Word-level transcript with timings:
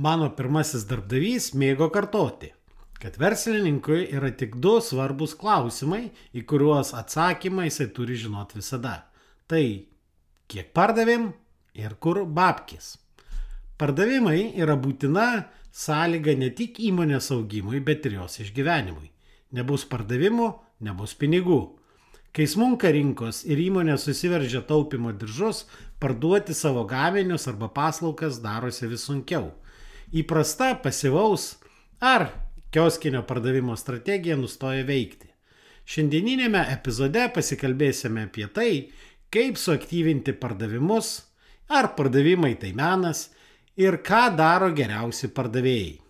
Mano 0.00 0.30
pirmasis 0.32 0.86
darbdavys 0.88 1.50
mėgo 1.52 1.90
kartoti, 1.92 2.48
kad 2.96 3.18
verslininkui 3.20 4.06
yra 4.16 4.30
tik 4.32 4.54
du 4.56 4.78
svarbus 4.80 5.34
klausimai, 5.36 6.06
į 6.32 6.46
kuriuos 6.48 6.94
atsakymą 6.96 7.66
jisai 7.66 7.90
turi 7.92 8.16
žinoti 8.16 8.56
visada. 8.62 8.94
Tai 9.44 9.60
kiek 10.48 10.72
pardavėm 10.72 11.28
ir 11.76 11.98
kur 12.00 12.22
babkis. 12.24 12.96
Pardavimai 13.76 14.54
yra 14.56 14.78
būtina 14.80 15.26
sąlyga 15.76 16.38
ne 16.40 16.48
tik 16.56 16.80
įmonės 16.80 17.28
augimui, 17.36 17.84
bet 17.84 18.08
ir 18.08 18.16
jos 18.22 18.40
išgyvenimui. 18.46 19.10
Nebus 19.52 19.84
pardavimų, 19.84 20.48
nebus 20.80 21.12
pinigų. 21.20 21.60
Kai 22.32 22.46
smunka 22.48 22.88
rinkos 22.96 23.42
ir 23.44 23.60
įmonė 23.60 23.98
susiveržia 24.00 24.62
taupimo 24.64 25.12
diržus, 25.12 25.66
parduoti 26.00 26.56
savo 26.56 26.86
gaminius 26.88 27.44
arba 27.50 27.68
paslaugas 27.68 28.40
darosi 28.40 28.88
vis 28.88 29.04
sunkiau. 29.04 29.50
Įprasta 30.12 30.74
pasivaus 30.76 31.54
ar 32.04 32.26
kioskinio 32.68 33.22
pardavimo 33.24 33.72
strategija 33.80 34.36
nustoja 34.36 34.84
veikti. 34.84 35.30
Šiandieninėme 35.88 36.60
epizode 36.74 37.22
pasikalbėsime 37.32 38.26
apie 38.28 38.44
tai, 38.52 38.72
kaip 39.32 39.56
suaktyvinti 39.56 40.34
pardavimus, 40.36 41.14
ar 41.72 41.94
pardavimai 41.96 42.52
tai 42.60 42.74
menas 42.76 43.30
ir 43.80 44.02
ką 44.04 44.26
daro 44.36 44.68
geriausi 44.76 45.32
pardavėjai. 45.32 46.01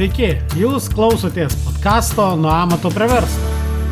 Sveiki, 0.00 0.30
jūs 0.56 0.86
klausotės 0.96 1.52
podkasto 1.60 2.24
Nuo 2.40 2.48
amato 2.48 2.88
prie 2.88 3.04
verslo, 3.04 3.48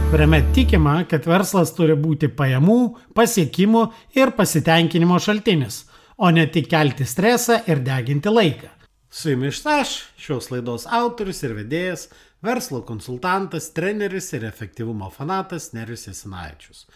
kuriame 0.08 0.38
tikima, 0.56 0.94
kad 1.05 1.27
verslas 1.28 1.69
turi 1.77 1.92
būti 2.00 2.30
pajamų, 2.33 2.77
pasiekimų 3.12 3.83
ir 4.16 4.30
pasitenkinimo 4.38 5.18
šaltinis, 5.20 5.83
o 6.16 6.30
ne 6.33 6.46
tik 6.48 6.70
kelti 6.70 7.05
stresą 7.05 7.58
ir 7.68 7.83
deginti 7.84 8.33
laiką. 8.33 8.70
Su 9.12 9.34
jumis 9.34 9.60
aš, 9.68 9.92
šios 10.16 10.48
laidos 10.48 10.86
autorius 10.88 11.42
ir 11.44 11.52
vedėjas, 11.58 12.06
verslo 12.40 12.80
konsultantas, 12.88 13.66
treneris 13.77 14.30
ir 14.33 14.46
efektyvumo 14.48 15.11
fanatas 15.12 15.74
Nerius 15.77 16.06
Jasinavičius. 16.08 16.86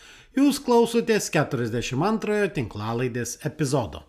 Jūs 0.41 0.63
klausotės 0.65 1.29
42 1.37 2.49
tinklalaidės 2.57 3.43
epizodo. 3.45 4.07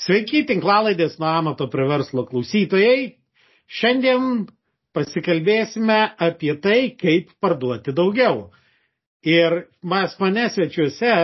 Sveiki, 0.00 0.46
tinklalaidės 0.48 1.18
nuo 1.20 1.28
amato 1.28 1.68
prie 1.68 1.84
verslo 1.92 2.24
klausytojai. 2.32 3.20
Šiandien 3.70 4.44
pasikalbėsime 4.94 5.98
apie 6.22 6.54
tai, 6.62 6.94
kaip 7.00 7.32
parduoti 7.42 7.94
daugiau. 7.96 8.50
Ir 9.24 9.64
mes 9.82 10.14
mane 10.20 10.48
svečiuose, 10.52 11.14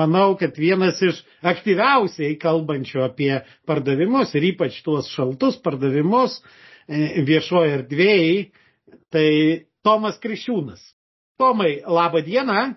manau, 0.00 0.34
kad 0.40 0.56
vienas 0.56 1.02
iš 1.04 1.20
aktyviausiai 1.44 2.38
kalbančių 2.40 3.04
apie 3.04 3.32
pardavimus 3.68 4.32
ir 4.34 4.48
ypač 4.54 4.80
tuos 4.86 5.10
šaltus 5.12 5.60
pardavimus 5.60 6.38
e, 6.40 7.20
viešoje 7.28 7.74
erdvėjai, 7.80 8.38
tai 9.12 9.28
Tomas 9.84 10.16
Krišiūnas. 10.22 10.80
Tomai, 11.40 11.80
laba 11.84 12.24
diena. 12.24 12.74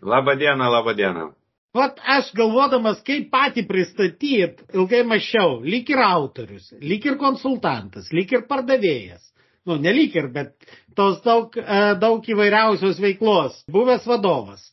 Labą 0.00 0.36
dieną, 0.40 0.68
labą 0.72 0.94
dieną. 0.96 1.30
Vat 1.78 2.00
aš 2.10 2.32
galvodamas, 2.34 2.98
kaip 3.06 3.28
patį 3.30 3.62
pristatyt, 3.68 4.62
ilgai 4.74 5.04
mačiau, 5.06 5.60
lyg 5.62 5.90
ir 5.92 6.00
autorius, 6.02 6.72
lyg 6.82 7.04
ir 7.06 7.18
konsultantas, 7.20 8.08
lyg 8.14 8.32
ir 8.34 8.46
pardavėjas. 8.50 9.22
Nu, 9.68 9.76
ne 9.78 9.92
lyg 9.92 10.16
ir, 10.16 10.30
bet 10.34 10.54
tos 10.98 11.20
daug, 11.22 11.54
e, 11.54 11.78
daug 12.00 12.24
įvairiausios 12.32 12.98
veiklos. 13.04 13.60
Buvęs 13.70 14.06
vadovas, 14.08 14.64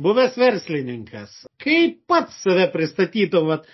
buvęs 0.00 0.38
verslininkas. 0.40 1.34
Kaip 1.60 1.98
pats 2.08 2.38
save 2.46 2.68
pristatytum? 2.72 3.50
Vat? 3.52 3.66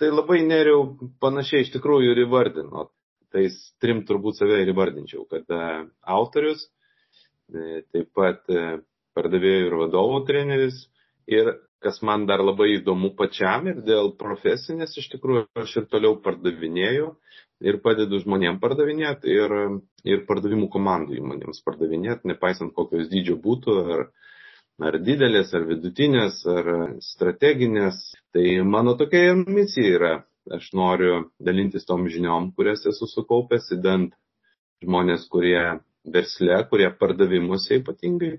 Tai 0.00 0.12
labai 0.14 0.40
neriau 0.46 0.86
panašiai 1.20 1.66
iš 1.66 1.74
tikrųjų 1.74 2.14
ir 2.14 2.24
įvardino. 2.24 2.88
Tais 3.34 3.56
trim 3.82 4.04
turbūt 4.06 4.40
save 4.40 4.62
ir 4.62 4.70
įvardinčiau, 4.72 5.26
kad 5.28 5.50
e, 5.50 5.64
autorius, 6.16 6.62
e, 7.52 7.82
taip 7.90 8.14
pat 8.16 8.46
pardavėjų 9.18 9.66
ir 9.66 9.76
vadovų 9.82 10.22
treneris 10.30 10.86
ir 11.30 11.52
kas 11.84 12.00
man 12.04 12.26
dar 12.28 12.42
labai 12.44 12.74
įdomu 12.76 13.12
pačiam 13.16 13.68
ir 13.70 13.80
dėl 13.86 14.12
profesinės 14.20 14.96
iš 15.00 15.08
tikrųjų 15.14 15.46
aš 15.62 15.76
ir 15.80 15.86
toliau 15.92 16.18
pardavinėju 16.24 17.14
ir 17.60 17.78
padedu 17.84 18.20
žmonėm 18.22 18.58
pardavinėti 18.60 19.32
ir, 19.34 19.54
ir 20.08 20.24
pardavimų 20.28 20.68
komandų 20.72 21.18
įmonėms 21.20 21.62
pardavinėti, 21.66 22.28
nepaisant 22.32 22.72
kokios 22.76 23.10
dydžio 23.12 23.36
būtų, 23.44 23.76
ar, 23.96 24.06
ar 24.88 24.98
didelės, 25.04 25.52
ar 25.56 25.66
vidutinės, 25.68 26.40
ar 26.48 26.70
strateginės. 27.04 28.00
Tai 28.34 28.46
mano 28.64 28.96
tokia 29.00 29.36
misija 29.40 29.96
yra. 29.98 30.14
Aš 30.50 30.70
noriu 30.74 31.26
dalintis 31.38 31.84
tom 31.86 32.06
žiniom, 32.10 32.48
kurias 32.56 32.86
esu 32.88 33.06
sukaupęs, 33.06 33.68
įdant 33.76 34.14
žmonės, 34.82 35.26
kurie 35.30 35.60
versle, 36.08 36.56
kurie 36.70 36.88
pardavimuose 36.96 37.76
ypatingai 37.82 38.38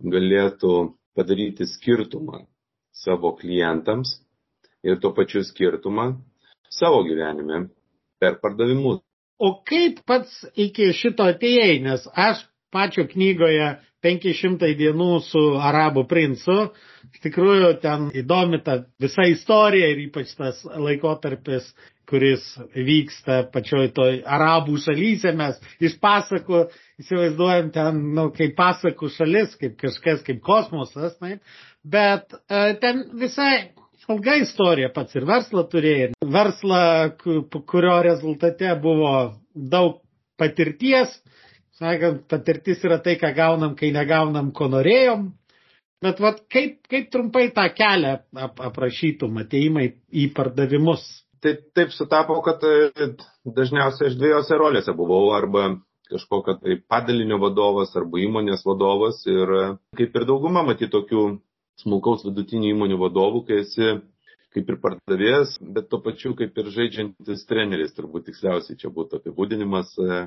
galėtų 0.00 0.72
padaryti 1.14 1.68
skirtumą 1.68 2.46
savo 3.04 3.34
klientams 3.36 4.18
ir 4.84 5.00
tuo 5.00 5.12
pačiu 5.16 5.42
skirtumą 5.44 6.12
savo 6.70 7.02
gyvenime 7.04 7.68
per 8.20 8.38
pardavimus. 8.42 9.00
O 9.40 9.54
kaip 9.64 10.02
pats 10.06 10.42
iki 10.54 10.90
šito 10.92 11.24
atėjai, 11.32 11.80
nes 11.84 12.04
aš 12.12 12.44
pačio 12.70 13.06
knygoje 13.08 13.70
500 14.04 14.74
dienų 14.78 15.08
su 15.24 15.40
arabų 15.60 16.06
princu, 16.08 16.56
iš 17.10 17.22
tikrųjų 17.24 17.70
ten 17.82 18.08
įdomi 18.16 18.60
ta 18.64 18.78
visa 19.00 19.26
istorija 19.28 19.90
ir 19.92 20.06
ypač 20.06 20.32
tas 20.38 20.60
laikotarpis, 20.64 21.68
kuris 22.10 22.44
vyksta 22.74 23.44
pačioj 23.54 23.92
toj 23.94 24.20
arabų 24.26 24.78
šalyse, 24.82 25.32
mes 25.36 25.60
iš 25.78 25.94
pasakų 26.02 26.64
įsivaizduojam 27.00 27.70
ten, 27.74 28.00
nu, 28.16 28.28
kaip 28.34 28.56
pasakų 28.58 29.12
šalis, 29.14 29.54
kaip 29.60 29.76
kažkas, 29.80 30.24
kaip 30.26 30.40
kosmosas, 30.44 31.14
taip, 31.20 31.44
bet 31.84 32.34
e, 32.48 32.74
ten 32.80 33.04
visai 33.20 33.70
ilga 34.10 34.36
istorija 34.42 34.90
pats 34.94 35.14
ir 35.14 35.26
verslą 35.28 35.64
turėjo. 35.70 36.12
Verslą, 36.36 36.82
kurio 37.70 37.98
rezultate 38.02 38.72
buvo 38.82 39.12
daug 39.54 40.00
patirties, 40.40 41.12
sakant, 41.78 42.24
patirtis 42.30 42.82
yra 42.86 43.00
tai, 43.04 43.16
ką 43.20 43.32
gaunam, 43.36 43.76
kai 43.78 43.92
negaunam, 43.94 44.50
ko 44.56 44.70
norėjom. 44.72 45.28
Bet 46.00 46.20
vat, 46.24 46.40
kaip, 46.48 46.78
kaip 46.88 47.10
trumpai 47.12 47.50
tą 47.56 47.66
kelią 47.76 48.14
ap, 48.40 48.62
aprašytum, 48.70 49.36
ateimai 49.42 49.90
į 50.16 50.30
pardavimus? 50.36 51.04
Tai 51.44 51.52
taip 51.76 51.92
sutapo, 51.92 52.38
kad 52.44 52.64
e, 52.64 53.12
dažniausiai 53.44 54.08
aš 54.08 54.16
dviejose 54.20 54.58
rolėse 54.60 54.94
buvau 54.96 55.30
arba 55.36 55.74
kažkokio 56.10 56.56
tai 56.60 56.76
padalinio 56.90 57.38
vadovas 57.40 57.92
arba 57.96 58.18
įmonės 58.20 58.64
vadovas 58.66 59.20
ir 59.28 59.52
e, 59.56 59.62
kaip 60.00 60.16
ir 60.16 60.26
dauguma 60.28 60.64
matyti 60.66 60.90
tokių 60.92 61.26
smulkaus 61.80 62.24
vidutinių 62.26 62.74
įmonių 62.74 62.98
vadovų, 63.00 63.44
kai 63.48 63.60
esi 63.64 63.90
kaip 64.54 64.70
ir 64.72 64.78
pardavėjas, 64.82 65.56
bet 65.74 65.88
tuo 65.90 66.00
pačiu 66.02 66.32
kaip 66.38 66.56
ir 66.58 66.70
žaidžiantis 66.74 67.44
treneris, 67.46 67.94
turbūt 67.94 68.26
tiksliausiai 68.28 68.78
čia 68.80 68.90
būtų 68.94 69.20
apibūdinimas, 69.20 69.92
e, 70.02 70.22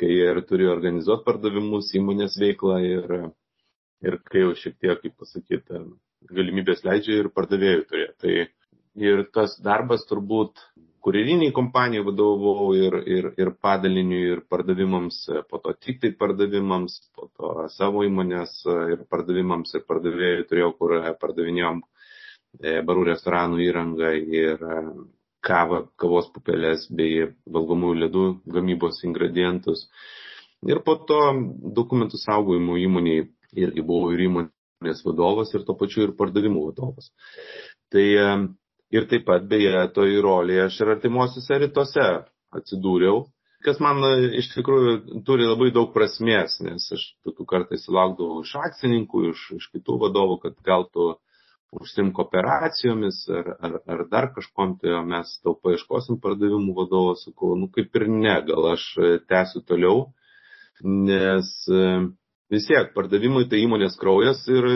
kai 0.00 0.10
ir 0.16 0.40
turi 0.48 0.66
organizuoti 0.70 1.26
pardavimus, 1.28 1.92
įmonės 1.98 2.38
veiklą 2.42 2.80
ir, 2.88 3.14
ir 4.02 4.18
kai 4.26 4.42
jau 4.42 4.56
šiek 4.58 4.78
tiek, 4.82 4.98
kaip 5.04 5.14
pasakyti, 5.22 5.84
galimybės 6.32 6.82
leidžia 6.86 7.20
ir 7.20 7.30
pardavėjų 7.36 7.86
turėti. 7.90 8.18
Tai 8.24 9.06
ir 9.08 9.24
tas 9.34 9.54
darbas 9.62 10.04
turbūt 10.10 10.58
kurieriniai 11.02 11.52
kompanijai 11.54 12.04
vadovau 12.06 12.68
ir, 12.78 12.94
ir, 13.10 13.30
ir 13.40 13.50
padaliniui, 13.64 14.22
ir 14.36 14.42
pardavimams, 14.50 15.18
po 15.50 15.58
to 15.64 15.74
tik 15.74 15.98
tai 16.02 16.12
pardavimams, 16.18 16.98
po 17.16 17.28
to 17.34 17.66
savo 17.74 18.04
įmonės 18.06 18.60
ir 18.94 19.02
pardavimams 19.10 19.74
ir 19.74 19.82
pardavėjai 19.88 20.46
turėjau, 20.50 20.70
kur 20.78 20.94
pardavinėjom 21.24 21.82
e, 21.82 22.78
barų 22.86 23.08
restoranų 23.10 23.60
įrangą 23.66 24.12
ir 24.14 24.62
e, 24.62 24.78
kavą, 25.42 25.82
kavos 25.98 26.30
pupelės 26.34 26.86
bei 26.94 27.26
valgomųjų 27.50 28.00
ledų 28.04 28.26
gamybos 28.54 29.02
ingredientus. 29.08 29.88
Ir 30.70 30.84
po 30.86 30.94
to 31.08 31.20
dokumentų 31.74 32.22
saugojimo 32.22 32.78
įmoniai 32.78 33.26
irgi 33.58 33.82
buvau 33.82 34.14
ir 34.14 34.28
įmonės 34.28 35.02
vadovas 35.02 35.50
ir 35.56 35.66
to 35.66 35.74
pačiu 35.74 36.06
ir 36.06 36.14
pardavimų 36.18 36.68
vadovas. 36.70 37.10
Tai 37.90 38.06
e, 38.06 38.28
Ir 38.92 39.06
taip 39.08 39.24
pat 39.28 39.46
beje 39.48 39.86
toj 39.96 40.18
rolėje 40.24 40.66
aš 40.68 40.80
ir 40.82 40.90
artimuosiuose 40.96 41.58
rytuose 41.62 42.08
atsidūriau, 42.58 43.22
kas 43.64 43.80
man 43.80 44.02
e, 44.04 44.12
iš 44.42 44.50
tikrųjų 44.52 45.22
turi 45.26 45.46
labai 45.48 45.70
daug 45.74 45.92
prasmės, 45.94 46.58
nes 46.64 46.88
aš 46.96 47.04
tokių 47.26 47.46
kartais 47.48 47.86
sulaukdavau 47.86 48.42
iš 48.44 48.54
akcininkų, 48.60 49.22
iš, 49.30 49.44
iš 49.58 49.68
kitų 49.76 49.96
vadovų, 50.06 50.38
kad 50.42 50.58
gal 50.66 50.84
tu 50.92 51.14
užsimk 51.72 52.18
operacijomis 52.20 53.22
ar, 53.32 53.54
ar, 53.64 53.78
ar 53.94 54.04
dar 54.12 54.28
kažkom, 54.34 54.76
tai 54.82 54.98
mes 55.08 55.30
tau 55.40 55.56
paieškosim 55.56 56.20
pardavimų 56.20 56.74
vadovo, 56.76 57.14
sakau, 57.16 57.54
nu 57.56 57.70
kaip 57.72 57.96
ir 57.96 58.10
ne, 58.12 58.34
gal 58.48 58.74
aš 58.74 58.84
tęsiu 59.30 59.64
toliau, 59.64 60.10
nes 60.84 61.48
vis 62.52 62.68
tiek 62.68 62.92
pardavimai 62.92 63.46
tai 63.48 63.62
įmonės 63.64 63.96
kraujas 64.00 64.44
ir 64.52 64.68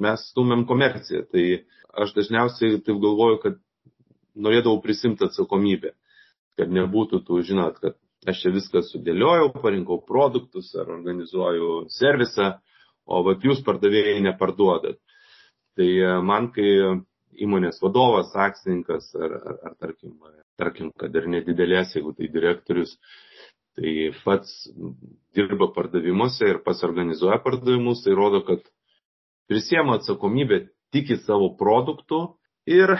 mes 0.00 0.24
stumėm 0.30 0.64
komerciją. 0.70 1.26
Tai 1.28 1.44
aš 2.00 2.14
dažniausiai 2.16 2.80
taip 2.84 2.98
galvoju, 3.02 3.40
kad 3.42 3.60
norėdavau 4.34 4.80
prisimti 4.82 5.26
atsakomybę, 5.26 5.94
kad 6.58 6.72
nebūtų 6.74 7.22
tų, 7.26 7.40
žinot, 7.46 7.78
kad 7.82 7.98
aš 8.28 8.44
čia 8.44 8.52
viską 8.54 8.82
sudėliojau, 8.86 9.52
parinkau 9.62 10.00
produktus 10.06 10.72
ar 10.78 10.90
organizuoju 10.96 11.86
servisą, 11.92 12.54
o 13.04 13.20
vat 13.26 13.44
jūs 13.44 13.60
pardavėjai 13.66 14.22
neparduodat. 14.24 14.98
Tai 15.76 15.88
e, 15.90 16.12
man, 16.24 16.48
kai 16.54 16.70
įmonės 17.44 17.80
vadovas, 17.82 18.32
akcininkas 18.38 19.10
ar, 19.18 19.36
ar, 19.40 19.58
ar 19.68 19.74
tarkim, 19.82 20.14
tarkim, 20.60 20.90
kad 20.98 21.14
ir 21.18 21.26
nedidelės, 21.30 21.96
jeigu 21.96 22.14
tai 22.16 22.30
direktorius, 22.32 22.94
tai 23.74 24.12
pats 24.22 24.70
dirba 25.34 25.68
pardavimuose 25.74 26.46
ir 26.48 26.62
pats 26.64 26.84
organizuoja 26.86 27.40
pardavimus, 27.42 28.04
tai 28.06 28.14
rodo, 28.14 28.44
kad 28.46 28.62
prisiema 29.50 29.98
atsakomybę, 29.98 30.68
tiki 30.94 31.18
savo 31.24 31.50
produktų 31.58 32.20
ir 32.70 32.94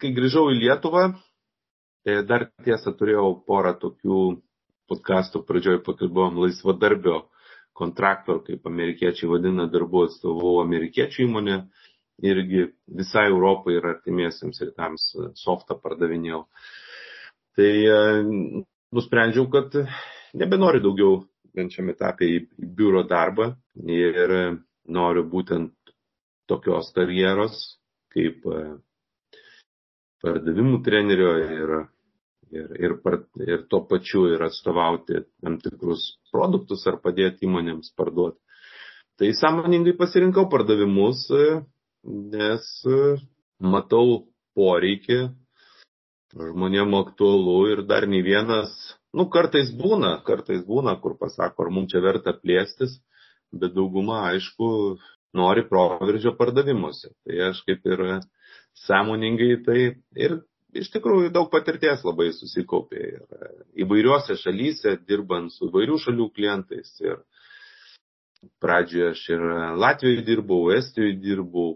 kai 0.00 0.12
grįžau 0.16 0.48
į 0.52 0.58
Lietuvą, 0.60 1.10
tai 2.04 2.20
dar 2.28 2.48
tiesą 2.64 2.92
turėjau 2.96 3.34
porą 3.48 3.74
tokių 3.80 4.20
podkastų, 4.90 5.44
pradžioj 5.46 5.80
pakalbėjom 5.86 6.40
laisvadarbio 6.42 7.20
kontrakto, 7.80 8.40
kaip 8.44 8.66
amerikiečiai 8.68 9.30
vadina, 9.30 9.68
darbų 9.70 10.06
atstovų 10.08 10.56
amerikiečių 10.64 11.24
įmonė, 11.26 11.60
irgi 12.26 12.66
visai 13.00 13.28
Europai 13.30 13.78
ir 13.78 13.86
artimiesiams 13.94 14.60
rytams 14.66 15.06
softą 15.40 15.78
pardavinėjau. 15.80 16.42
Tai 17.56 17.70
e, 17.94 18.00
nusprendžiau, 18.96 19.46
kad 19.52 19.76
nebenoriu 20.36 20.82
daugiau 20.84 21.14
bent 21.56 21.74
šiame 21.74 21.94
etapė 21.96 22.28
į 22.34 22.42
biuro 22.76 23.02
darbą. 23.08 23.54
Ir 23.86 24.34
noriu 24.90 25.24
būtent 25.32 25.72
tokios 26.50 26.90
karjeros 26.96 27.62
kaip 28.14 28.44
e, 28.50 28.66
pardavimų 30.24 30.82
trenerio 30.84 31.32
ir 31.46 31.74
ir, 32.50 32.70
ir, 32.78 32.94
ir 33.46 33.66
tuo 33.70 33.84
pačiu 33.88 34.26
ir 34.34 34.42
atstovauti 34.42 35.24
tam 35.42 35.58
tikrus 35.62 36.06
produktus 36.32 36.86
ar 36.90 36.98
padėti 37.02 37.46
įmonėms 37.46 37.92
parduoti. 37.98 38.38
Tai 39.20 39.30
sąmoningai 39.36 39.94
pasirinkau 39.98 40.46
pardavimus, 40.52 41.26
nes 42.04 42.70
matau 43.60 44.24
poreikį, 44.56 45.20
žmonėm 46.34 46.96
aktualu 47.02 47.58
ir 47.74 47.84
dar 47.90 48.06
nei 48.08 48.22
vienas, 48.24 48.72
nu 49.12 49.28
kartais 49.28 49.70
būna, 49.76 50.16
kartais 50.26 50.64
būna, 50.66 50.96
kur 51.02 51.18
pasako, 51.20 51.66
ar 51.66 51.74
mums 51.74 51.92
čia 51.92 52.00
verta 52.00 52.32
plėstis, 52.32 52.96
bet 53.52 53.74
dauguma, 53.76 54.22
aišku, 54.30 54.70
nori 55.36 55.66
proveržio 55.68 56.34
pardavimuose. 56.38 57.12
Tai 57.26 57.40
aš 57.50 57.62
kaip 57.66 57.86
ir 57.86 58.04
sąmoningai 58.86 59.56
tai 59.66 59.80
ir 60.18 60.40
iš 60.76 60.90
tikrųjų 60.94 61.32
daug 61.34 61.50
patirties 61.52 62.04
labai 62.06 62.30
susikaupė 62.34 63.00
ir 63.00 63.20
e, 63.20 63.50
įvairiuose 63.84 64.36
šalyse, 64.38 64.96
dirbant 65.08 65.52
su 65.54 65.68
įvairių 65.70 65.98
šalių 66.04 66.28
klientais. 66.36 66.92
Ir 67.02 67.18
pradžioje 68.62 69.10
aš 69.14 69.24
ir 69.34 69.46
Latvijoje 69.80 70.24
dirbau, 70.26 70.70
Estijoje 70.76 71.18
dirbau, 71.22 71.74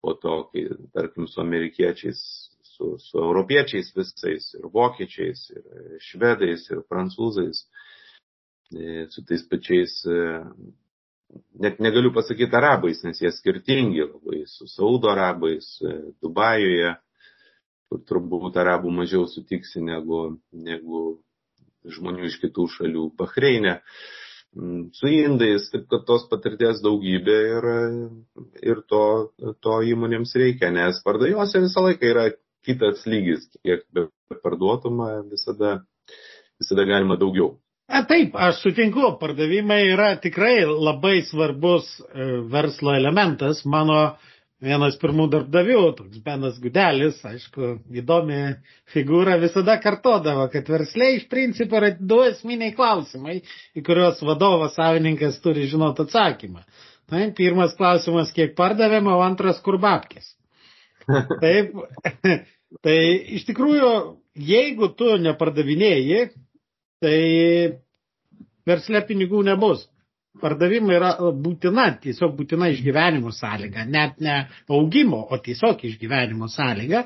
po 0.00 0.14
to, 0.18 0.36
kai, 0.52 0.66
tarkim, 0.96 1.28
su 1.28 1.40
amerikiečiais, 1.42 2.20
su, 2.72 2.94
su 2.98 3.20
europiečiais 3.20 3.92
visais, 3.96 4.50
ir 4.56 4.68
vokiečiais, 4.72 5.46
ir 5.54 5.98
švedais, 6.04 6.66
ir 6.72 6.82
prancūzais, 6.90 7.64
e, 8.72 9.06
su 9.12 9.24
tais 9.28 9.44
pačiais, 9.50 9.98
e, 10.08 10.20
net 11.62 11.78
negaliu 11.82 12.12
pasakyti 12.14 12.56
arabais, 12.56 13.04
nes 13.04 13.20
jie 13.22 13.30
skirtingi 13.34 14.02
labai, 14.06 14.42
su 14.50 14.66
Saudo 14.70 15.10
arabais, 15.12 15.76
Dubajuje 16.22 16.96
kur 17.90 18.02
turbūt 18.06 18.58
arabų 18.62 18.92
mažiau 18.94 19.26
sutiksi 19.26 19.82
negu, 19.82 20.22
negu 20.54 21.02
žmonių 21.90 22.28
iš 22.28 22.36
kitų 22.44 22.66
šalių, 22.76 23.06
Bahreinė, 23.18 23.80
su 24.98 25.10
indais, 25.10 25.66
taip 25.72 25.88
kad 25.90 26.04
tos 26.06 26.26
patirties 26.30 26.82
daugybė 26.84 27.38
ir, 27.56 27.66
ir 28.72 28.82
to, 28.90 29.02
to 29.64 29.80
įmonėms 29.90 30.36
reikia, 30.42 30.70
nes 30.74 31.02
pardavimuose 31.06 31.64
visą 31.66 31.84
laiką 31.86 32.12
yra 32.12 32.28
kitas 32.66 33.02
lygis, 33.10 33.48
kiek 33.64 33.82
be 33.94 34.06
parduotuma 34.44 35.10
visada, 35.30 35.80
visada 36.62 36.86
galima 36.86 37.18
daugiau. 37.18 37.56
A, 37.90 38.04
taip, 38.06 38.36
aš 38.38 38.60
sutinku, 38.62 39.02
pardavimai 39.18 39.80
yra 39.90 40.12
tikrai 40.22 40.60
labai 40.68 41.24
svarbus 41.26 41.88
e, 41.98 42.26
verslo 42.52 42.92
elementas. 42.94 43.64
Mano 43.66 43.96
vienas 44.62 44.94
pirmų 45.00 45.24
darbdavių, 45.32 45.80
toks 45.98 46.20
Benas 46.22 46.60
Gudelis, 46.62 47.18
aišku, 47.26 47.72
įdomi 47.98 48.38
figūra, 48.94 49.34
visada 49.42 49.74
kartodavo, 49.82 50.44
kad 50.52 50.70
versliai 50.70 51.16
iš 51.18 51.24
principo 51.32 51.80
yra 51.80 51.88
du 51.98 52.20
esminiai 52.28 52.76
klausimai, 52.76 53.40
į 53.74 53.82
kuriuos 53.86 54.20
vadovas 54.28 54.76
savininkas 54.78 55.40
turi 55.42 55.66
žinoti 55.72 56.04
atsakymą. 56.06 56.62
Tai 57.10 57.24
pirmas 57.34 57.74
klausimas, 57.74 58.30
kiek 58.36 58.54
pardavėm, 58.58 59.08
o 59.10 59.18
antras, 59.24 59.58
kur 59.64 59.80
babkės. 59.82 60.36
Taip, 61.42 61.74
tai 62.86 62.98
iš 63.40 63.48
tikrųjų, 63.50 63.90
jeigu 64.52 64.92
tu 64.94 65.10
nepardavinėjai, 65.26 66.28
tai 67.04 67.80
verslė 68.68 69.02
pinigų 69.08 69.44
nebus. 69.48 69.86
Pardavimai 70.40 70.94
yra 70.94 71.10
būtina, 71.42 71.88
tiesiog 72.04 72.36
būtina 72.38 72.68
išgyvenimo 72.70 73.32
sąlyga, 73.34 73.82
net 73.90 74.20
ne 74.22 74.36
augimo, 74.70 75.24
o 75.26 75.38
tiesiog 75.42 75.82
išgyvenimo 75.88 76.46
sąlyga. 76.48 77.02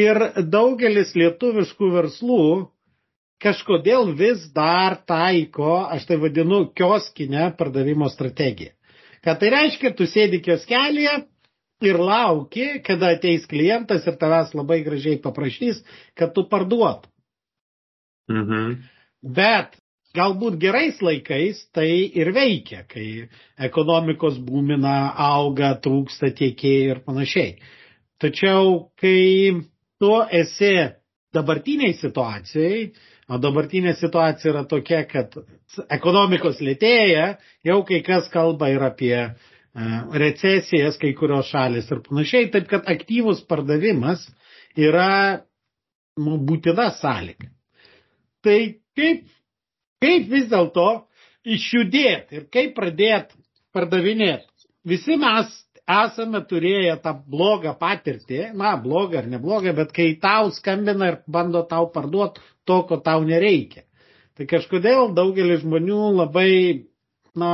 Ir 0.00 0.20
daugelis 0.48 1.12
lietuviškų 1.18 1.90
verslų 1.98 2.46
kažkodėl 3.44 4.14
vis 4.16 4.46
dar 4.56 4.96
taiko, 5.04 5.82
aš 5.92 6.08
tai 6.08 6.18
vadinu, 6.22 6.64
kioskinę 6.72 7.50
pardavimo 7.58 8.08
strategiją. 8.08 8.72
Ką 9.24 9.36
tai 9.40 9.52
reiškia, 9.52 9.92
tu 9.96 10.08
sėdi 10.08 10.40
kioskelėje 10.44 11.18
ir 11.84 12.00
lauki, 12.00 12.66
kada 12.84 13.12
ateis 13.16 13.44
klientas 13.50 14.08
ir 14.08 14.16
tavęs 14.20 14.56
labai 14.56 14.80
gražiai 14.86 15.20
paprašys, 15.20 15.82
kad 16.16 16.32
tu 16.36 16.46
parduotum. 16.48 17.12
Mhm. 18.32 18.93
Bet 19.24 19.78
galbūt 20.14 20.58
gerais 20.62 21.00
laikais 21.02 21.64
tai 21.74 21.88
ir 22.14 22.30
veikia, 22.36 22.84
kai 22.88 23.26
ekonomikos 23.68 24.36
būmina, 24.46 25.14
auga, 25.16 25.72
trūksta 25.82 26.30
tiekėjų 26.38 26.90
ir 26.92 27.00
panašiai. 27.06 27.56
Tačiau, 28.22 28.90
kai 29.00 29.64
tu 30.00 30.12
esi 30.42 30.74
dabartiniai 31.34 31.96
situacijai, 31.98 32.84
o 33.32 33.40
dabartinė 33.40 33.94
situacija 33.98 34.52
yra 34.52 34.62
tokia, 34.70 35.02
kad 35.08 35.34
ekonomikos 35.96 36.60
lėtėja, 36.62 37.34
jau 37.66 37.80
kai 37.88 38.02
kas 38.06 38.28
kalba 38.30 38.68
ir 38.70 38.84
apie 38.86 39.16
e, 39.16 39.32
recesijas 40.20 41.00
kai 41.00 41.14
kurios 41.18 41.48
šalis 41.50 41.90
ir 41.90 42.04
panašiai, 42.06 42.52
taip 42.54 42.68
kad 42.70 42.86
aktyvus 42.92 43.42
pardavimas 43.48 44.28
yra 44.76 45.40
nu, 46.20 46.38
būtina 46.38 46.90
sąlyga. 47.00 47.50
Tai 48.44 48.58
kaip 48.98 49.24
Kaip 50.04 50.28
vis 50.28 50.48
dėlto 50.50 50.88
išjudėti 51.48 52.40
ir 52.40 52.48
kaip 52.52 52.74
pradėti 52.76 53.38
pardavinėti. 53.74 54.44
Visi 54.84 55.16
mes 55.20 55.52
esame 55.88 56.42
turėję 56.48 56.96
tą 57.04 57.14
blogą 57.32 57.72
patirtį, 57.80 58.40
na, 58.56 58.74
blogą 58.80 59.22
ar 59.22 59.30
neblogą, 59.32 59.72
bet 59.76 59.92
kai 59.96 60.10
tau 60.20 60.50
skambina 60.52 61.10
ir 61.12 61.18
bando 61.28 61.64
tau 61.70 61.88
parduoti 61.92 62.44
to, 62.68 62.82
ko 62.88 63.00
tau 63.04 63.24
nereikia. 63.24 63.84
Tai 64.36 64.48
kažkodėl 64.50 65.12
daugelis 65.16 65.62
žmonių 65.64 66.00
labai, 66.18 66.52
na, 67.38 67.52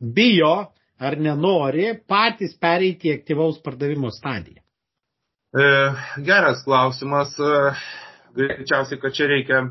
bijo 0.00 0.54
ar 0.98 1.18
nenori 1.20 1.92
patys 2.08 2.54
pereiti 2.58 3.12
į 3.12 3.18
aktyvaus 3.20 3.58
pardavimo 3.62 4.10
stadiją. 4.14 4.62
E, 5.54 5.66
geras 6.26 6.62
klausimas. 6.66 7.34
E, 7.38 7.74
greičiausiai, 8.36 9.00
kad 9.00 9.14
čia 9.16 9.28
reikia 9.30 9.66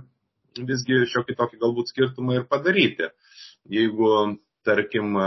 visgi 0.64 1.04
šiokį 1.12 1.36
tokį 1.36 1.60
galbūt 1.62 1.92
skirtumą 1.92 2.40
ir 2.40 2.46
padaryti. 2.48 3.10
Jeigu, 3.72 4.38
tarkim, 4.66 5.18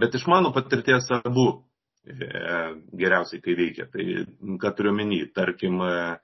bet 0.00 0.14
iš 0.14 0.26
mano 0.30 0.52
patirties 0.52 1.08
abu 1.16 1.46
e, 2.04 2.14
geriausiai 2.92 3.42
kai 3.44 3.56
veikia. 3.58 3.88
Tai 3.92 4.04
ką 4.60 4.74
turiu 4.76 4.92
menį, 4.96 5.20
tarkim, 5.34 5.80
e, 5.80 6.18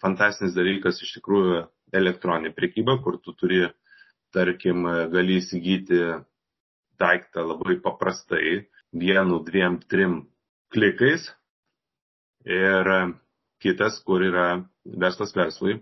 fantastinis 0.00 0.56
dalykas 0.56 1.02
iš 1.04 1.18
tikrųjų 1.18 1.64
elektroninė 1.92 2.54
prekyba, 2.56 2.96
kur 3.04 3.18
tu 3.20 3.34
turi, 3.36 3.66
tarkim, 4.32 4.86
gali 5.10 5.40
įsigyti 5.40 6.00
daiktą 7.00 7.44
labai 7.48 7.80
paprastai, 7.82 8.68
vienu, 8.94 9.40
dviem, 9.44 9.80
trim 9.90 10.22
klikais 10.70 11.26
ir 12.46 12.90
kitas, 13.60 13.98
kur 14.06 14.22
yra 14.24 14.62
verslas 14.84 15.34
verslui 15.36 15.80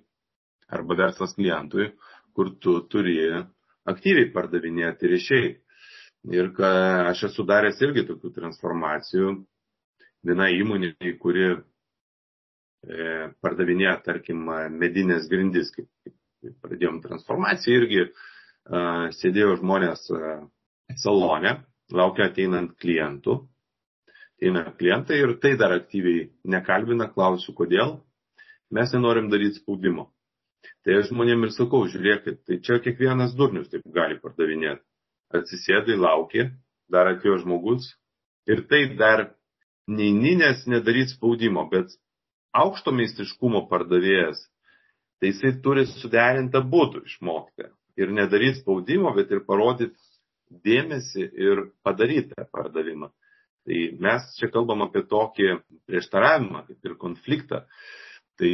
arba 0.68 0.96
verslas 0.98 1.34
klientui, 1.36 1.90
kur 2.36 2.52
tu 2.62 2.78
turi 2.92 3.16
aktyviai 3.88 4.30
pardavinėti 4.34 5.10
ryšiai. 5.10 5.48
Ir 6.34 6.50
ką 6.56 6.68
aš 7.08 7.28
esu 7.30 7.44
daręs 7.46 7.78
irgi 7.84 8.04
tokių 8.08 8.32
transformacijų. 8.36 9.32
Viena 10.26 10.48
įmonė, 10.50 10.92
kuri 11.22 11.44
e, 11.54 11.58
pardavinėja, 13.40 13.94
tarkim, 14.04 14.42
medinės 14.82 15.28
grindis, 15.30 15.70
kaip, 15.76 15.86
kaip 16.42 16.56
pradėjom 16.64 16.98
transformaciją, 17.04 17.78
irgi 17.80 18.00
e, 18.02 18.10
sėdėjo 19.20 19.60
žmonės 19.62 20.08
e, 20.10 20.34
salone, 21.04 21.54
laukia 21.94 22.28
ateinant 22.28 22.74
klientų. 22.82 23.38
Ateina 24.38 24.66
klientai 24.78 25.22
ir 25.22 25.32
tai 25.42 25.54
dar 25.58 25.72
aktyviai 25.78 26.28
nekalbina, 26.46 27.08
klausiu, 27.14 27.54
kodėl. 27.58 27.96
Mes 28.74 28.92
nenorim 28.92 29.30
daryti 29.32 29.62
spaudimo. 29.62 30.10
Tai 30.84 30.98
aš 31.00 31.10
žmonėm 31.12 31.46
ir 31.46 31.54
sakau, 31.54 31.84
žiūrėkit, 31.90 32.42
tai 32.48 32.58
čia 32.64 32.78
kiekvienas 32.82 33.34
durnius 33.38 33.70
taip 33.72 33.84
gali 33.94 34.18
pardavinėti 34.22 34.82
atsisėdai, 35.38 35.98
lauki, 36.00 36.48
dar 36.90 37.10
atėjo 37.12 37.42
žmogus 37.42 37.90
ir 38.48 38.64
tai 38.70 38.84
dar 38.96 39.26
neįninės 39.88 40.66
nedaryti 40.68 41.14
spaudimo, 41.14 41.66
bet 41.72 41.92
aukšto 42.56 42.92
meistriškumo 42.96 43.66
pardavėjas, 43.70 44.40
tai 45.20 45.32
jisai 45.32 45.54
turi 45.64 45.84
suderintą 45.90 46.62
būdų 46.72 47.04
išmokti 47.08 47.68
ir 48.00 48.12
nedaryti 48.14 48.62
spaudimo, 48.62 49.12
bet 49.16 49.32
ir 49.34 49.44
parodyti 49.46 49.96
dėmesį 50.64 51.28
ir 51.36 51.64
padaryti 51.84 52.32
tą 52.32 52.46
pardavimą. 52.52 53.10
Tai 53.68 53.80
mes 54.00 54.28
čia 54.38 54.48
kalbam 54.52 54.86
apie 54.86 55.02
tokį 55.04 55.58
prieštaravimą, 55.88 56.64
ir 56.72 56.94
konfliktą. 57.00 57.66
Tai 58.40 58.52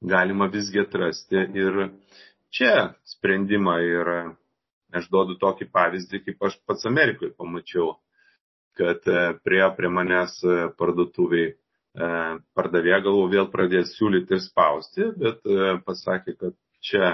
galima 0.00 0.48
visgi 0.52 0.82
atrasti 0.82 1.46
ir 1.58 1.88
čia 2.54 2.94
sprendimą 3.16 3.78
ir 3.84 4.10
Aš 4.94 5.08
duodu 5.10 5.34
tokį 5.42 5.66
pavyzdį, 5.74 6.20
kaip 6.22 6.44
aš 6.48 6.56
pats 6.68 6.86
Amerikoje 6.86 7.32
pamačiau, 7.34 7.96
kad 8.78 9.02
e, 9.10 9.22
prie, 9.46 9.62
prie 9.74 9.90
manęs 9.90 10.36
e, 10.46 10.56
parduotuviai 10.78 11.48
e, 11.50 11.56
pardavė 12.54 13.00
galvo 13.02 13.24
vėl 13.32 13.48
pradės 13.50 13.96
siūlyti 13.98 14.36
ir 14.36 14.42
spausti, 14.44 15.08
bet 15.18 15.42
pasakė, 15.86 16.36
kad 16.38 16.54
čia 16.84 17.10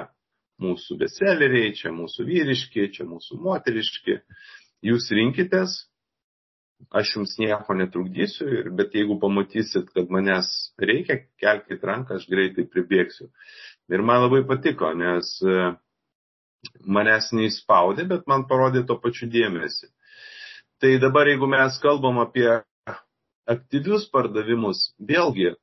mūsų 0.60 0.98
beseleriai, 1.00 1.72
čia 1.76 1.92
mūsų 1.96 2.26
vyriški, 2.28 2.90
čia 2.96 3.08
mūsų 3.08 3.40
moteriški, 3.46 4.18
jūs 4.90 5.08
rinkitės, 5.16 5.80
aš 6.90 7.14
jums 7.16 7.36
nieko 7.38 7.74
netrukdysiu, 7.76 8.48
bet 8.76 8.94
jeigu 8.96 9.18
pamatysit, 9.22 9.90
kad 9.94 10.10
manęs 10.12 10.48
reikia, 10.80 11.20
kelkite 11.40 11.86
ranką, 11.86 12.18
aš 12.18 12.26
greitai 12.30 12.66
pribėgsiu. 12.70 13.28
Ir 13.90 14.04
man 14.06 14.24
labai 14.24 14.42
patiko, 14.48 14.92
nes 14.96 15.36
manęs 16.84 17.30
neįspaudė, 17.36 18.06
bet 18.10 18.26
man 18.30 18.46
parodė 18.50 18.84
to 18.88 18.96
pačiu 19.02 19.28
dėmesį. 19.30 19.90
Tai 20.80 20.92
dabar, 21.02 21.28
jeigu 21.28 21.48
mes 21.50 21.76
kalbam 21.82 22.20
apie 22.22 22.48
aktyvius 23.50 24.06
pardavimus, 24.12 24.90
vėlgi, 24.96 25.54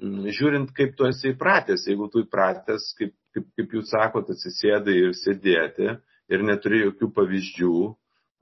žiūrint, 0.00 0.70
kaip 0.74 0.96
tu 0.98 1.06
esi 1.08 1.34
įpratęs, 1.34 1.86
jeigu 1.90 2.08
tu 2.10 2.24
įpratęs, 2.24 2.90
kaip, 2.98 3.14
kaip, 3.34 3.48
kaip 3.58 3.74
jūs 3.76 3.90
sakot, 3.94 4.30
atsisėdai 4.32 4.96
ir 5.04 5.16
sėdėti 5.18 5.90
ir 6.30 6.46
neturi 6.46 6.84
jokių 6.84 7.10
pavyzdžių, 7.16 7.74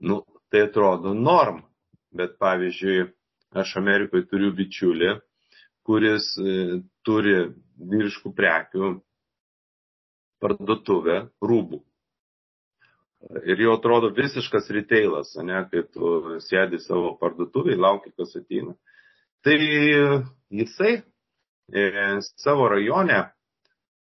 nu, 0.09 0.21
tai 0.49 0.65
atrodo 0.67 1.13
norma. 1.13 1.68
Bet 2.15 2.37
pavyzdžiui, 2.41 3.09
aš 3.61 3.75
Amerikoje 3.81 4.25
turiu 4.29 4.49
bičiulį, 4.57 5.11
kuris 5.85 6.31
e, 6.41 6.79
turi 7.05 7.35
vyriškų 7.91 8.33
prekių 8.37 8.95
parduotuvę 10.43 11.19
rūbų. 11.43 11.79
Ir 13.51 13.59
jau 13.59 13.73
atrodo 13.75 14.13
visiškas 14.15 14.69
retailas, 14.71 15.33
ne, 15.43 15.59
kai 15.71 15.83
tu 15.91 16.37
sėdi 16.45 16.79
savo 16.79 17.17
parduotuviai, 17.19 17.75
lauki, 17.75 18.13
kas 18.15 18.37
ateina. 18.39 18.77
Tai 19.43 19.57
jisai 19.59 20.93
e, 20.95 21.83
savo 22.39 22.69
rajone 22.71 23.19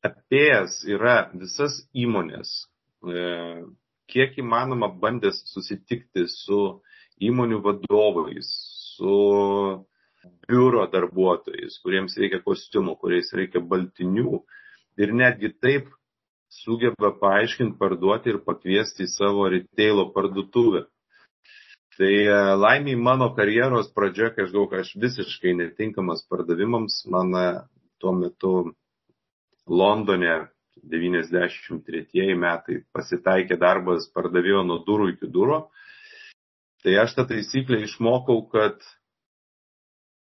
apėjęs 0.05 0.83
yra 0.93 1.17
visas 1.33 1.79
įmonės, 1.97 2.51
e, 3.09 3.23
kiek 4.11 4.37
įmanoma 4.43 4.91
bandęs 5.01 5.41
susitikti 5.49 6.27
su 6.31 6.61
įmonių 7.23 7.61
vadovais, 7.65 8.49
su 8.97 9.85
biuro 10.47 10.85
darbuotojais, 10.91 11.79
kuriems 11.83 12.17
reikia 12.19 12.41
kostiumų, 12.45 12.97
kuriais 13.01 13.31
reikia 13.37 13.61
baltinių. 13.61 14.41
Ir 14.97 15.13
netgi 15.13 15.51
taip 15.61 15.89
sugeba 16.49 17.11
paaiškinti, 17.21 17.77
parduoti 17.79 18.33
ir 18.33 18.41
pakviesti 18.45 19.05
į 19.05 19.11
savo 19.13 19.47
retailo 19.53 20.07
parduotuvę. 20.15 20.85
Tai 21.97 22.13
e, 22.13 22.33
laimiai 22.61 22.97
mano 23.01 23.31
karjeros 23.37 23.89
pradžia, 23.93 24.29
kai 24.33 24.45
aš 24.45 24.53
daug, 24.53 24.73
aš 24.73 24.93
visiškai 25.01 25.55
netinkamas 25.57 26.23
pardavimams, 26.29 26.99
man 27.13 27.33
e, 27.33 27.47
tuo 28.01 28.13
metu 28.13 28.53
Londone 29.67 30.35
93 30.87 32.35
metai 32.37 32.83
pasitaikė 32.93 33.57
darbas 33.59 34.05
pardavėjo 34.13 34.61
nuo 34.67 34.77
durų 34.85 35.09
iki 35.15 35.29
duro. 35.33 35.67
Tai 36.85 36.93
aš 37.03 37.17
tą 37.17 37.25
taisyklę 37.29 37.81
išmokau, 37.85 38.43
kad 38.53 38.81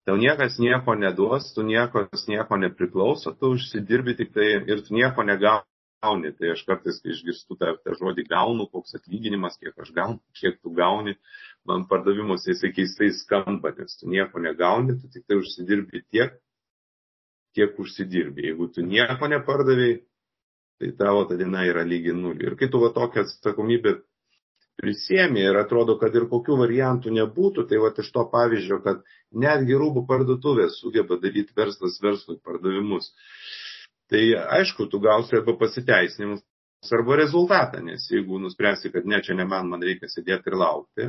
tau 0.06 0.18
niekas 0.20 0.60
nieko 0.60 0.98
neduos, 1.00 1.54
tu 1.56 1.64
niekas 1.64 2.28
nieko 2.28 2.60
nepriklauso, 2.60 3.34
tu 3.38 3.54
užsidirbi 3.56 4.18
tik 4.20 4.34
tai 4.36 4.50
ir 4.68 4.84
tu 4.88 4.98
nieko 4.98 5.24
negauni 5.24 5.70
gauni. 6.02 6.32
Tai 6.38 6.52
aš 6.54 6.64
kartais, 6.66 7.00
kai 7.02 7.14
išgirstu 7.14 7.58
tą, 7.60 7.76
tą 7.86 7.96
žodį 8.00 8.26
gaunu, 8.30 8.68
koks 8.72 8.98
atlyginimas, 8.98 9.58
kiek 9.62 9.78
aš 9.78 9.92
gaunu, 9.96 10.20
kiek 10.38 10.58
tu 10.62 10.74
gauni, 10.74 11.16
man 11.68 11.86
pardavimuose 11.90 12.56
jisai 12.56 12.72
keistai 12.76 13.12
skamba, 13.14 13.74
nes 13.78 13.98
tu 14.00 14.10
nieko 14.10 14.42
negauni, 14.42 14.98
tu 15.02 15.12
tik 15.14 15.28
tai 15.28 15.38
užsidirbi 15.42 16.04
tiek, 16.10 16.38
kiek 17.56 17.78
užsidirbi. 17.80 18.48
Jeigu 18.50 18.72
tu 18.74 18.86
nieko 18.86 19.30
nepardavėjai, 19.30 20.00
tai 20.82 20.94
tavo 20.98 21.26
ta 21.30 21.38
diena 21.38 21.66
yra 21.70 21.86
lygi 21.86 22.16
nuliu. 22.18 22.50
Ir 22.50 22.58
kai 22.58 22.72
tu 22.72 22.82
va 22.82 22.90
tokią 22.96 23.28
atsakomybę 23.28 24.00
prisėmė 24.80 25.44
ir 25.50 25.58
atrodo, 25.60 25.98
kad 26.02 26.16
ir 26.16 26.28
kokių 26.32 26.58
variantų 26.62 27.14
nebūtų, 27.18 27.68
tai 27.70 27.82
va 27.82 27.92
iš 28.04 28.12
to 28.16 28.24
pavyzdžio, 28.32 28.80
kad 28.86 29.04
netgi 29.46 29.78
rūbų 29.82 30.06
parduotuvės 30.10 30.80
sugeba 30.82 31.18
daryti 31.22 31.56
verslas 31.58 32.00
verslui 32.04 32.40
pardavimus. 32.44 33.12
Tai 34.12 34.24
aišku, 34.60 34.88
tu 34.92 35.00
gausi 35.00 35.38
arba 35.40 35.56
pasiteisinimus, 35.60 36.42
arba 36.92 37.16
rezultatą, 37.22 37.84
nes 37.86 38.08
jeigu 38.12 38.40
nuspręsi, 38.42 38.92
kad 38.92 39.06
ne, 39.08 39.22
čia 39.24 39.38
ne 39.38 39.46
man, 39.48 39.70
man 39.72 39.84
reikia 39.86 40.10
sėdėti 40.12 40.52
ir 40.52 40.58
laukti. 40.60 41.08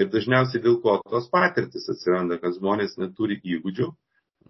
Ir 0.00 0.08
dažniausiai 0.10 0.62
dėl 0.62 0.80
ko 0.82 0.96
tos 1.10 1.28
patirtis 1.30 1.86
atsiranda, 1.92 2.40
kad 2.42 2.56
žmonės 2.56 2.96
neturi 2.98 3.38
įgūdžių 3.38 3.92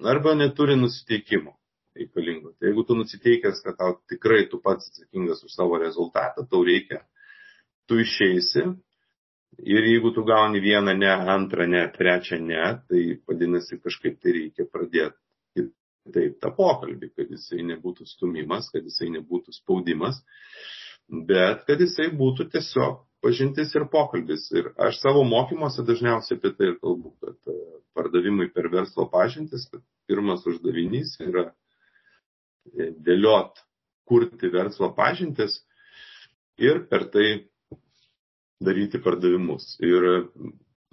arba 0.08 0.32
neturi 0.34 0.76
nusiteikimo 0.78 1.52
reikalingo. 1.98 2.54
Tai 2.58 2.70
jeigu 2.70 2.84
tu 2.88 2.96
nusiteikęs, 2.98 3.60
kad 3.66 3.76
tau 3.80 3.98
tikrai 4.10 4.46
tu 4.50 4.60
pats 4.64 4.88
atsakingas 4.90 5.44
už 5.44 5.52
savo 5.52 5.78
rezultatą, 5.82 6.46
tau 6.50 6.64
reikia, 6.66 7.02
tu 7.88 8.00
išeisi 8.00 8.64
ir 9.62 9.86
jeigu 9.86 10.10
tu 10.14 10.24
gauni 10.26 10.60
vieną 10.60 10.96
ne, 10.98 11.12
antrą 11.34 11.66
ne, 11.70 11.84
trečią 11.94 12.40
ne, 12.42 12.64
tai 12.88 13.04
vadinasi 13.28 13.78
kažkaip 13.82 14.18
tai 14.22 14.34
reikia 14.38 14.66
pradėti 14.70 15.24
taip 16.12 16.36
tą 16.42 16.50
pokalbį, 16.56 17.10
kad 17.16 17.30
jisai 17.32 17.64
nebūtų 17.70 18.06
stumimas, 18.08 18.68
kad 18.72 18.84
jisai 18.84 19.08
nebūtų 19.14 19.54
spaudimas, 19.56 20.20
bet 21.08 21.64
kad 21.68 21.80
jisai 21.80 22.10
būtų 22.12 22.48
tiesiog 22.52 22.98
pažintis 23.24 23.72
ir 23.76 23.86
pokalbis. 23.92 24.50
Ir 24.52 24.72
aš 24.76 25.00
savo 25.00 25.24
mokymuose 25.28 25.84
dažniausiai 25.86 26.38
apie 26.38 26.52
tai 26.58 26.72
ir 26.72 26.78
kalbu, 26.82 27.14
kad 27.24 27.52
e, 27.52 27.58
pardavimai 27.96 28.50
per 28.52 28.68
verslo 28.72 29.08
pažintis, 29.12 29.68
kad 29.72 29.84
pirmas 30.08 30.44
uždavinys 30.48 31.16
yra 31.24 31.46
e, 31.48 32.90
dėliot, 33.06 33.62
kurti 34.04 34.52
verslo 34.52 34.90
pažintis 34.96 35.62
ir 36.60 36.84
per 36.90 37.08
tai 37.14 37.28
daryti 38.62 39.00
pardavimus. 39.02 39.74
Ir 39.82 40.06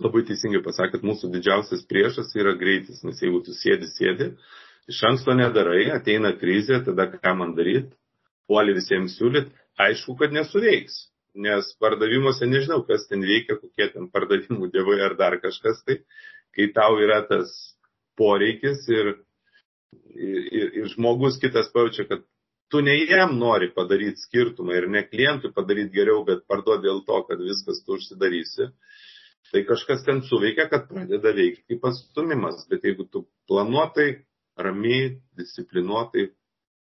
labai 0.02 0.24
teisingai 0.28 0.64
pasakėt, 0.66 1.06
mūsų 1.06 1.30
didžiausias 1.36 1.86
priešas 1.90 2.34
yra 2.40 2.56
greitis, 2.58 3.04
nes 3.06 3.22
jeigu 3.22 3.42
tu 3.46 3.54
sėdi, 3.56 3.90
sėdi, 3.92 4.32
iš 4.90 5.02
anksto 5.12 5.36
nedarai, 5.38 5.86
ateina 5.94 6.34
krizė, 6.38 6.82
tada 6.86 7.08
ką 7.14 7.36
man 7.38 7.54
daryti, 7.58 7.94
puoli 8.50 8.76
visiems 8.78 9.18
siūlyt, 9.20 9.52
aišku, 9.80 10.18
kad 10.20 10.34
nesuveiks, 10.36 10.98
nes 11.46 11.70
pardavimuose 11.82 12.50
nežinau, 12.50 12.82
kas 12.88 13.06
ten 13.10 13.24
veikia, 13.28 13.60
kokie 13.62 13.92
ten 13.94 14.10
pardavimų 14.12 14.72
dievai 14.74 15.00
ar 15.06 15.18
dar 15.20 15.38
kažkas, 15.44 15.84
tai 15.86 16.02
kai 16.56 16.72
tau 16.76 16.98
yra 17.00 17.22
tas 17.30 17.54
poreikis 18.20 18.84
ir, 18.92 19.14
ir, 20.12 20.68
ir 20.82 20.90
žmogus 20.96 21.40
kitas 21.42 21.72
pajaučia, 21.72 22.10
kad 22.10 22.26
tu 22.72 22.82
ne 22.82 22.96
jam 23.04 23.36
nori 23.40 23.70
padaryti 23.76 24.24
skirtumą 24.24 24.76
ir 24.78 24.88
ne 24.90 25.04
klientui 25.08 25.52
padaryti 25.56 25.96
geriau, 26.00 26.24
bet 26.28 26.46
parduoti 26.48 26.88
dėl 26.88 27.04
to, 27.08 27.22
kad 27.28 27.44
viskas 27.44 27.84
tu 27.86 27.98
užsidarysi, 27.98 28.70
tai 29.52 29.64
kažkas 29.68 30.06
ten 30.08 30.22
suveikia, 30.28 30.70
kad 30.72 30.88
pradeda 30.90 31.34
veikti 31.36 31.74
kaip 31.74 31.88
atstumimas. 31.92 32.64
Bet 32.72 32.88
jeigu 32.88 33.08
tu 33.12 33.26
planuotai, 33.52 34.24
ramiai, 34.56 35.18
disciplinuotai, 35.40 36.30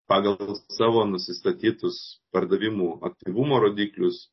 pagal 0.08 0.56
savo 0.72 1.03
nusistatytus 1.08 2.00
pardavimų 2.36 2.98
aktyvumo 3.08 3.60
rodiklius, 3.63 4.27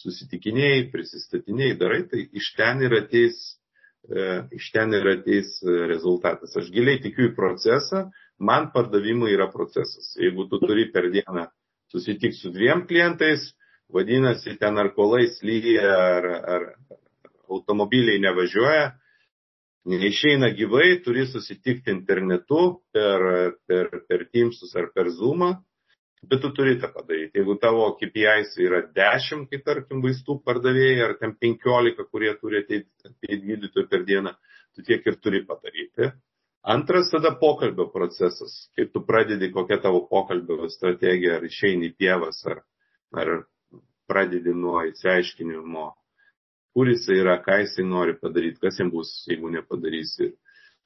susitikinėjai, 0.00 0.88
prisistatinėjai, 0.94 1.78
darai, 1.80 2.04
tai 2.10 2.24
iš 2.38 2.54
ten 2.58 2.82
ir 2.86 2.96
ateis, 3.02 3.38
e, 4.08 4.26
iš 4.56 4.70
ten 4.74 4.94
ir 4.96 5.06
ateis 5.16 5.58
rezultatas. 5.90 6.56
Aš 6.56 6.70
giliai 6.74 7.02
tikiu 7.02 7.28
į 7.28 7.34
procesą, 7.36 8.08
man 8.40 8.70
pardavimai 8.74 9.32
yra 9.36 9.50
procesas. 9.52 10.14
Jeigu 10.16 10.48
tu 10.48 10.60
turi 10.64 10.88
per 10.92 11.10
dieną 11.12 11.46
susitikti 11.92 12.38
su 12.38 12.50
dviem 12.54 12.86
klientais, 12.88 13.50
vadinasi, 13.92 14.56
ten 14.58 14.78
ar 14.78 14.92
kolai 14.96 15.26
slyja, 15.34 15.94
ar, 16.16 16.28
ar 16.54 16.66
automobiliai 17.50 18.20
nevažiuoja, 18.22 18.92
neišeina 19.90 20.52
gyvai, 20.56 21.00
turi 21.04 21.26
susitikti 21.26 21.90
internetu 21.90 22.62
per, 22.94 23.26
per, 23.66 23.90
per 24.06 24.28
Teamsus 24.30 24.76
ar 24.78 24.90
per 24.94 25.10
Zoomą, 25.10 25.50
bet 26.28 26.42
tu 26.44 26.52
turi 26.56 26.76
tą 26.80 26.92
padaryti. 26.94 27.40
Jeigu 27.40 27.56
tavo 27.60 27.88
KPIs 27.98 28.56
yra 28.62 28.82
10, 28.96 29.46
kaip 29.50 29.64
tarkim 29.66 30.02
vaistų 30.04 30.40
pardavėjai, 30.46 31.04
ar 31.08 31.16
ten 31.20 31.34
15, 31.40 32.08
kurie 32.12 32.34
turi 32.40 32.60
ateiti 32.60 33.40
gydytojų 33.46 33.88
per 33.90 34.04
dieną, 34.08 34.34
tu 34.76 34.84
tiek 34.86 35.06
ir 35.06 35.16
turi 35.24 35.42
padaryti. 35.48 36.12
Antras 36.62 37.08
tada 37.10 37.32
pokalbio 37.40 37.86
procesas, 37.88 38.68
kaip 38.76 38.92
tu 38.92 39.00
pradedi, 39.06 39.48
kokia 39.52 39.78
tavo 39.80 40.02
pokalbio 40.10 40.68
strategija, 40.68 41.38
ar 41.38 41.46
išeini 41.48 41.88
į 41.88 41.94
pievas, 41.96 42.42
ar, 42.44 42.60
ar 43.16 43.30
pradedi 44.10 44.52
nuo 44.52 44.82
įsiaiškinimo, 44.90 45.86
kur 46.76 46.90
jisai 46.92 47.16
yra, 47.22 47.38
ką 47.40 47.62
jisai 47.62 47.86
nori 47.88 48.16
padaryti, 48.20 48.60
kas 48.60 48.80
jam 48.82 48.90
bus, 48.92 49.14
jeigu 49.30 49.52
nepadarysi. 49.56 50.34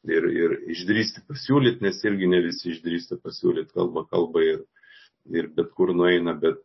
Ir, 0.05 0.27
ir 0.29 0.53
išdrysti 0.69 1.23
pasiūlyti, 1.25 1.81
nes 1.81 1.99
irgi 2.05 2.29
ne 2.29 2.43
visi 2.45 2.69
išdrįsta 2.75 3.17
pasiūlyti, 3.25 3.73
kalba 3.73 4.03
kalba 4.11 4.43
ir, 4.45 4.59
ir 5.33 5.49
bet 5.57 5.71
kur 5.73 5.95
nueina, 5.97 6.35
bet 6.37 6.61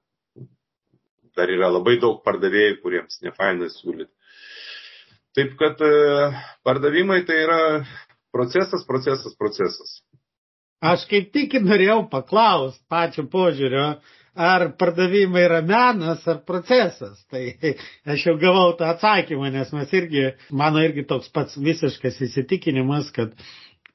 dar 1.40 1.50
yra 1.50 1.70
labai 1.72 1.96
daug 2.04 2.20
pardavėjų, 2.26 2.82
kuriems 2.84 3.22
nefaina 3.24 3.72
siūlyti. 3.72 4.12
Taip 5.40 5.56
kad 5.56 5.80
e, 5.86 5.94
pardavimai 6.68 7.22
tai 7.24 7.38
yra 7.46 7.62
procesas, 8.36 8.86
procesas, 8.88 9.36
procesas. 9.40 10.00
Aš 10.80 11.04
kaip 11.10 11.34
tik 11.36 11.58
norėjau 11.60 12.06
paklausti 12.12 12.86
pačio 12.88 13.26
požiūrio, 13.32 13.88
ar 14.40 14.70
pardavimai 14.80 15.42
yra 15.44 15.60
menas 15.66 16.24
ar 16.32 16.40
procesas. 16.48 17.20
Tai 17.32 17.42
aš 18.14 18.28
jau 18.30 18.38
gavau 18.40 18.72
tą 18.80 18.88
atsakymą, 18.94 19.50
nes 19.52 19.74
mes 19.76 19.92
irgi, 20.00 20.30
mano 20.52 20.84
irgi 20.86 21.04
toks 21.10 21.28
pats 21.36 21.58
visiškas 21.60 22.22
įsitikinimas, 22.30 23.12
kad 23.16 23.36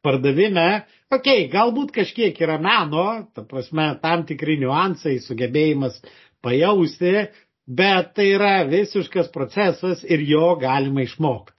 pardavime, 0.04 0.84
okei, 1.08 1.46
okay, 1.46 1.48
galbūt 1.54 1.94
kažkiek 1.96 2.36
yra 2.44 2.58
meno, 2.60 3.06
ta 3.32 3.46
prasme, 3.48 3.88
tam 4.02 4.26
tikri 4.28 4.58
niuansai, 4.60 5.16
sugebėjimas 5.24 5.96
pajausti, 6.44 7.30
bet 7.64 8.12
tai 8.18 8.28
yra 8.34 8.58
visiškas 8.68 9.32
procesas 9.32 10.04
ir 10.04 10.20
jo 10.28 10.52
galima 10.60 11.06
išmokti. 11.08 11.56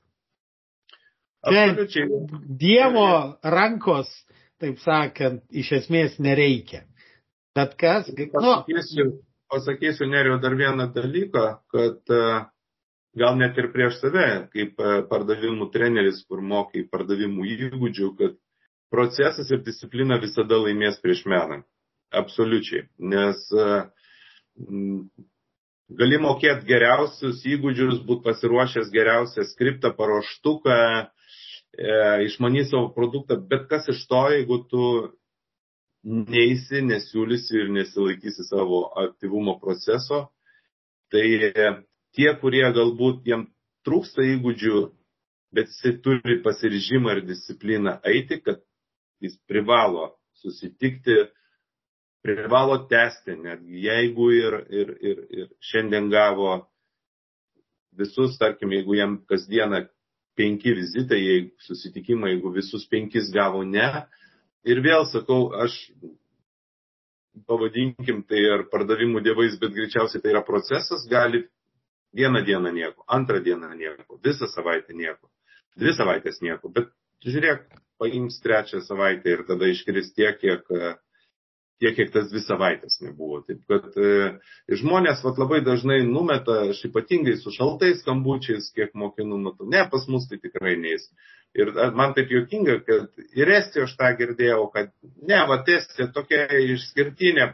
Absoliučiai. 1.45 2.07
Dievo 2.59 3.07
rankos, 3.43 4.09
taip 4.61 4.79
sakant, 4.81 5.43
iš 5.53 5.71
esmės 5.81 6.17
nereikia. 6.23 6.83
Bet 7.55 7.75
kas? 7.79 8.09
Nu, 8.09 8.25
pasakysiu, 8.33 9.05
pasakysiu 9.51 10.09
Nerio 10.11 10.39
dar 10.43 10.55
vieną 10.59 10.89
dalyką, 10.95 11.45
kad 11.71 12.11
e, 12.11 12.23
gal 13.15 13.37
net 13.39 13.57
ir 13.61 13.69
prieš 13.75 14.01
save, 14.01 14.25
kaip 14.55 14.81
e, 14.81 14.97
pardavimų 15.11 15.69
treneris, 15.73 16.23
kur 16.27 16.41
mokai 16.43 16.83
pardavimų 16.91 17.47
įgūdžių, 17.53 18.09
kad 18.19 18.35
procesas 18.91 19.51
ir 19.51 19.63
disciplina 19.63 20.19
visada 20.21 20.59
laimės 20.59 20.99
prieš 21.03 21.23
meną. 21.29 21.61
Absoliučiai. 22.15 22.87
Nes 22.99 23.47
e, 23.51 23.69
gali 26.01 26.19
mokėti 26.21 26.67
geriausius 26.67 27.43
įgūdžius, 27.55 28.01
būti 28.07 28.25
pasiruošęs 28.27 28.91
geriausią 28.93 29.47
skriptą, 29.51 29.93
paruoštuką, 29.97 30.79
e, 31.77 32.25
išmanyti 32.25 32.71
savo 32.71 32.89
produktą, 32.95 33.37
bet 33.49 33.67
kas 33.71 33.89
iš 33.91 34.03
to, 34.09 34.21
jeigu 34.33 34.61
tu 34.71 34.85
neįsi, 36.05 36.83
nesiūlysi 36.85 37.61
ir 37.63 37.71
nesilaikysi 37.73 38.45
savo 38.45 38.85
aktyvumo 39.01 39.57
proceso, 39.61 40.27
tai 41.13 41.25
tie, 42.15 42.29
kurie 42.41 42.65
galbūt 42.75 43.25
jiem 43.29 43.47
trūksta 43.85 44.25
įgūdžių, 44.35 44.83
bet 45.55 45.71
jisai 45.71 45.95
turi 46.05 46.37
pasiryžimą 46.45 47.17
ir 47.17 47.25
discipliną 47.25 47.97
eiti, 48.05 48.39
kad 48.43 48.61
jis 49.23 49.37
privalo 49.49 50.11
susitikti, 50.41 51.25
privalo 52.25 52.79
tęsti, 52.89 53.37
netgi 53.41 53.85
jeigu 53.85 54.29
ir, 54.33 54.57
ir, 54.69 54.93
ir, 55.01 55.19
ir 55.29 55.51
šiandien 55.61 56.09
gavo 56.13 56.57
visus, 57.95 58.37
tarkim, 58.41 58.73
jeigu 58.75 58.97
jam 58.97 59.19
kasdieną 59.29 59.85
penki 60.35 60.75
vizitai, 60.75 61.19
jeigu 61.21 61.65
susitikimai, 61.67 62.35
jeigu 62.35 62.51
visus 62.55 62.85
penkis 62.91 63.31
gavo 63.33 63.63
ne. 63.63 63.87
Ir 64.65 64.81
vėl 64.85 65.05
sakau, 65.09 65.51
aš 65.61 65.75
pavadinkim 67.47 68.23
tai 68.29 68.41
ar 68.53 68.65
pardavimų 68.71 69.21
dievais, 69.25 69.57
bet 69.61 69.73
greičiausiai 69.75 70.23
tai 70.23 70.33
yra 70.33 70.43
procesas, 70.45 71.05
gali 71.11 71.43
vieną 72.15 72.41
dieną 72.47 72.71
nieko, 72.71 73.03
antrą 73.11 73.41
dieną 73.43 73.73
nieko, 73.75 74.19
visą 74.23 74.47
savaitę 74.47 74.95
nieko, 74.95 75.27
dvi 75.75 75.91
savaitės 75.97 76.39
nieko, 76.45 76.71
bet 76.71 76.87
žiūrėk, 77.25 77.65
paims 77.99 78.39
trečią 78.43 78.81
savaitę 78.85 79.33
ir 79.33 79.43
tada 79.47 79.67
iškris 79.71 80.13
tiek, 80.15 80.39
kiek 80.39 80.71
tiek, 81.79 81.95
kiek 81.97 82.11
tas 82.13 82.29
dvi 82.31 82.41
savaitės 82.43 82.99
nebuvo. 83.03 83.41
Taip 83.47 83.63
kad 83.71 83.97
e, 83.99 84.11
žmonės 84.81 85.23
vat, 85.25 85.39
labai 85.41 85.61
dažnai 85.65 86.01
numeta, 86.07 86.61
aš 86.71 86.85
ypatingai 86.89 87.35
su 87.41 87.53
šaltais 87.55 88.01
skambučiais, 88.03 88.71
kiek 88.75 88.95
mokinu 88.97 89.39
matau, 89.41 89.67
ne, 89.71 89.83
pas 89.91 90.07
mus 90.11 90.27
tai 90.29 90.39
tikrai 90.41 90.75
neįs. 90.81 91.09
Ir 91.55 91.71
man 91.95 92.15
taip 92.15 92.31
juokinga, 92.31 92.79
kad 92.87 93.21
ir 93.35 93.51
Estijoje 93.57 93.89
aš 93.89 93.93
tą 93.99 94.09
girdėjau, 94.19 94.63
kad 94.73 94.91
ne, 95.23 95.39
va, 95.49 95.61
Estija 95.75 96.09
tokia 96.15 96.47
išskirtinė, 96.75 97.53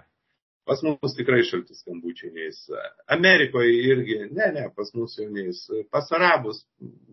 pas 0.70 0.82
mus 0.86 1.16
tikrai 1.18 1.44
šalti 1.46 1.78
skambučiai 1.78 2.34
neįs. 2.34 2.64
Amerikoje 3.14 3.74
irgi, 3.92 4.20
ne, 4.34 4.52
ne, 4.58 4.68
pas 4.78 4.90
mus 4.98 5.18
jau 5.20 5.30
neįs. 5.30 5.68
Pas 5.94 6.10
arabus, 6.18 6.64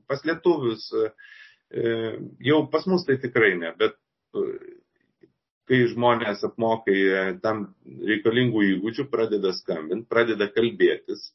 pas 0.09 0.25
lietuvius, 0.29 0.88
e, 0.92 1.92
jau 2.49 2.62
pas 2.73 2.88
mus 2.88 3.05
tai 3.09 3.18
tikrai 3.21 3.55
ne, 3.61 3.73
bet 3.81 3.97
kai 5.69 5.83
žmonės 5.93 6.43
apmokai 6.49 6.99
e, 6.99 7.23
tam 7.45 7.67
reikalingų 8.09 8.65
įgūdžių, 8.73 9.07
pradeda 9.13 9.53
skambinti, 9.57 10.09
pradeda 10.11 10.49
kalbėtis, 10.53 11.31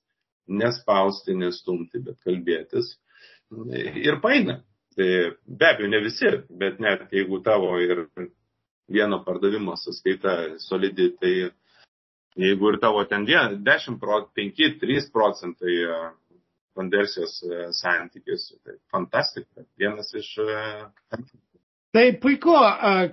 nespausti, 0.50 1.36
nestumti, 1.38 2.02
bet 2.04 2.20
kalbėtis 2.26 2.96
ir 3.96 4.20
paina. 4.22 4.62
Tai 4.96 5.10
be 5.46 5.68
abejo, 5.68 5.90
ne 5.90 6.00
visi, 6.04 6.30
bet 6.50 6.80
net 6.84 7.14
jeigu 7.14 7.40
tavo 7.46 7.72
ir 7.82 8.06
vieno 8.94 9.24
pardavimo 9.26 9.74
sąskaita 9.80 10.60
solidi, 10.62 11.08
tai 11.18 11.34
jeigu 12.38 12.74
ir 12.74 12.78
tavo 12.82 13.02
ten 13.10 13.26
10 13.26 13.98
procentų, 14.02 14.34
5-3 14.38 15.10
procentai 15.14 15.80
e, 15.82 15.98
konversijos 16.78 17.40
e, 17.46 17.64
santykis, 17.80 18.52
tai 18.66 18.78
fantastika. 18.94 19.66
Vienas 19.82 20.14
iš 20.18 20.36
Tai 21.94 22.08
puiku, 22.18 22.54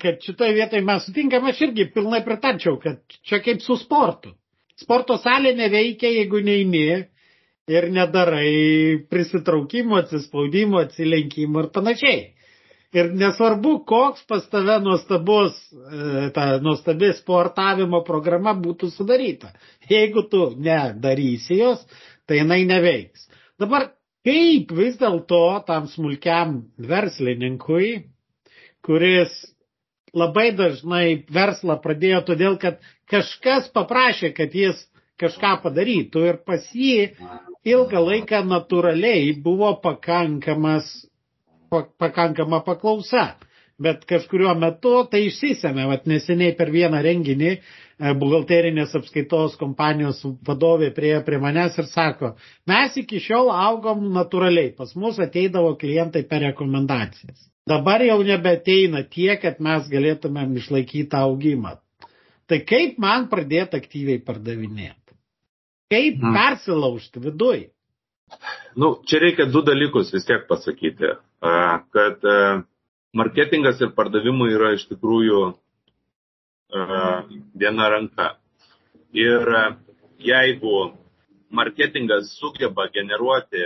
kad 0.00 0.22
šitoje 0.24 0.54
vietoje 0.56 0.80
mes 0.82 1.04
sutinkam, 1.04 1.44
aš 1.50 1.58
irgi 1.66 1.84
pilnai 1.92 2.22
pritarčiau, 2.24 2.78
kad 2.80 3.02
čia 3.28 3.42
kaip 3.44 3.60
su 3.60 3.76
sportu. 3.76 4.32
Sporto 4.80 5.18
salė 5.20 5.52
neveikia, 5.58 6.08
jeigu 6.08 6.40
neini 6.40 6.86
ir 7.68 7.86
nedarai 7.92 9.02
prisitraukimo, 9.12 9.98
atsispaudimo, 10.00 10.80
atsilenkimo 10.80 11.60
ir 11.60 11.68
panašiai. 11.74 12.22
Ir 12.96 13.12
nesvarbu, 13.14 13.74
koks 13.86 14.24
pas 14.26 14.48
tave 14.50 14.78
nuostabus, 14.82 15.58
e, 15.70 16.30
ta 16.34 16.46
nuostabi 16.64 17.12
sportavimo 17.18 18.00
programa 18.06 18.56
būtų 18.64 18.88
sudaryta. 18.90 19.52
Jeigu 19.92 20.24
tu 20.32 20.46
nedarysi 20.56 21.60
jos, 21.60 21.84
tai 22.26 22.40
jinai 22.40 22.64
neveiks. 22.66 23.28
Dabar 23.60 23.90
kaip 24.26 24.72
vis 24.80 24.96
dėlto 24.98 25.44
tam 25.68 25.86
smulkiam 25.92 26.62
verslininkui 26.80 27.92
kuris 28.86 29.34
labai 30.16 30.50
dažnai 30.56 31.24
verslą 31.30 31.76
pradėjo 31.82 32.22
todėl, 32.30 32.56
kad 32.62 32.80
kažkas 33.10 33.68
paprašė, 33.74 34.32
kad 34.34 34.54
jis 34.54 34.80
kažką 35.20 35.56
padarytų 35.64 36.24
ir 36.32 36.40
pas 36.46 36.64
jį 36.74 37.12
ilgą 37.68 38.00
laiką 38.06 38.40
natūraliai 38.48 39.34
buvo 39.44 39.74
pakankamas, 39.84 40.88
pakankama 41.70 42.64
paklausa. 42.66 43.36
bet 43.80 44.04
kažkuriuo 44.08 44.52
metu 44.60 44.92
tai 45.10 45.22
išsisėmė. 45.30 45.86
Vat 45.88 46.08
neseniai 46.10 46.52
per 46.58 46.68
vieną 46.74 47.00
renginį 47.04 47.50
e, 47.50 47.60
buhalterinės 48.20 48.92
apskaitos 48.98 49.56
kompanijos 49.60 50.20
vadovė 50.46 50.90
priejo 50.96 51.22
prie 51.24 51.38
manęs 51.40 51.78
ir 51.80 51.88
sako, 51.88 52.34
mes 52.68 52.98
iki 53.00 53.22
šiol 53.24 53.48
augom 53.54 54.10
natūraliai, 54.16 54.74
pas 54.76 54.92
mus 55.00 55.20
ateidavo 55.24 55.72
klientai 55.80 56.26
per 56.28 56.44
rekomendacijas. 56.50 57.48
Dabar 57.70 58.02
jau 58.02 58.18
nebeteina 58.26 59.04
tie, 59.06 59.34
kad 59.42 59.60
mes 59.62 59.86
galėtumėm 59.92 60.56
išlaikyti 60.58 61.18
augimą. 61.18 61.76
Tai 62.50 62.58
kaip 62.66 62.96
man 62.98 63.28
pradėti 63.30 63.78
aktyviai 63.78 64.18
pardavinėti? 64.26 65.14
Kaip 65.90 66.18
hmm. 66.18 66.34
persilaužti 66.34 67.22
viduj? 67.22 67.68
Nu, 68.78 68.94
čia 69.06 69.20
reikia 69.22 69.46
du 69.50 69.62
dalykus 69.66 70.12
vis 70.14 70.26
tiek 70.26 70.46
pasakyti. 70.50 71.14
Kad 71.94 72.26
marketingas 73.16 73.80
ir 73.82 73.92
pardavimai 73.96 74.50
yra 74.54 74.72
iš 74.76 74.86
tikrųjų 74.90 75.42
viena 77.58 77.90
ranka. 77.90 78.34
Ir 79.14 79.50
jeigu 80.22 80.92
marketingas 81.50 82.30
sugeba 82.38 82.86
generuoti 82.94 83.64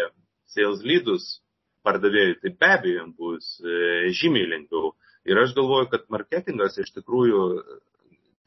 sales 0.48 0.80
lydus 0.84 1.43
pardavėjui, 1.86 2.38
tai 2.42 2.52
be 2.60 2.70
abejo 2.76 3.08
bus 3.18 3.56
e, 3.60 4.12
žymiai 4.20 4.50
lengviau. 4.50 4.94
Ir 5.28 5.40
aš 5.40 5.54
galvoju, 5.56 5.88
kad 5.92 6.08
marketingas 6.12 6.76
iš 6.82 6.90
tikrųjų 6.98 7.44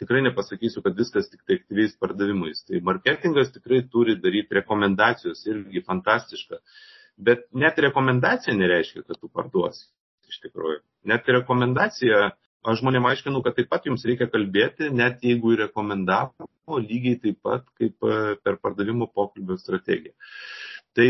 tikrai 0.02 0.22
nepasakysiu, 0.26 0.84
kad 0.86 0.98
viskas 0.98 1.30
tik 1.32 1.42
tai 1.48 1.58
aktyviais 1.60 1.96
pardavimais. 2.02 2.64
Tai 2.68 2.82
marketingas 2.86 3.52
tikrai 3.56 3.82
turi 3.94 4.18
daryti 4.22 4.60
rekomendacijos 4.60 5.46
irgi 5.50 5.82
fantastiška. 5.88 6.62
Bet 7.18 7.48
net 7.58 7.80
rekomendacija 7.82 8.54
nereiškia, 8.58 9.06
kad 9.08 9.18
tu 9.22 9.30
parduosi 9.34 9.88
iš 10.30 10.42
tikrųjų. 10.44 10.82
Net 11.10 11.30
rekomendacija, 11.34 12.28
aš 12.68 12.82
žmonėm 12.84 13.08
aiškinu, 13.10 13.42
kad 13.46 13.58
taip 13.58 13.72
pat 13.72 13.88
jums 13.90 14.06
reikia 14.06 14.28
kalbėti, 14.30 14.92
net 14.94 15.24
jeigu 15.26 15.56
rekomendavo, 15.64 16.50
lygiai 16.84 17.18
taip 17.24 17.42
pat 17.48 17.66
kaip 17.80 18.06
e, 18.06 18.36
per 18.44 18.60
pardavimo 18.62 19.08
pokalbio 19.10 19.58
strategiją. 19.62 20.14
Tai 20.98 21.10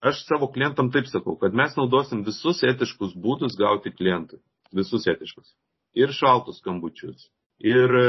aš 0.00 0.24
savo 0.26 0.50
klientam 0.52 0.90
taip 0.94 1.08
sakau, 1.10 1.36
kad 1.40 1.54
mes 1.54 1.74
naudosim 1.76 2.22
visus 2.26 2.62
etiškus 2.66 3.16
būdus 3.18 3.56
gauti 3.58 3.92
klientui. 3.94 4.40
Visus 4.74 5.06
etiškus. 5.08 5.54
Ir 5.96 6.12
šaltus 6.12 6.60
skambučius, 6.60 7.30
ir 7.64 7.94
e, 7.96 8.08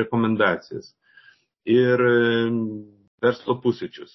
rekomendacijas, 0.00 0.94
ir 1.68 2.00
e, 2.00 2.48
verslo 3.22 3.58
pusryčius, 3.62 4.14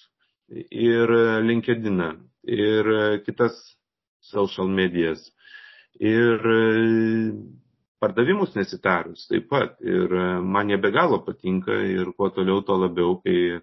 ir 0.72 1.14
LinkedIn, 1.46 2.02
ir 2.50 2.90
kitas 3.28 3.60
social 4.24 4.68
medijas. 4.68 5.30
Ir 6.02 6.42
e, 6.42 7.32
pardavimus 8.02 8.56
nesitarus 8.58 9.28
taip 9.30 9.48
pat. 9.52 9.78
Ir 9.86 10.12
e, 10.12 10.26
man 10.42 10.72
jie 10.72 10.80
be 10.82 10.92
galo 10.96 11.22
patinka 11.26 11.76
ir 11.88 12.12
kuo 12.18 12.32
toliau, 12.34 12.64
tuo 12.66 12.80
labiau, 12.82 13.20
kai 13.24 13.62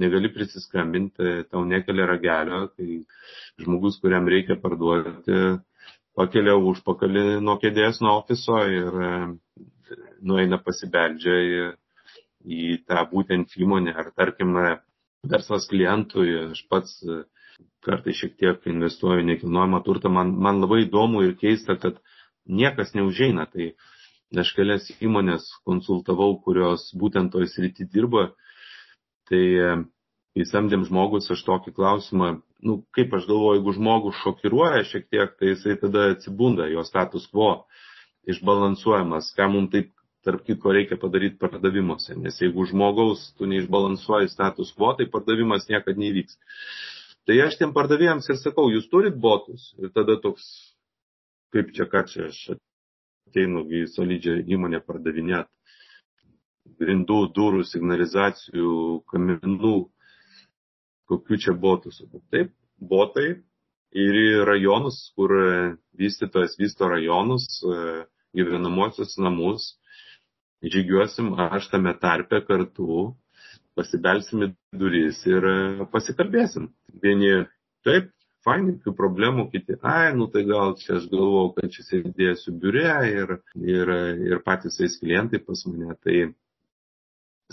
negali 0.00 0.30
prisiskambinti, 0.34 1.44
tau 1.50 1.64
nekelia 1.68 2.06
ragelio, 2.10 2.64
kai 2.74 3.00
žmogus, 3.62 4.00
kuriam 4.02 4.28
reikia 4.30 4.56
parduoti, 4.62 5.38
pakelia 6.18 6.56
užpakalį 6.58 7.26
nuo 7.44 7.58
kėdės, 7.62 8.00
nuo 8.02 8.16
ofiso 8.22 8.58
ir 8.70 8.98
e, 9.08 9.12
nueina 10.22 10.58
pasibeldžia 10.62 11.38
į, 11.44 11.62
į 12.44 12.64
tą 12.88 13.04
būtent 13.12 13.54
įmonę 13.60 13.94
ar 13.94 14.10
tarkim 14.16 14.56
verslas 15.24 15.68
klientui, 15.70 16.28
aš 16.50 16.66
pats 16.70 16.98
kartai 17.84 18.14
šiek 18.16 18.36
tiek 18.40 18.66
investuoju 18.70 19.24
nekilnojamą 19.28 19.80
turtą, 19.86 20.10
man, 20.12 20.32
man 20.46 20.60
labai 20.62 20.84
įdomu 20.86 21.22
ir 21.26 21.34
keista, 21.40 21.76
kad 21.80 22.00
niekas 22.60 22.94
neužeina. 22.96 23.46
Tai 23.52 23.70
aš 24.42 24.52
kelias 24.56 24.88
įmonės 25.04 25.50
konsultavau, 25.68 26.32
kurios 26.44 26.88
būtent 27.00 27.32
toj 27.34 27.48
srity 27.52 27.86
dirba. 27.92 28.30
Tai 29.30 29.44
kai 30.34 30.46
samdėm 30.50 30.84
žmogus, 30.88 31.30
aš 31.30 31.44
tokį 31.46 31.72
klausimą, 31.76 32.30
nu, 32.66 32.80
kaip 32.96 33.12
aš 33.14 33.28
galvoju, 33.30 33.60
jeigu 33.60 33.74
žmogus 33.76 34.20
šokiruoja 34.22 34.82
šiek 34.88 35.06
tiek, 35.12 35.34
tai 35.38 35.52
jisai 35.52 35.76
tada 35.80 36.08
atsibunda, 36.14 36.66
jo 36.72 36.82
status 36.86 37.28
quo 37.30 37.52
išbalansuojamas, 38.30 39.30
ką 39.36 39.48
mums 39.52 39.70
taip, 39.74 39.92
tarp 40.24 40.40
kitko, 40.46 40.72
reikia 40.72 40.96
padaryti 40.96 41.36
pardavimuose. 41.36 42.16
Nes 42.16 42.38
jeigu 42.40 42.64
žmogaus 42.70 43.26
tu 43.38 43.48
neišbalansuoji 43.50 44.32
status 44.32 44.72
quo, 44.76 44.94
tai 44.96 45.06
pardavimas 45.12 45.68
niekada 45.68 46.00
nevyks. 46.00 46.38
Tai 47.28 47.36
aš 47.44 47.58
tiem 47.60 47.74
pardavėjams 47.76 48.30
ir 48.32 48.40
sakau, 48.40 48.70
jūs 48.72 48.88
turit 48.92 49.16
botus. 49.20 49.70
Ir 49.80 49.92
tada 49.92 50.16
toks, 50.20 50.46
kaip 51.52 51.72
čia 51.76 51.86
ką 51.92 52.04
čia 52.08 52.30
aš 52.30 52.40
ateinu 52.54 53.66
į 53.68 53.84
solidžią 53.92 54.38
įmonę 54.56 54.80
pardavinėt. 54.84 55.50
Grindų, 56.80 57.18
durų, 57.36 57.64
signalizacijų, 57.68 58.76
kaminų, 59.10 59.74
kokių 61.10 61.38
čia 61.44 61.54
botų. 61.60 61.92
Taip, 62.32 62.54
botai 62.80 63.26
ir 63.94 64.18
į 64.20 64.28
rajonus, 64.48 65.12
kur 65.16 65.34
vystytojas 65.98 66.56
vysto 66.58 66.88
rajonus, 66.90 67.46
gyvenamosius 68.34 69.18
namus, 69.22 69.74
žygiuosim 70.64 71.34
aš 71.50 71.68
tame 71.70 71.94
tarpe 72.00 72.40
kartu 72.48 73.12
pasibelsim 73.78 74.46
į 74.46 74.50
duris 74.80 75.20
ir 75.28 75.46
pasikalbėsim. 75.92 76.70
Vieni 77.02 77.44
taip, 77.86 78.10
fainai, 78.46 78.76
jokių 78.76 78.94
problemų, 78.98 79.48
kiti, 79.52 79.76
ai, 79.82 80.12
nu 80.16 80.28
tai 80.32 80.44
gal 80.48 80.74
čia 80.80 80.98
aš 80.98 81.08
galvau, 81.12 81.48
kad 81.56 81.72
čia 81.74 81.84
sėdėsiu 81.86 82.54
biure 82.60 82.94
ir, 83.10 83.36
ir, 83.60 83.92
ir 84.30 84.42
patys 84.46 84.78
tais 84.80 84.98
klientai 85.00 85.40
pas 85.42 85.64
mane. 85.68 85.96
Tai 86.04 86.18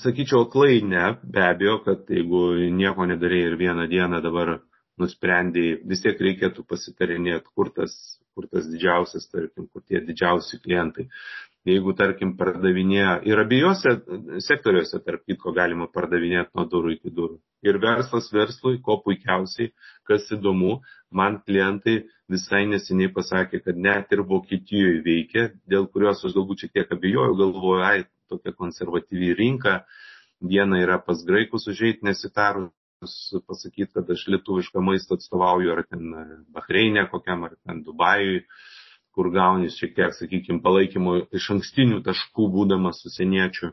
sakyčiau, 0.04 0.48
klai 0.52 0.82
ne, 0.86 1.06
be 1.24 1.44
abejo, 1.46 1.80
kad 1.86 2.10
jeigu 2.10 2.44
nieko 2.78 3.08
nedarė 3.10 3.46
ir 3.50 3.60
vieną 3.60 3.88
dieną 3.92 4.22
dabar 4.24 4.58
nusprendėjai, 5.02 5.80
vis 5.90 6.04
tiek 6.04 6.20
reikėtų 6.22 6.66
pasitarinėti, 6.70 7.54
kur 7.56 7.72
tas, 7.76 7.96
kur 8.36 8.48
tas 8.52 8.68
didžiausias, 8.70 9.30
tarkim, 9.32 9.70
kur 9.72 9.86
tie 9.88 10.04
didžiausi 10.06 10.60
klientai 10.66 11.08
jeigu, 11.68 11.94
tarkim, 11.98 12.34
pardavinėja 12.38 13.20
ir 13.28 13.42
abiejose 13.44 13.94
sektoriuose, 14.46 15.02
tarp 15.06 15.26
kitko, 15.30 15.54
galima 15.56 15.88
pardavinėti 15.94 16.58
nuo 16.58 16.66
durų 16.70 16.96
iki 16.96 17.14
durų. 17.14 17.38
Ir 17.66 17.78
verslas 17.84 18.32
verslui, 18.34 18.80
ko 18.82 18.98
puikiausiai, 19.06 19.72
kas 20.10 20.26
įdomu, 20.34 20.80
man 21.14 21.40
klientai 21.46 22.02
visai 22.32 22.64
neseniai 22.70 23.12
pasakė, 23.14 23.62
kad 23.66 23.78
net 23.78 24.14
ir 24.16 24.24
Vokietijoje 24.26 25.04
veikia, 25.06 25.50
dėl 25.70 25.86
kurios 25.94 26.24
aš 26.26 26.34
galbūt 26.38 26.66
šiek 26.66 26.74
tiek 26.80 26.96
abejojau, 26.98 27.38
galvoju, 27.44 27.86
ai, 27.86 28.02
tokia 28.32 28.56
konservatyvi 28.58 29.34
rinka, 29.38 29.82
viena 30.42 30.82
yra 30.82 30.98
pas 31.06 31.22
graikus 31.28 31.68
užėjti 31.70 32.08
nesitarus, 32.08 32.74
pasakyti, 33.48 33.92
kad 33.98 34.10
aš 34.14 34.28
lietuvišką 34.34 34.82
maistą 34.86 35.18
atstovauju, 35.18 35.72
ar 35.74 35.86
ten 35.90 36.12
Bahreinė 36.54 37.08
kokiam, 37.14 37.46
ar 37.48 37.58
ten 37.66 37.84
Dubajui 37.86 38.44
kur 39.16 39.32
gauni 39.32 39.70
šiek 39.72 39.96
tiek, 39.96 40.14
sakykime, 40.16 40.62
palaikymo 40.64 41.18
iš 41.36 41.50
ankstinių 41.56 42.00
taškų, 42.06 42.48
būdamas 42.56 43.02
susieniečių. 43.04 43.72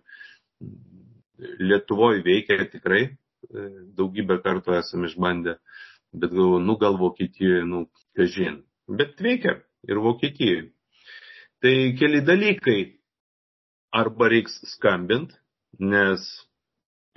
Lietuvoje 1.63 2.25
veikia 2.27 2.67
tikrai, 2.73 3.05
e, 3.07 3.69
daugybę 3.99 4.41
kartų 4.43 4.75
esame 4.81 5.11
išbandę, 5.11 5.59
bet 6.13 6.35
galvoju, 6.35 6.65
nu 6.67 6.77
gal 6.81 6.99
Vokietijoje, 6.99 7.63
nu, 7.71 7.85
kažin. 8.19 8.63
Bet 8.91 9.23
veikia 9.23 9.61
ir 9.87 10.03
Vokietijoje. 10.03 10.71
Tai 11.63 11.75
keli 11.99 12.23
dalykai. 12.27 12.81
Arba 13.93 14.29
reiks 14.29 14.59
skambint, 14.75 15.33
nes 15.81 16.25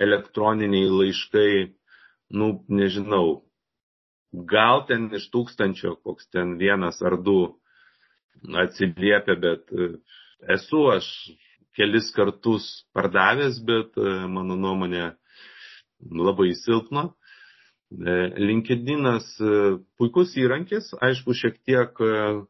elektroniniai 0.00 0.88
laiškai, 0.88 1.72
nu, 2.32 2.48
nežinau, 2.68 3.42
gal 4.32 4.86
ten 4.88 5.10
iš 5.12 5.28
tūkstančio, 5.34 5.98
koks 6.04 6.30
ten 6.32 6.56
vienas 6.60 7.02
ar 7.04 7.18
du 7.20 7.36
atsiliepia, 8.64 9.36
bet 9.36 9.68
e, 9.72 9.90
esu 10.56 10.86
aš 10.94 11.08
kelis 11.76 12.10
kartus 12.16 12.68
pardavęs, 12.96 13.60
bet 13.68 13.98
e, 14.00 14.14
mano 14.32 14.56
nuomonė 14.56 15.10
labai 16.10 16.52
silpna. 16.58 17.10
E, 17.92 18.12
LinkedInas 18.40 19.26
puikus 20.00 20.32
įrankis, 20.40 20.92
aišku, 21.04 21.34
šiek 21.36 21.58
tiek, 21.66 21.98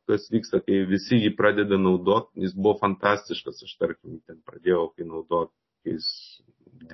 kas 0.09 0.29
vyksta, 0.31 0.61
kai 0.63 0.85
visi 0.87 1.19
jį 1.19 1.33
pradeda 1.39 1.79
naudoti, 1.81 2.45
jis 2.45 2.55
buvo 2.55 2.77
fantastiškas, 2.83 3.65
aš 3.67 3.75
tarkim, 3.81 4.21
ten 4.29 4.39
pradėjau, 4.47 4.87
kai 4.95 5.09
naudoti 5.09 5.97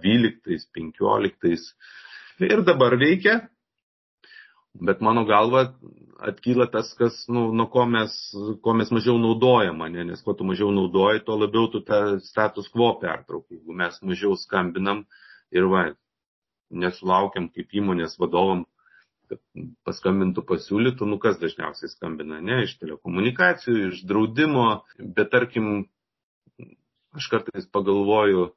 12, 0.01 0.69
15 0.75 2.49
ir 2.49 2.65
dabar 2.65 2.97
veikia, 2.99 3.41
bet 4.81 5.01
mano 5.05 5.25
galva 5.29 5.75
atkyla 6.19 6.67
tas, 6.73 6.91
kas, 6.99 7.25
nu, 7.29 7.49
nuo 7.55 7.69
ko 7.71 7.85
mes, 7.87 8.15
ko 8.63 8.75
mes 8.75 8.91
mažiau 8.95 9.19
naudojam, 9.21 9.83
ne? 9.93 10.05
nes 10.11 10.23
kuo 10.23 10.35
tu 10.35 10.47
mažiau 10.47 10.71
naudoji, 10.75 11.23
tuo 11.27 11.39
labiau 11.39 11.69
tu 11.73 11.83
tą 11.87 12.19
status 12.25 12.69
quo 12.75 12.93
pertraukai. 13.03 13.59
Jeigu 13.59 13.77
mes 13.83 13.99
mažiau 14.03 14.37
skambinam 14.39 15.05
ir 15.55 15.69
va, 15.71 15.89
nesulaukiam 16.71 17.49
kaip 17.55 17.73
įmonės 17.81 18.19
vadovam 18.21 18.67
kad 19.29 19.41
paskambintų 19.87 20.43
pasiūlytų, 20.49 21.07
nu 21.09 21.19
kas 21.23 21.39
dažniausiai 21.41 21.91
skambina, 21.93 22.41
ne, 22.45 22.63
iš 22.65 22.77
telekomunikacijų, 22.81 23.91
iš 23.93 24.05
draudimo, 24.09 24.69
bet 24.99 25.31
tarkim, 25.35 25.89
aš 27.17 27.29
kartais 27.33 27.69
pagalvoju, 27.75 28.49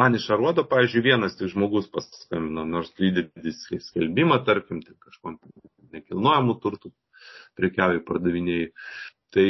man 0.00 0.16
išarodo, 0.16 0.64
pavyzdžiui, 0.70 1.04
vienas 1.04 1.36
tik 1.38 1.52
žmogus 1.52 1.90
paskambino, 1.92 2.64
nors 2.68 2.92
lydėdis 3.00 3.66
skelbimą, 3.90 4.40
tarkim, 4.48 4.82
tai 4.86 4.96
kažkom 5.02 5.38
nekilnojamų 5.92 6.56
turtų 6.62 6.92
prekiauja 7.58 8.02
pardavinėjai. 8.08 8.72
Tai 9.32 9.46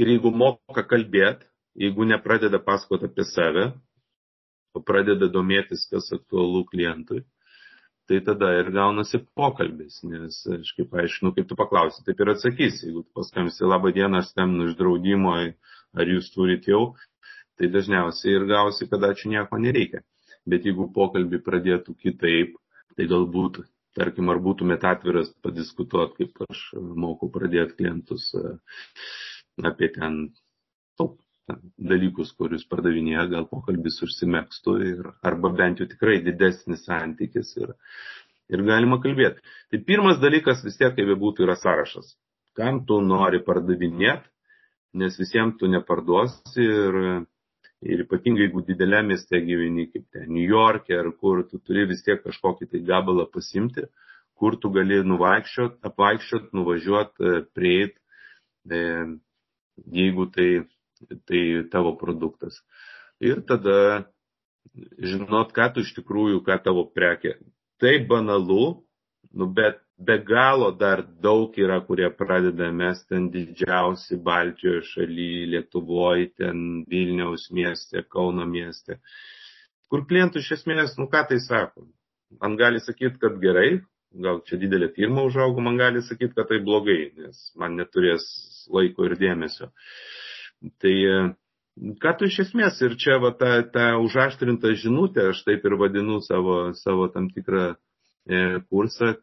ir 0.00 0.12
jeigu 0.14 0.32
moka 0.32 0.84
kalbėti, 0.88 1.48
jeigu 1.80 2.06
nepradeda 2.08 2.60
pasakoti 2.62 3.08
apie 3.10 3.26
save, 3.28 3.70
pradeda 4.86 5.28
domėtis, 5.32 5.86
kas 5.90 6.10
aktualu 6.14 6.64
klientui, 6.70 7.24
tai 8.10 8.20
tada 8.26 8.50
ir 8.58 8.70
gaunasi 8.74 9.20
pokalbis, 9.38 10.00
nes 10.06 10.40
aš 10.56 10.72
kaip 10.78 10.94
aiškinu, 11.02 11.30
kaip 11.36 11.48
tu 11.50 11.58
paklausi, 11.58 12.02
taip 12.06 12.22
ir 12.22 12.32
atsakysi. 12.32 12.88
Jeigu 12.88 13.04
tu 13.04 13.18
paskambisi 13.18 13.66
labą 13.66 13.92
dieną, 13.94 14.22
aš 14.22 14.32
skambinu 14.32 14.70
iš 14.70 14.78
draudimo, 14.78 15.34
ar 15.94 16.10
jūs 16.14 16.30
turit 16.34 16.66
jau, 16.70 16.82
tai 17.58 17.70
dažniausiai 17.70 18.34
ir 18.38 18.48
gausi, 18.50 18.88
kad 18.90 19.06
ačiū 19.10 19.30
nieko 19.30 19.60
nereikia. 19.62 20.02
Bet 20.48 20.66
jeigu 20.66 20.88
pokalbį 20.96 21.42
pradėtų 21.46 21.94
kitaip, 22.02 22.56
tai 22.96 23.06
galbūt, 23.10 23.62
tarkim, 23.98 24.30
ar 24.32 24.40
būtumėt 24.42 24.86
atviras 24.90 25.30
padiskutuoti, 25.44 26.24
kaip 26.24 26.50
aš 26.50 26.64
moku 26.78 27.30
pradėti 27.30 27.78
klientus 27.78 28.30
e, 28.34 28.56
apie 29.70 29.90
ten 29.94 30.22
dalykus, 31.92 32.32
kurius 32.38 32.66
pardavinėja, 32.70 33.26
gal 33.34 33.46
pokalbis 33.50 34.00
užsimėgstų 34.06 34.76
ir, 34.86 35.10
arba 35.26 35.52
bent 35.56 35.82
jau 35.82 35.88
tikrai 35.90 36.20
didesnis 36.24 36.84
santykis 36.88 37.54
ir, 37.60 37.74
ir 38.52 38.64
galima 38.66 39.00
kalbėti. 39.02 39.42
Tai 39.70 39.82
pirmas 39.86 40.20
dalykas 40.22 40.64
vis 40.66 40.78
tiek, 40.80 40.94
kaip 40.96 41.14
būtų, 41.24 41.46
yra 41.48 41.58
sąrašas. 41.60 42.14
Kam 42.58 42.84
tu 42.86 43.00
nori 43.04 43.42
pardavinėti, 43.46 44.26
nes 45.00 45.18
visiems 45.20 45.58
tu 45.60 45.70
neparduosi 45.70 46.66
ir 46.66 47.02
Ir 47.80 48.02
ypatingai, 48.04 48.44
jeigu 48.44 48.60
dideliame 48.60 49.14
mieste 49.14 49.38
gyveni, 49.40 49.86
kaip 49.88 50.02
ten 50.12 50.26
New 50.28 50.44
York'e 50.44 50.98
ar 51.00 51.06
kur, 51.16 51.40
tu 51.48 51.56
turi 51.64 51.86
vis 51.88 52.02
tiek 52.04 52.20
kažkokį 52.20 52.66
tai 52.72 52.80
gabalą 52.84 53.24
pasimti, 53.32 53.86
kur 54.36 54.58
tu 54.60 54.68
gali 54.74 54.98
nuvaikščiot, 55.12 55.78
apvaikščiot, 55.88 56.50
nuvažiuot, 56.58 57.14
e, 57.24 57.40
prieit, 57.56 57.96
e, 58.68 58.82
jeigu 59.96 60.28
tai, 60.34 60.48
tai 61.28 61.42
tavo 61.72 61.94
produktas. 62.00 62.60
Ir 63.20 63.42
tada 63.48 64.06
žinot, 64.98 65.52
ką 65.56 65.68
tu 65.74 65.84
iš 65.84 65.92
tikrųjų, 65.98 66.42
ką 66.46 66.58
tavo 66.64 66.86
prekė. 66.94 67.36
Tai 67.80 67.92
banalu, 68.08 68.64
nu, 69.32 69.48
bet 69.56 69.80
be 70.00 70.16
galo 70.24 70.70
dar 70.72 71.02
daug 71.24 71.56
yra, 71.60 71.80
kurie 71.84 72.08
pradeda 72.16 72.70
mes 72.72 73.02
ten 73.08 73.28
didžiausi 73.32 74.18
Baltijos 74.24 74.88
šaly, 74.94 75.46
Lietuvoje, 75.54 76.30
ten 76.40 76.84
Vilniaus 76.90 77.50
mieste, 77.52 78.04
Kauno 78.08 78.46
mieste, 78.48 79.00
kur 79.92 80.06
klientų 80.08 80.40
iš 80.40 80.52
esmės, 80.60 80.96
nu 81.00 81.08
ką 81.12 81.26
tai 81.28 81.40
sako, 81.44 81.88
man 82.40 82.56
gali 82.60 82.80
sakyti, 82.80 83.18
kad 83.20 83.36
gerai, 83.42 83.82
gal 84.24 84.40
čia 84.46 84.58
didelė 84.60 84.90
firma 84.96 85.24
užaugo, 85.26 85.62
man 85.64 85.76
gali 85.80 86.02
sakyti, 86.02 86.34
kad 86.38 86.48
tai 86.50 86.62
blogai, 86.64 87.12
nes 87.18 87.50
man 87.60 87.76
neturės 87.78 88.24
laiko 88.72 89.08
ir 89.08 89.18
dėmesio. 89.20 89.70
Tai 90.82 90.94
ką 92.02 92.16
tu 92.18 92.28
iš 92.28 92.42
esmės 92.46 92.80
ir 92.84 92.96
čia 93.00 93.16
va 93.22 93.30
ta, 93.36 93.52
ta 93.72 93.92
užaštrinta 94.02 94.74
žinutė, 94.80 95.30
aš 95.32 95.44
taip 95.46 95.64
ir 95.64 95.78
vadinu 95.80 96.18
savo, 96.24 96.58
savo 96.76 97.06
tam 97.14 97.30
tikrą 97.32 97.70
E, 98.28 98.60
kursą, 98.68 99.14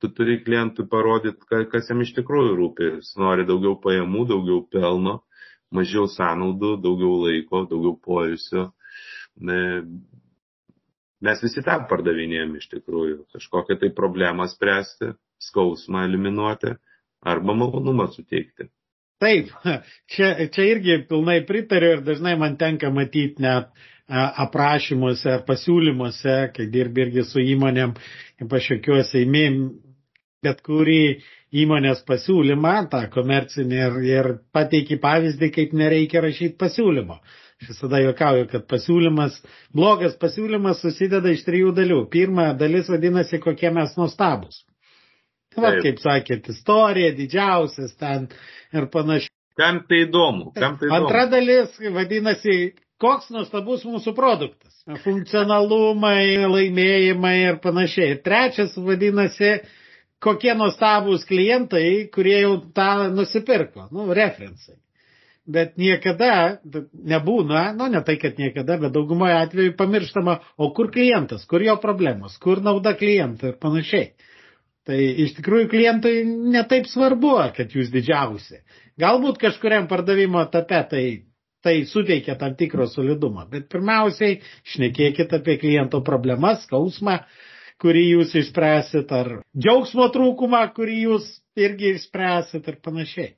tu 0.00 0.08
turi 0.12 0.36
klientui 0.44 0.84
parodyti, 0.92 1.46
kas 1.72 1.88
jam 1.90 2.02
iš 2.04 2.12
tikrųjų 2.18 2.52
rūpi. 2.58 2.90
Jis 2.98 3.14
nori 3.20 3.46
daugiau 3.48 3.78
pajamų, 3.80 4.26
daugiau 4.32 4.60
pelno, 4.70 5.16
mažiau 5.74 6.06
sąnaudų, 6.12 6.74
daugiau 6.84 7.14
laiko, 7.24 7.64
daugiau 7.70 7.96
poilsio. 8.04 8.68
Mes 11.26 11.42
visi 11.42 11.64
tam 11.64 11.88
pardavinėjom 11.90 12.54
iš 12.60 12.68
tikrųjų. 12.76 13.18
Kažkokią 13.34 13.78
tai 13.80 13.90
problemą 13.96 14.46
spręsti, 14.52 15.14
skausmą 15.48 16.04
eliminuoti 16.10 16.76
arba 17.26 17.56
malonumą 17.56 18.10
suteikti. 18.12 18.68
Taip, 19.22 19.48
čia, 20.12 20.32
čia 20.52 20.64
irgi 20.74 20.98
pilnai 21.08 21.40
pritariu 21.48 21.96
ir 21.96 22.02
dažnai 22.06 22.36
man 22.40 22.58
tenka 22.60 22.90
matyti 22.92 23.42
net 23.42 23.72
aprašymuose 24.06 25.32
ar 25.32 25.42
pasiūlymuose, 25.48 26.36
kai 26.54 26.66
dirbi 26.70 27.02
irgi 27.06 27.24
su 27.26 27.42
įmonėm, 27.42 27.96
kaip 28.38 28.52
aš 28.58 28.68
jokiuosi, 28.76 29.24
įmėm 29.24 29.56
bet 30.46 30.60
kurį 30.66 31.00
įmonės 31.62 32.04
pasiūlymą, 32.06 32.74
tą 32.92 33.00
komercinį 33.10 33.80
ir, 33.80 33.98
ir 34.10 34.30
pateiki 34.54 35.00
pavyzdį, 35.02 35.50
kaip 35.56 35.74
nereikia 35.80 36.22
rašyti 36.22 36.58
pasiūlymo. 36.60 37.18
Aš 37.62 37.72
visada 37.72 38.02
juokauju, 38.04 38.46
kad 38.52 38.66
pasiūlymas, 38.68 39.40
blogas 39.74 40.16
pasiūlymas 40.20 40.82
susideda 40.84 41.32
iš 41.32 41.46
trijų 41.46 41.72
dalių. 41.78 42.02
Pirma 42.12 42.50
dalis 42.62 42.90
vadinasi, 42.92 43.40
kokie 43.42 43.72
mes 43.72 43.96
nuostabus. 43.96 44.60
Va, 45.56 45.72
kaip 45.82 46.00
sakėt, 46.02 46.50
istorija, 46.52 47.14
didžiausias 47.16 47.96
ten 48.00 48.28
ir 48.76 48.88
panašiai. 48.92 49.32
Kam 49.56 49.80
tai 49.88 50.02
įdomu? 50.04 50.50
Kam 50.56 50.76
tai 50.76 50.90
įdomu? 50.90 51.06
Antra 51.08 51.24
dalis 51.32 51.78
vadinasi, 51.80 52.74
koks 53.00 53.30
nuostabus 53.32 53.86
mūsų 53.88 54.12
produktas. 54.16 54.74
Funkcionalumai, 55.02 56.46
laimėjimai 56.46 57.36
ir 57.40 57.60
panašiai. 57.64 58.14
Ir 58.14 58.22
trečias 58.26 58.76
vadinasi, 58.76 59.56
kokie 60.22 60.52
nuostabus 60.58 61.24
klientai, 61.28 62.08
kurie 62.12 62.36
jau 62.42 62.58
tą 62.76 63.08
nusipirko. 63.14 63.88
Nu, 63.94 64.10
referencai. 64.16 64.76
Bet 65.46 65.76
niekada 65.78 66.58
nebūna, 66.66 67.68
nu 67.78 67.86
ne 67.92 68.00
tai, 68.06 68.16
kad 68.18 68.38
niekada, 68.40 68.80
bet 68.82 68.94
daugumoje 68.94 69.36
atveju 69.38 69.76
pamirštama, 69.78 70.40
o 70.58 70.72
kur 70.74 70.90
klientas, 70.94 71.44
kur 71.46 71.62
jo 71.62 71.76
problemos, 71.82 72.34
kur 72.42 72.58
nauda 72.64 72.96
klientui 72.98 73.52
ir 73.52 73.60
panašiai. 73.62 74.08
Tai 74.86 74.98
iš 75.24 75.34
tikrųjų 75.38 75.70
klientui 75.72 76.20
netaip 76.54 76.86
svarbu, 76.86 77.32
kad 77.56 77.72
jūs 77.74 77.88
didžiausi. 77.90 78.60
Galbūt 79.02 79.40
kažkuriam 79.42 79.88
pardavimo 79.90 80.44
etape 80.46 80.82
tai 80.90 81.06
tai 81.66 81.84
suteikia 81.84 82.36
tam 82.38 82.54
tikro 82.54 82.86
solidumo. 82.86 83.42
Bet 83.50 83.66
pirmiausiai 83.72 84.38
šnekėkit 84.70 85.32
apie 85.34 85.56
kliento 85.58 85.98
problemas, 86.06 86.62
skausmą, 86.62 87.16
kurį 87.82 88.04
jūs 88.04 88.36
išspręsit, 88.38 89.10
ar 89.10 89.32
džiaugsmo 89.50 90.06
trūkumą, 90.14 90.62
kurį 90.76 91.00
jūs 91.08 91.26
irgi 91.58 91.96
išspręsit 91.96 92.70
ir 92.70 92.78
panašiai. 92.86 93.32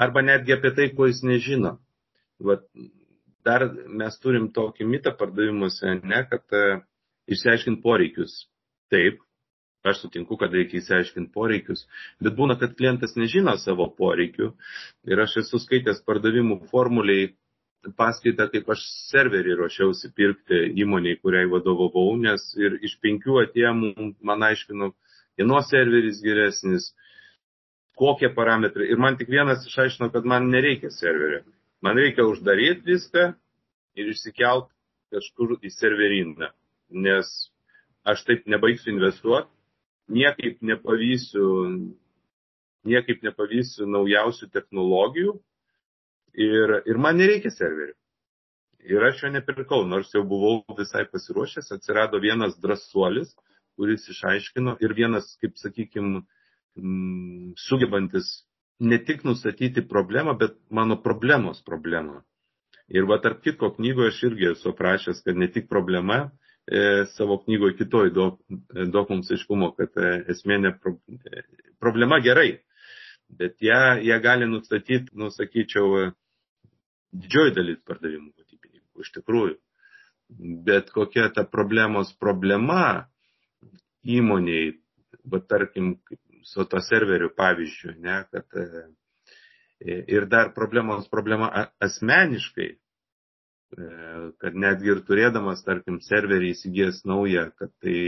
Arba 0.00 0.24
netgi 0.26 0.56
apie 0.56 0.74
tai, 0.74 0.88
ko 0.96 1.06
jis 1.06 1.22
nežino. 1.22 1.76
Vat, 2.42 2.66
dar 3.46 3.68
mes 3.86 4.18
turim 4.18 4.50
tokį 4.56 4.88
mitą 4.90 5.14
pardavimuose, 5.20 5.94
ne, 6.02 6.24
kad 6.26 6.56
uh, 6.56 6.82
išsiaiškint 7.30 7.82
poreikius. 7.84 8.34
Taip, 8.90 9.22
aš 9.88 10.02
sutinku, 10.04 10.36
kad 10.40 10.52
reikia 10.54 10.80
įsiaiškinti 10.80 11.32
poreikius, 11.32 11.86
bet 12.20 12.36
būna, 12.36 12.56
kad 12.60 12.74
klientas 12.76 13.16
nežino 13.16 13.54
savo 13.60 13.88
poreikių 13.96 14.50
ir 15.08 15.22
aš 15.24 15.40
esu 15.44 15.60
skaitęs 15.62 16.02
pardavimų 16.06 16.60
formuliai 16.72 17.30
paskaitą, 17.96 18.50
kaip 18.52 18.68
aš 18.74 18.82
serverį 19.08 19.56
ruošiausi 19.62 20.10
pirkti 20.16 20.58
įmoniai, 20.82 21.16
kuriai 21.20 21.48
vadovavau, 21.48 22.12
nes 22.20 22.42
ir 22.60 22.76
iš 22.84 22.98
penkių 23.00 23.38
atėjimų 23.46 24.10
man 24.26 24.44
aiškino, 24.50 24.90
kieno 25.40 25.62
serveris 25.64 26.20
geresnis, 26.20 26.90
kokie 27.96 28.28
parametrai. 28.36 28.90
Ir 28.92 29.00
man 29.00 29.16
tik 29.16 29.32
vienas 29.32 29.64
išaiškino, 29.68 30.10
kad 30.12 30.28
man 30.28 30.50
nereikia 30.52 30.92
serverio. 30.92 31.40
Man 31.80 31.96
reikia 31.96 32.26
uždaryti 32.28 32.84
viską 32.84 33.30
ir 33.96 34.12
išsikelt 34.12 34.68
kažkur 35.10 35.56
į 35.64 35.72
serveriną, 35.72 36.50
nes 36.92 37.30
aš 38.04 38.22
taip 38.28 38.44
nebaigsiu 38.48 38.92
investuoti, 38.92 39.48
niekaip 40.08 40.62
nepavysiu, 40.62 41.46
niekaip 42.88 43.22
nepavysiu 43.26 43.86
naujausių 43.90 44.50
technologijų, 44.54 45.36
ir, 46.34 46.76
ir 46.86 46.98
man 46.98 47.18
nereikia 47.20 47.52
serverių. 47.54 47.94
Ir 48.90 49.04
aš 49.04 49.24
jo 49.24 49.30
nepirkau, 49.34 49.82
nors 49.84 50.12
jau 50.14 50.22
buvau 50.24 50.62
visai 50.78 51.04
pasiruošęs, 51.04 51.68
atsirado 51.74 52.20
vienas 52.20 52.56
drąsuolis, 52.62 53.34
kuris 53.76 54.06
išaiškino 54.08 54.78
ir 54.80 54.94
vienas, 54.96 55.34
kaip 55.42 55.58
sakykime, 55.60 56.22
sugebantis 57.60 58.30
ne 58.80 58.96
tik 59.04 59.24
nustatyti 59.28 59.84
problemą, 59.88 60.36
bet 60.40 60.56
mano 60.70 60.96
problemos 61.02 61.60
problemą. 61.66 62.22
Ir 62.88 63.04
va 63.06 63.20
tarp 63.22 63.42
kitko 63.44 63.74
knygoje 63.76 64.14
aš 64.14 64.22
irgi 64.30 64.48
esu 64.54 64.72
aprašęs, 64.72 65.20
kad 65.26 65.36
ne 65.36 65.50
tik 65.52 65.68
problema, 65.68 66.30
savo 67.14 67.38
knygoje 67.44 67.76
kitoj 67.80 68.10
daug, 68.14 68.40
mums 69.10 69.30
aiškumo, 69.34 69.72
kad 69.78 69.96
e, 69.98 70.10
esmė 70.30 70.60
ne 70.62 70.72
pro, 70.78 70.92
e, 71.26 71.42
problema 71.82 72.20
gerai, 72.22 72.60
bet 73.40 73.56
ją, 73.64 73.98
ją 74.06 74.18
gali 74.22 74.46
nustatyti, 74.50 75.10
nusakyčiau, 75.18 76.10
didžioji 77.10 77.56
dalis 77.56 77.80
pardavimų 77.86 78.30
vadybininkų 78.36 79.06
iš 79.06 79.12
tikrųjų. 79.18 79.56
Bet 80.66 80.92
kokia 80.94 81.26
ta 81.34 81.42
problemos 81.42 82.12
problema, 82.22 83.08
įmoniai, 84.06 84.76
bet 85.26 85.48
tarkim, 85.50 85.96
su 86.46 86.64
to 86.70 86.80
serveriu 86.86 87.32
pavyzdžiu, 87.36 87.96
ne, 87.98 88.22
kad 88.30 88.46
e, 88.62 90.04
ir 90.06 90.26
dar 90.30 90.54
problemos 90.54 91.08
problema 91.10 91.50
asmeniškai, 91.82 92.68
e, 92.70 92.79
kad 94.42 94.56
netgi 94.58 94.90
ir 94.94 95.00
turėdamas, 95.06 95.62
tarkim, 95.66 96.00
serverį 96.02 96.54
įsigijęs 96.54 97.04
naują, 97.06 97.50
kad 97.58 97.70
tai 97.84 97.98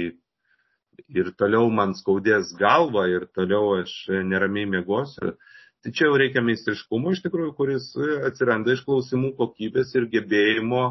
ir 1.09 1.31
toliau 1.39 1.71
man 1.71 1.95
skaudės 1.99 2.53
galva 2.59 3.07
ir 3.11 3.29
toliau 3.37 3.77
aš 3.81 3.95
neramiai 4.33 4.69
mėgosiu. 4.77 5.37
Tai 5.83 5.91
čia 5.91 6.07
jau 6.07 6.19
reikia 6.19 6.43
meistriškumo 6.47 7.13
iš 7.15 7.23
tikrųjų, 7.25 7.55
kuris 7.59 7.89
atsiranda 8.29 8.75
iš 8.75 8.85
klausimų 8.87 9.33
kokybės 9.39 9.95
ir 9.99 10.07
gebėjimo 10.13 10.83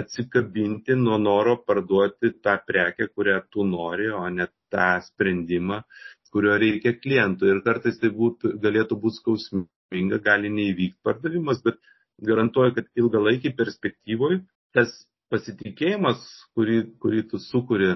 atsikabinti 0.00 0.96
nuo 0.96 1.18
noro 1.20 1.58
parduoti 1.66 2.32
tą 2.44 2.56
prekę, 2.66 3.08
kurią 3.12 3.38
tu 3.52 3.64
nori, 3.68 4.08
o 4.12 4.24
ne 4.32 4.48
tą 4.72 4.88
sprendimą, 5.06 5.82
kurio 6.32 6.56
reikia 6.60 6.94
klientui. 7.00 7.50
Ir 7.52 7.60
kartais 7.64 8.00
tai 8.00 8.10
būt, 8.16 8.48
galėtų 8.64 8.96
būti 9.00 9.20
skausminga, 9.20 10.20
gali 10.24 10.52
neįvykti 10.52 11.00
pardavimas, 11.04 11.60
bet 11.64 11.80
garantuoju, 12.26 12.76
kad 12.78 12.88
ilgalaikį 12.98 13.54
perspektyvoje 13.58 14.42
tas 14.76 14.92
pasitikėjimas, 15.32 16.22
kurį, 16.56 16.78
kurį 17.02 17.22
tu 17.30 17.40
sukuri, 17.40 17.94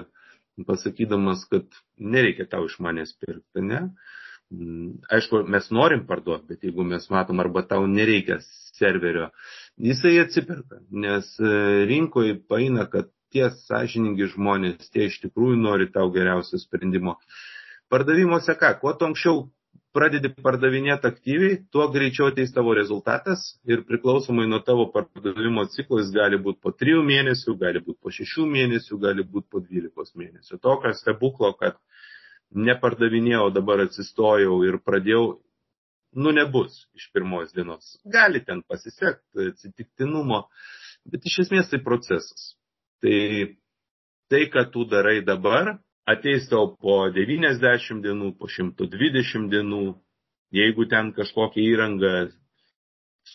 pasakydamas, 0.67 1.43
kad 1.51 1.65
nereikia 1.97 2.47
tau 2.49 2.65
iš 2.69 2.79
manęs 2.81 3.13
pirkti, 3.21 3.61
ne? 3.61 3.81
Mm, 4.53 4.93
aišku, 5.11 5.43
mes 5.51 5.67
norim 5.75 6.05
parduoti, 6.07 6.47
bet 6.53 6.63
jeigu 6.65 6.85
mes 6.87 7.09
matom, 7.11 7.41
arba 7.43 7.65
tau 7.67 7.83
nereikia 7.89 8.39
serverio, 8.77 9.27
jisai 9.89 10.15
atsiperka, 10.23 10.79
nes 11.03 11.33
e, 11.41 11.51
rinkoje 11.89 12.37
paina, 12.49 12.87
kad 12.89 13.11
tie 13.35 13.49
sąžiningi 13.67 14.29
žmonės, 14.31 14.87
tie 14.93 15.09
iš 15.11 15.19
tikrųjų 15.25 15.59
nori 15.59 15.89
tau 15.91 16.07
geriausio 16.15 16.61
sprendimo. 16.61 17.17
Pardavimuose 17.91 18.55
ką, 18.59 18.71
kuo 18.81 18.93
tu 18.95 19.07
anksčiau 19.09 19.43
pradedi 19.95 20.29
pardavinėti 20.43 21.07
aktyviai, 21.09 21.57
tuo 21.73 21.87
greičiau 21.93 22.29
ateis 22.31 22.53
tavo 22.55 22.73
rezultatas 22.77 23.43
ir 23.69 23.83
priklausomai 23.87 24.47
nuo 24.49 24.59
tavo 24.65 24.87
pardavimo 24.93 25.65
ciklo 25.73 26.01
jis 26.01 26.11
gali 26.15 26.39
būti 26.41 26.61
po 26.63 26.73
3 26.83 27.03
mėnesių, 27.07 27.55
gali 27.61 27.81
būti 27.85 27.99
po 28.03 28.13
6 28.13 28.47
mėnesių, 28.53 28.99
gali 29.03 29.25
būti 29.25 29.49
po 29.51 29.63
12 29.63 30.21
mėnesių. 30.21 30.59
Tokio 30.63 30.93
stebuklo, 30.97 31.53
kad 31.59 31.79
nepardavinėjau, 32.55 33.49
dabar 33.55 33.85
atsistojau 33.87 34.59
ir 34.67 34.79
pradėjau, 34.85 35.23
nu 36.17 36.33
nebus 36.35 36.85
iš 36.97 37.09
pirmos 37.13 37.53
dienos. 37.55 37.95
Gali 38.05 38.43
ten 38.45 38.63
pasisekti 38.67 39.51
atsitiktinumo, 39.53 40.45
bet 41.07 41.25
iš 41.27 41.43
esmės 41.47 41.71
tai 41.71 41.81
procesas. 41.83 42.53
Tai 43.03 43.17
tai, 44.31 44.47
ką 44.51 44.65
tu 44.71 44.85
darai 44.89 45.21
dabar, 45.25 45.77
ateis 46.07 46.47
tau 46.51 46.71
po 46.79 47.05
90 47.13 48.03
dienų, 48.05 48.33
po 48.39 48.47
120 48.51 49.49
dienų, 49.51 49.83
jeigu 50.55 50.87
ten 50.91 51.11
kažkokia 51.15 51.63
įranga, 51.73 52.13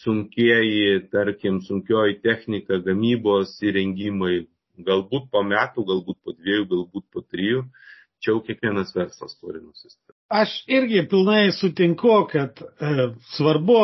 sunkieji, 0.03 1.09
tarkim, 1.13 1.61
sunkioji 1.67 2.21
technika, 2.25 2.81
gamybos 2.81 3.59
įrengimai, 3.61 4.47
galbūt 4.81 5.29
po 5.33 5.43
metų, 5.45 5.85
galbūt 5.91 6.19
po 6.25 6.33
dviejų, 6.39 6.69
galbūt 6.71 7.05
po 7.13 7.25
trijų, 7.29 7.67
čia 8.23 8.33
jau 8.33 8.41
kiekvienas 8.47 8.95
verslas 8.97 9.37
turi 9.37 9.61
nusistati. 9.61 10.17
Aš 10.33 10.63
irgi 10.73 11.05
pilnai 11.11 11.51
sutinku, 11.53 12.15
kad 12.33 12.63
e, 12.63 13.11
svarbu 13.35 13.83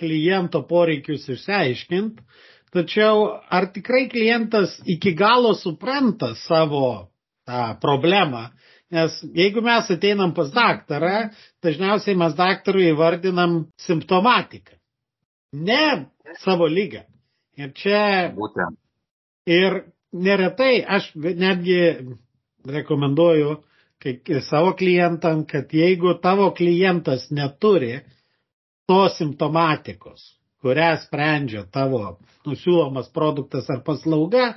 kliento 0.00 0.62
poreikius 0.64 1.28
išsiaiškinti, 1.28 2.24
tačiau 2.72 3.26
ar 3.52 3.68
tikrai 3.74 4.06
klientas 4.08 4.78
iki 4.88 5.12
galo 5.18 5.52
supranta 5.58 6.32
savo 6.46 7.10
tą 7.48 7.62
problemą. 7.82 8.48
Nes 8.90 9.20
jeigu 9.34 9.62
mes 9.62 9.90
ateinam 9.94 10.34
pas 10.34 10.50
daktarą, 10.50 11.30
dažniausiai 11.62 12.16
mes 12.18 12.34
daktarui 12.34 12.88
įvardinam 12.90 13.60
simptomatiką, 13.78 14.74
ne 15.54 15.84
savo 16.42 16.66
lygą. 16.66 17.04
Ir 17.60 17.72
čia. 17.76 18.30
Būtent. 18.34 18.78
Ir 19.50 19.82
neretai 20.12 20.80
aš 20.82 21.10
netgi 21.16 21.80
rekomenduoju 22.66 23.56
kai, 24.02 24.40
savo 24.42 24.72
klientam, 24.78 25.44
kad 25.46 25.74
jeigu 25.74 26.14
tavo 26.22 26.50
klientas 26.56 27.28
neturi 27.30 28.00
tos 28.88 29.18
simptomatikos, 29.20 30.22
kurią 30.62 30.90
sprendžia 31.04 31.64
tavo 31.72 32.18
nusiūlomas 32.48 33.10
produktas 33.14 33.68
ar 33.70 33.84
paslauga, 33.86 34.54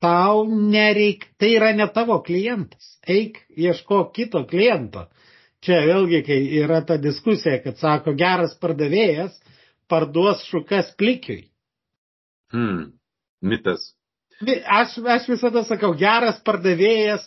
tau 0.00 0.44
nereik, 0.48 1.26
tai 1.38 1.54
yra 1.58 1.72
ne 1.76 1.86
tavo 1.94 2.20
klientas. 2.24 2.96
Eik, 3.06 3.42
ieško 3.56 4.06
kito 4.16 4.44
kliento. 4.48 5.06
Čia 5.60 5.82
vėlgi, 5.84 6.22
kai 6.24 6.38
yra 6.62 6.80
ta 6.88 6.96
diskusija, 6.96 7.58
kad 7.60 7.76
sako, 7.76 8.14
geras 8.16 8.54
pardavėjas 8.60 9.36
parduos 9.90 10.44
šukas 10.48 10.94
plikiui. 10.96 11.50
Hmm, 12.54 12.94
mitas. 13.44 13.92
Aš, 14.40 14.96
aš 15.04 15.28
visada 15.28 15.66
sakau, 15.68 15.92
geras 16.00 16.40
pardavėjas, 16.46 17.26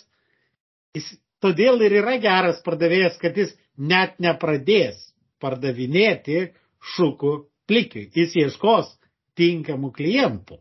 jis 0.97 1.12
todėl 1.43 1.83
ir 1.86 1.99
yra 2.01 2.17
geras 2.23 2.63
pardavėjas, 2.65 3.19
kad 3.21 3.38
jis 3.38 3.53
net 3.77 4.17
nepradės 4.23 4.97
pardavinėti 5.43 6.47
šukų 6.95 7.36
plikiui. 7.69 8.09
Jis 8.17 8.33
ieškos 8.41 8.89
tinkamų 9.38 9.91
klientų. 9.93 10.57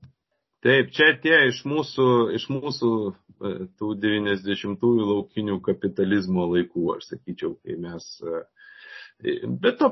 Taip, 0.62 0.92
čia 0.94 1.08
tie 1.18 1.48
iš 1.48 1.64
mūsų, 1.66 2.04
iš 2.38 2.44
mūsų 2.54 2.90
e, 3.10 3.52
tų 3.80 3.94
90-ųjų 3.98 5.06
laukinių 5.08 5.56
kapitalizmo 5.66 6.44
laikų, 6.52 6.84
aš 6.94 7.08
sakyčiau, 7.08 7.56
kai 7.64 7.74
mes. 7.82 8.06
E, 8.22 9.40
bet 9.64 9.80
to, 9.80 9.88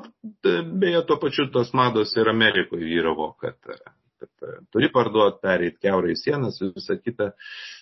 beje, 0.46 1.00
tuo 1.09 1.16
pačiu 1.24 1.48
tos 1.50 1.72
mados 1.74 2.14
ir 2.14 2.30
Amerikoje 2.30 2.87
vyravo, 2.87 3.33
kad, 3.42 3.59
kad 3.66 4.46
e, 4.46 4.54
turi 4.70 4.92
parduoti, 4.94 5.42
pereiti 5.42 5.88
keurai 5.88 6.14
sienas 6.14 6.62
ir 6.62 6.70
visą 6.78 7.00
kitą. 7.02 7.33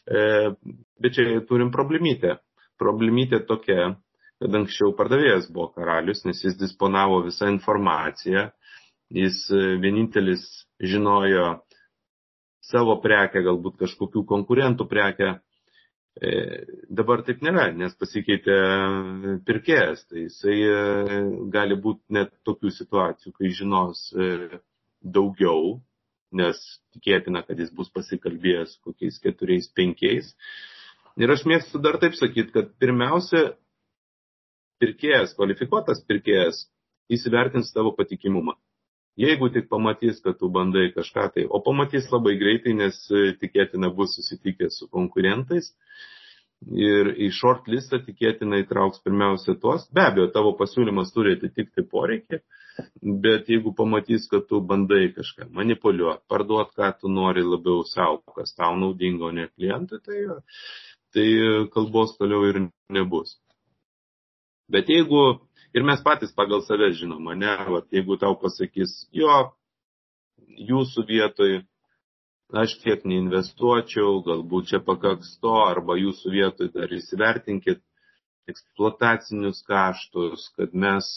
Bet 0.09 1.19
čia 1.19 1.43
turim 1.51 1.69
problemytę. 1.75 2.39
Problemytė 2.81 3.43
tokia, 3.45 3.91
kad 4.41 4.61
anksčiau 4.63 4.97
pardavėjas 4.97 5.53
buvo 5.53 5.75
karalius, 5.77 6.25
nes 6.25 6.41
jis 6.41 6.57
disponavo 6.57 7.21
visą 7.27 7.53
informaciją, 7.53 8.49
jis 9.13 9.45
vienintelis 9.83 10.49
žinojo 10.81 11.59
savo 12.69 12.99
prekę, 13.03 13.43
galbūt 13.47 13.79
kažkokių 13.81 14.25
konkurentų 14.29 14.87
prekę. 14.91 15.35
E, 16.19 16.31
dabar 16.91 17.23
taip 17.27 17.45
nėra, 17.47 17.69
nes 17.79 17.95
pasikeitė 17.99 18.57
pirkėjas, 19.47 20.03
tai 20.11 20.25
jisai 20.25 20.57
e, 20.67 21.21
gali 21.55 21.77
būti 21.79 22.17
net 22.17 22.33
tokių 22.49 22.73
situacijų, 22.75 23.35
kai 23.37 23.53
žinos 23.55 24.09
e, 24.13 24.59
daugiau, 25.03 25.77
nes 26.35 26.59
tikėtina, 26.97 27.45
kad 27.47 27.61
jis 27.63 27.71
bus 27.75 27.93
pasikalbėjęs 27.95 28.75
kokiais 28.85 29.21
keturiais, 29.23 29.71
penkiais. 29.79 30.35
Ir 31.19 31.31
aš 31.35 31.47
mėgstu 31.51 31.81
dar 31.83 32.01
taip 32.03 32.19
sakyti, 32.19 32.51
kad 32.55 32.75
pirmiausia, 32.83 33.53
pirkėjas, 34.83 35.37
kvalifikuotas 35.39 36.03
pirkėjas 36.07 36.67
įsivertins 37.15 37.73
tavo 37.75 37.95
patikimumą. 37.97 38.59
Jeigu 39.19 39.49
tik 39.51 39.67
pamatys, 39.71 40.21
kad 40.23 40.39
tu 40.39 40.51
bandai 40.55 40.93
kažką 40.95 41.25
tai, 41.35 41.45
o 41.51 41.59
pamatys 41.65 42.07
labai 42.13 42.37
greitai, 42.39 42.77
nes 42.79 43.01
e, 43.11 43.33
tikėtina 43.41 43.91
bus 43.95 44.15
susitikęs 44.15 44.79
su 44.79 44.87
konkurentais 44.95 45.73
ir 46.67 47.11
į 47.19 47.31
shortlistą 47.35 48.01
tikėtina 48.05 48.61
įtrauks 48.63 49.03
pirmiausia 49.03 49.57
tuos. 49.63 49.89
Be 49.95 50.05
abejo, 50.07 50.29
tavo 50.35 50.55
pasiūlymas 50.59 51.11
turi 51.15 51.37
atitikti 51.37 51.85
poreikį, 51.91 52.41
bet 53.27 53.51
jeigu 53.51 53.75
pamatys, 53.79 54.29
kad 54.31 54.47
tu 54.51 54.61
bandai 54.63 55.09
kažką 55.17 55.49
manipuliuoti, 55.55 56.25
parduot, 56.31 56.71
ką 56.79 56.93
tu 57.01 57.11
nori 57.11 57.43
labiau 57.47 57.83
savo, 57.91 58.23
kas 58.39 58.55
tau 58.55 58.79
naudinga, 58.79 59.31
o 59.31 59.35
ne 59.35 59.49
klientui, 59.55 60.03
tai, 60.07 60.23
tai 61.15 61.29
kalbos 61.75 62.17
toliau 62.19 62.47
ir 62.51 62.63
nebus. 62.95 63.35
Bet 64.69 64.91
jeigu 64.93 65.41
Ir 65.77 65.85
mes 65.85 66.01
patys 66.05 66.33
pagal 66.33 66.63
save 66.65 66.93
žinom, 66.97 67.27
ne, 67.37 67.55
Vat, 67.69 67.89
jeigu 67.93 68.17
tau 68.21 68.37
pasakys, 68.41 69.03
jo, 69.13 69.35
jūsų 70.71 71.05
vietoj 71.11 71.59
aš 72.63 72.79
tiek 72.81 73.05
neinvestuočiau, 73.05 74.23
galbūt 74.25 74.71
čia 74.73 74.81
pakaks 74.85 75.35
to, 75.43 75.53
arba 75.67 75.99
jūsų 76.01 76.33
vietoj 76.33 76.71
dar 76.73 76.95
įsivertinkit 76.97 77.83
eksploatacinius 78.49 79.61
kaštus, 79.69 80.49
kad 80.57 80.73
mes 80.73 81.11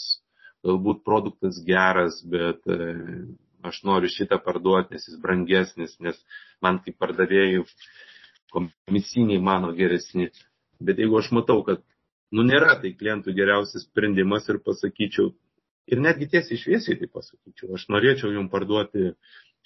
galbūt 0.66 1.00
produktas 1.06 1.62
geras, 1.64 2.20
bet 2.28 2.60
e, 2.68 2.92
aš 3.64 3.80
noriu 3.88 4.10
šitą 4.12 4.36
parduoti, 4.44 4.94
nes 4.94 5.08
jis 5.08 5.16
brangesnis, 5.22 5.96
nes 6.04 6.18
man 6.62 6.82
kaip 6.84 6.98
pardavėjų 7.00 7.64
komisiniai 8.52 9.40
mano 9.40 9.72
geresni. 9.78 10.28
Bet 10.82 11.00
jeigu 11.00 11.18
aš 11.22 11.32
matau, 11.32 11.62
kad 11.64 11.80
nu 12.32 12.44
nėra 12.48 12.76
tai 12.82 12.94
klientų 12.98 13.34
geriausias 13.36 13.86
sprendimas 13.86 14.48
ir 14.48 14.60
pasakyčiau, 14.64 15.30
ir 15.92 16.02
netgi 16.02 16.30
tiesiai 16.34 16.60
šviesiai 16.60 16.98
tai 17.00 17.08
pasakyčiau, 17.12 17.74
aš 17.76 17.88
norėčiau 17.92 18.32
jums 18.34 18.52
parduoti 18.52 19.12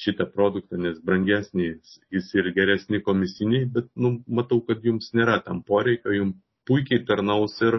šitą 0.03 0.27
produktą, 0.33 0.79
nes 0.81 0.99
brangesnis 1.05 1.99
jis 2.13 2.29
ir 2.37 2.51
geresni 2.57 3.01
komisiniai, 3.05 3.69
bet 3.73 3.89
nu, 3.97 4.19
matau, 4.29 4.61
kad 4.67 4.85
jums 4.85 5.13
nėra 5.17 5.39
tam 5.45 5.63
poreikio, 5.65 6.13
jums 6.13 6.37
puikiai 6.69 7.05
tarnaus 7.09 7.55
ir, 7.65 7.79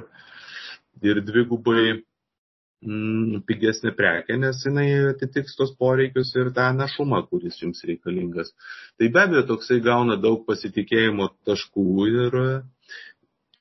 ir 1.05 1.19
dvigubai 1.27 1.83
mm, 1.93 3.43
pigesnė 3.49 3.93
prekė, 3.97 4.39
nes 4.41 4.63
jinai 4.65 4.87
atitiks 5.11 5.57
tos 5.59 5.75
poreikius 5.77 6.33
ir 6.39 6.49
tą 6.57 6.71
našumą, 6.77 7.21
kuris 7.29 7.59
jums 7.61 7.83
reikalingas. 7.89 8.53
Tai 8.97 9.11
be 9.13 9.23
abejo, 9.25 9.45
toksai 9.51 9.81
gauna 9.85 10.17
daug 10.23 10.45
pasitikėjimo 10.47 11.29
taškų 11.45 12.07
ir, 12.13 12.39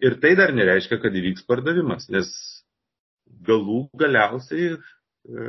ir 0.03 0.19
tai 0.23 0.35
dar 0.39 0.53
nereiškia, 0.57 1.01
kad 1.03 1.15
įvyks 1.17 1.47
pardavimas, 1.49 2.09
nes 2.13 2.31
galų 3.47 3.87
galiausiai 3.99 4.75
e, 4.75 5.47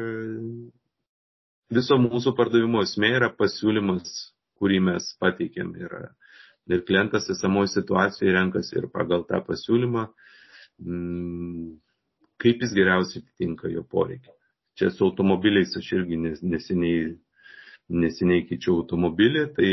viso 1.73 1.97
mūsų 2.01 2.33
pardavimo 2.37 2.83
esmė 2.85 3.13
yra 3.19 3.31
pasiūlymas, 3.35 4.13
kurį 4.57 4.79
mes 4.89 5.09
pateikėm. 5.21 5.73
Ir, 5.81 5.97
ir 6.71 6.85
klientas 6.87 7.29
esamoje 7.33 7.73
situacijoje 7.75 8.35
renkasi 8.35 8.79
ir 8.79 8.89
pagal 8.93 9.25
tą 9.29 9.41
pasiūlymą, 9.45 10.07
mm, 10.83 11.67
kaip 12.41 12.65
jis 12.65 12.75
geriausiai 12.77 13.23
atitinka 13.23 13.71
jo 13.73 13.83
poreikį. 13.83 14.33
Čia 14.77 14.91
su 14.93 15.07
automobiliais 15.07 15.73
aš 15.79 15.87
irgi 15.97 16.19
neseniai, 16.21 17.15
neseniai 17.89 18.43
keičiau 18.45 18.83
automobilį, 18.83 19.47
tai 19.57 19.71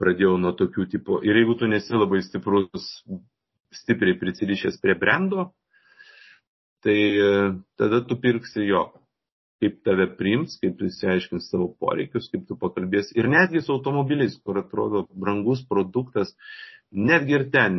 pradėjau 0.00 0.34
nuo 0.40 0.50
tokių 0.58 0.86
tipo. 0.92 1.20
Ir 1.22 1.38
jeigu 1.38 1.54
tu 1.60 1.68
nesi 1.70 1.94
labai 1.94 2.20
stiprus, 2.26 2.88
stipriai 3.82 4.18
prisirišęs 4.20 4.80
prie 4.82 4.94
brendo, 4.98 5.50
tai 6.84 6.98
e, 7.16 7.32
tada 7.80 8.02
tu 8.06 8.18
pirksi 8.22 8.68
jo 8.68 8.86
kaip 9.62 9.78
tave 9.88 10.06
priims, 10.18 10.58
kaip 10.60 10.80
įsiaiškins 10.84 11.48
savo 11.50 11.70
poreikius, 11.80 12.28
kaip 12.32 12.44
tu 12.48 12.58
pakalbės. 12.60 13.12
Ir 13.16 13.28
netgi 13.32 13.62
su 13.64 13.72
automobiliais, 13.72 14.36
kur 14.44 14.60
atrodo 14.60 15.06
brangus 15.16 15.62
produktas, 15.68 16.34
netgi 16.92 17.38
ir 17.38 17.46
ten 17.54 17.78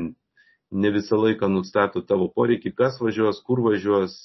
ne 0.72 0.92
visą 0.92 1.20
laiką 1.22 1.50
nustato 1.52 2.02
tavo 2.04 2.28
poreikį, 2.34 2.74
kas 2.76 2.98
važiuos, 3.02 3.40
kur 3.48 3.62
važiuos, 3.66 4.18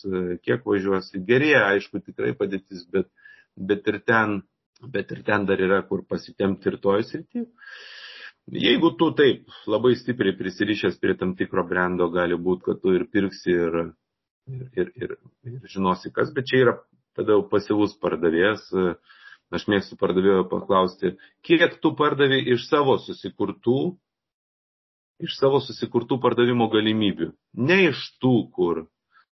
kiek 0.42 0.64
važiuos. 0.66 1.12
Gerėja, 1.28 1.66
aišku, 1.76 2.02
tikrai 2.02 2.32
padėtis, 2.38 2.86
bet, 2.94 3.10
bet, 3.56 3.86
ir 3.92 4.00
ten, 4.08 4.40
bet 4.94 5.12
ir 5.14 5.22
ten 5.28 5.46
dar 5.46 5.60
yra 5.62 5.82
kur 5.86 6.02
pasitemti 6.08 6.72
ir 6.72 6.80
toje 6.82 7.06
srityje. 7.12 7.46
Jeigu 8.51 8.90
tu 8.99 9.12
taip 9.14 9.47
labai 9.70 9.95
stipriai 9.97 10.34
prisirišęs 10.36 10.99
prie 11.01 11.14
tam 11.18 11.36
tikro 11.38 11.62
brendo, 11.68 12.09
gali 12.11 12.34
būti, 12.34 12.64
kad 12.66 12.80
tu 12.82 12.95
ir 12.97 13.07
pirksi 13.12 13.55
ir, 13.55 13.76
ir, 14.51 14.64
ir, 14.74 14.88
ir, 14.99 15.14
ir 15.47 15.68
žinosi 15.70 16.11
kas, 16.11 16.32
bet 16.34 16.51
čia 16.51 16.64
yra 16.64 16.74
tada 17.14 17.36
jau 17.36 17.45
pasivus 17.49 17.95
pardavėjas, 18.03 18.64
aš 19.53 19.66
mėgstu 19.68 19.99
pardavėjo 20.01 20.47
paklausti, 20.51 21.14
kiek 21.47 21.78
tu 21.84 21.93
pardavi 21.95 22.40
iš 22.55 22.66
savo 22.66 22.97
susikurtų, 23.05 23.78
iš 25.22 25.36
savo 25.38 25.61
susikurtų 25.62 26.18
pardavimo 26.22 26.66
galimybių. 26.72 27.30
Ne 27.55 27.78
iš 27.90 28.01
tų, 28.18 28.34
kur, 28.57 28.86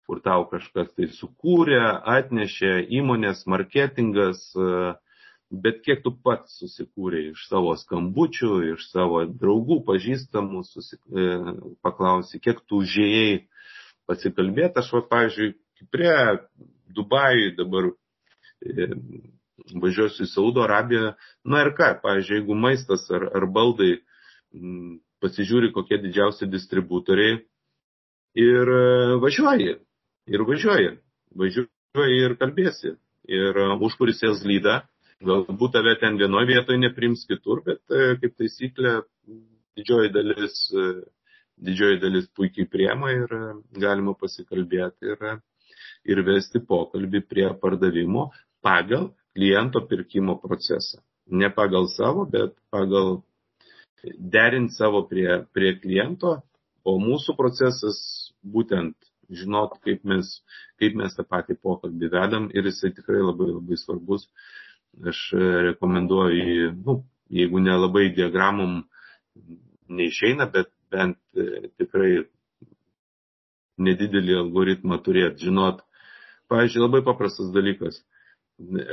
kur 0.06 0.20
tau 0.22 0.44
kažkas 0.52 0.92
tai 0.94 1.10
sukūrė, 1.16 1.82
atnešė 2.14 2.76
įmonės, 3.00 3.42
marketingas, 3.50 4.44
bet 5.50 5.80
kiek 5.82 6.02
tu 6.04 6.12
pats 6.24 6.60
susikūrė 6.60 7.24
iš 7.32 7.46
savo 7.50 7.74
skambučių, 7.78 8.52
iš 8.74 8.86
savo 8.92 9.24
draugų, 9.26 9.80
pažįstamų, 9.88 10.62
susik... 10.68 11.00
E, 11.10 11.26
paklausi, 11.82 12.38
kiek 12.42 12.62
tu 12.70 12.84
užėjai 12.84 13.42
pasikalbėti. 14.10 14.78
Aš, 14.82 14.92
va, 14.94 15.02
pavyzdžiui, 15.10 15.52
prie 15.90 16.14
Dubajui, 16.94 17.50
dabar 17.58 17.90
e, 17.90 18.88
važiuosiu 19.82 20.26
į 20.26 20.30
Saudo 20.30 20.64
Arabiją. 20.66 21.14
Na 21.44 21.64
ir 21.66 21.74
ką, 21.78 21.92
pavyzdžiui, 22.04 22.40
jeigu 22.40 22.58
maistas 22.58 23.08
ar, 23.10 23.26
ar 23.34 23.46
baldai 23.50 23.96
m, 24.54 25.00
pasižiūri, 25.22 25.72
kokie 25.74 25.98
didžiausi 26.02 26.48
distributoriai 26.50 27.40
ir 28.38 28.74
e, 28.78 29.18
važiuoji, 29.22 29.76
ir 30.30 30.46
važiuoji, 30.46 30.96
važiuoji 31.42 32.24
ir 32.24 32.38
kalbėsi. 32.38 32.94
Ir 33.30 33.54
uh, 33.60 33.74
užkurisės 33.84 34.40
lyda, 34.48 34.80
galbūt 35.26 35.74
tave 35.76 35.94
ten 36.00 36.18
vienoje 36.20 36.50
vietoje 36.52 36.80
neprims 36.80 37.26
kitur, 37.28 37.62
bet 37.66 37.80
uh, 37.92 38.16
kaip 38.22 38.36
taisyklė 38.40 39.00
didžioji 39.78 40.12
dalis, 40.16 40.58
uh, 40.74 41.00
didžioji 41.60 42.00
dalis 42.02 42.28
puikiai 42.36 42.68
priema 42.70 43.12
ir 43.16 43.34
galima 43.78 44.16
pasikalbėti. 44.18 45.14
Ir, 45.14 45.40
ir 46.08 46.22
vesti 46.26 46.62
pokalbį 46.64 47.24
prie 47.28 47.48
pardavimo 47.62 48.30
pagal 48.64 49.10
kliento 49.36 49.82
pirkimo 49.88 50.38
procesą. 50.42 51.00
Ne 51.30 51.50
pagal 51.54 51.86
savo, 51.92 52.24
bet 52.26 52.56
pagal 52.74 53.20
derinti 54.04 54.74
savo 54.74 55.04
prie, 55.08 55.44
prie 55.54 55.76
kliento, 55.78 56.40
o 56.84 56.96
mūsų 56.98 57.36
procesas 57.38 58.00
būtent 58.42 58.96
žinot, 59.30 59.76
kaip 59.84 60.02
mes, 60.08 60.30
kaip 60.80 60.96
mes 60.98 61.14
tą 61.14 61.24
patį 61.28 61.58
pokalbį 61.62 62.10
vedam 62.10 62.48
ir 62.54 62.66
jisai 62.66 62.90
tikrai 62.96 63.20
labai 63.22 63.52
labai 63.52 63.78
svarbus. 63.78 64.26
Aš 65.10 65.20
rekomenduoju, 65.70 66.72
nu, 66.86 66.96
jeigu 67.32 67.60
nelabai 67.62 68.08
diagramom 68.16 68.82
neišeina, 69.88 70.46
bet 70.52 70.68
bent 70.92 71.18
e, 71.38 71.70
tikrai 71.80 72.24
nedidelį 73.80 74.34
algoritmą 74.42 74.98
turėti, 75.06 75.46
žinot, 75.48 75.80
Pavyzdžiui, 76.50 76.82
labai 76.82 77.00
paprastas 77.06 77.52
dalykas. 77.54 78.00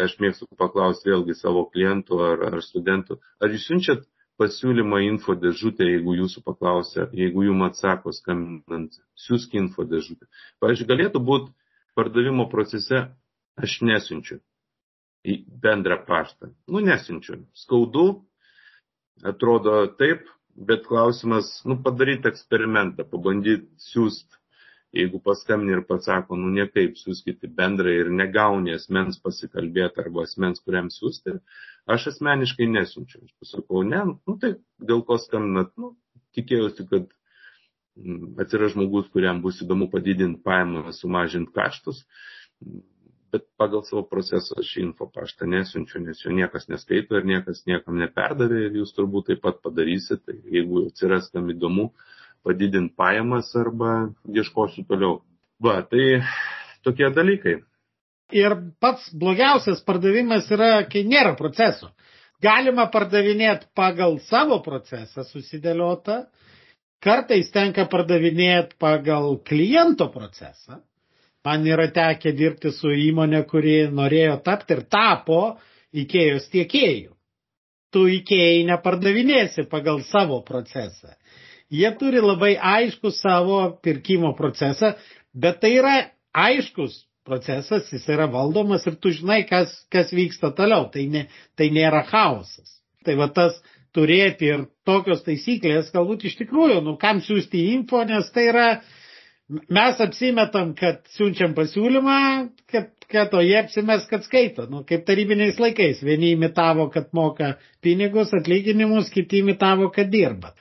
Aš 0.06 0.14
mėgstu 0.24 0.46
paklausti 0.62 1.10
vėlgi 1.10 1.36
savo 1.40 1.64
klientų 1.74 2.20
ar, 2.28 2.44
ar 2.52 2.62
studentų, 2.64 3.18
ar 3.42 3.56
jūs 3.56 3.66
siunčiat 3.68 4.04
pasiūlymą 4.40 5.00
info 5.08 5.34
dėžutę, 5.42 5.88
jeigu 5.90 6.14
jūsų 6.20 6.44
paklausia, 6.46 7.08
jeigu 7.22 7.48
jums 7.48 7.66
atsako 7.72 8.14
skambinant, 8.16 9.00
siūsk 9.26 9.58
info 9.58 9.88
dėžutę. 9.90 10.30
Pavyzdžiui, 10.62 10.90
galėtų 10.94 11.24
būti 11.32 11.52
pardavimo 11.98 12.46
procese, 12.54 13.02
aš 13.58 13.80
nesinčiu 13.90 14.38
į 15.26 15.38
bendrą 15.64 16.00
paštą. 16.08 16.52
Nu, 16.72 16.82
nesinčiu. 16.86 17.42
Skaudu, 17.58 18.08
atrodo 19.26 19.80
taip, 20.00 20.28
bet 20.70 20.86
klausimas, 20.90 21.62
nu, 21.66 21.80
padaryti 21.86 22.30
eksperimentą, 22.30 23.06
pabandyti 23.10 23.70
siūsti 23.90 24.38
jeigu 24.96 25.20
paskambini 25.24 25.76
ir 25.78 25.84
pasako, 25.88 26.38
nu 26.40 26.50
niekaip 26.56 26.98
siūskite 27.00 27.50
bendrai 27.60 27.96
ir 28.02 28.12
negauni 28.14 28.74
asmens 28.76 29.20
pasikalbėti 29.24 30.04
arba 30.04 30.24
asmens, 30.24 30.62
kuriam 30.64 30.90
siūsti, 30.94 31.38
aš 31.94 32.10
asmeniškai 32.14 32.70
nesunčiu. 32.72 33.24
Aš 33.26 33.34
pasakau, 33.44 33.84
ne, 33.88 34.04
nu 34.16 34.38
tai 34.42 34.56
dėl 34.92 35.04
ko 35.08 35.20
skambinat, 35.22 35.74
nu, 35.82 35.94
tikėjausi, 36.38 36.88
kad 36.92 37.10
mm, 38.00 38.38
atsiras 38.44 38.76
žmogus, 38.76 39.10
kuriam 39.14 39.42
bus 39.44 39.62
įdomu 39.66 39.90
padidinti 39.94 40.42
pajamą, 40.46 40.88
sumažinti 40.96 41.54
kaštus, 41.56 42.06
bet 43.32 43.46
pagal 43.60 43.84
savo 43.88 44.04
procesą 44.08 44.58
aš 44.62 44.74
info 44.82 45.08
paštą 45.14 45.48
nesunčiu, 45.52 46.02
nes 46.04 46.22
jo 46.24 46.34
niekas 46.36 46.68
neskaito 46.72 47.18
ir 47.20 47.28
niekas 47.28 47.64
niekam 47.70 48.00
neperdavė 48.02 48.68
ir 48.68 48.78
jūs 48.82 48.94
turbūt 48.98 49.32
taip 49.32 49.44
pat 49.46 49.60
padarysite, 49.66 50.22
tai 50.26 50.58
jeigu 50.58 50.88
atsiras 50.88 51.32
tam 51.34 51.50
įdomu, 51.54 51.90
padidinti 52.48 52.96
pajamas 52.96 53.52
arba 53.60 53.96
ieškosiu 54.32 54.86
toliau. 54.88 55.22
Va, 55.64 55.82
tai 55.82 56.22
tokie 56.86 57.10
dalykai. 57.14 57.58
Ir 58.36 58.58
pats 58.84 59.08
blogiausias 59.16 59.80
pardavimas 59.88 60.50
yra, 60.52 60.84
kai 60.92 61.06
nėra 61.08 61.36
proceso. 61.40 61.92
Galima 62.44 62.86
pardavinėti 62.94 63.70
pagal 63.76 64.20
savo 64.28 64.60
procesą 64.66 65.24
susidėliotą, 65.26 66.26
kartais 67.02 67.50
tenka 67.54 67.88
pardavinėti 67.90 68.78
pagal 68.84 69.40
kliento 69.48 70.10
procesą. 70.14 70.84
Man 71.48 71.64
yra 71.72 71.88
tekę 71.96 72.34
dirbti 72.36 72.74
su 72.76 72.92
įmonė, 72.92 73.46
kuri 73.48 73.76
norėjo 74.00 74.36
tapti 74.44 74.76
ir 74.76 74.84
tapo 74.92 75.42
įkėjos 76.04 76.50
tiekėjų. 76.52 77.14
Tu 77.96 78.02
įkėjai 78.18 78.66
nepardavinėsi 78.68 79.64
pagal 79.72 80.02
savo 80.10 80.42
procesą. 80.48 81.14
Jie 81.72 81.88
turi 82.00 82.20
labai 82.24 82.56
aišku 82.60 83.12
savo 83.16 83.62
pirkimo 83.84 84.34
procesą, 84.36 84.94
bet 85.32 85.62
tai 85.64 85.72
yra 85.80 85.96
aiškus 86.36 87.06
procesas, 87.28 87.88
jis 87.92 88.06
yra 88.12 88.28
valdomas 88.32 88.86
ir 88.88 88.96
tu 89.04 89.12
žinai, 89.16 89.42
kas, 89.48 89.72
kas 89.92 90.14
vyksta 90.16 90.54
toliau. 90.56 90.88
Tai, 90.92 91.04
ne, 91.12 91.26
tai 91.60 91.70
nėra 91.76 92.06
chaosas. 92.08 92.78
Tai 93.08 93.18
va 93.20 93.28
tas 93.32 93.58
turėti 93.96 94.52
ir 94.52 94.68
tokios 94.88 95.24
taisyklės, 95.26 95.92
galbūt 95.96 96.28
iš 96.30 96.38
tikrųjų, 96.44 96.82
nu 96.86 96.96
kam 97.02 97.20
siūsti 97.24 97.64
info, 97.74 98.04
nes 98.08 98.28
tai 98.36 98.48
yra, 98.52 98.68
mes 99.48 100.00
apsimetam, 100.04 100.74
kad 100.76 101.04
siunčiam 101.16 101.54
pasiūlymą, 101.56 102.20
kad, 102.72 102.90
kad 103.12 103.34
o 103.34 103.42
jie 103.44 103.58
apsimes, 103.60 104.08
kad 104.10 104.26
skaito. 104.28 104.68
Nu, 104.72 104.84
kaip 104.88 105.06
tarybiniais 105.08 105.60
laikais. 105.62 106.04
Vieni 106.04 106.34
imitavo, 106.36 106.90
kad 106.94 107.10
moka 107.16 107.54
pinigus, 107.84 108.34
atlyginimus, 108.36 109.12
kiti 109.14 109.42
imitavo, 109.44 109.90
kad 109.96 110.12
dirba. 110.12 110.54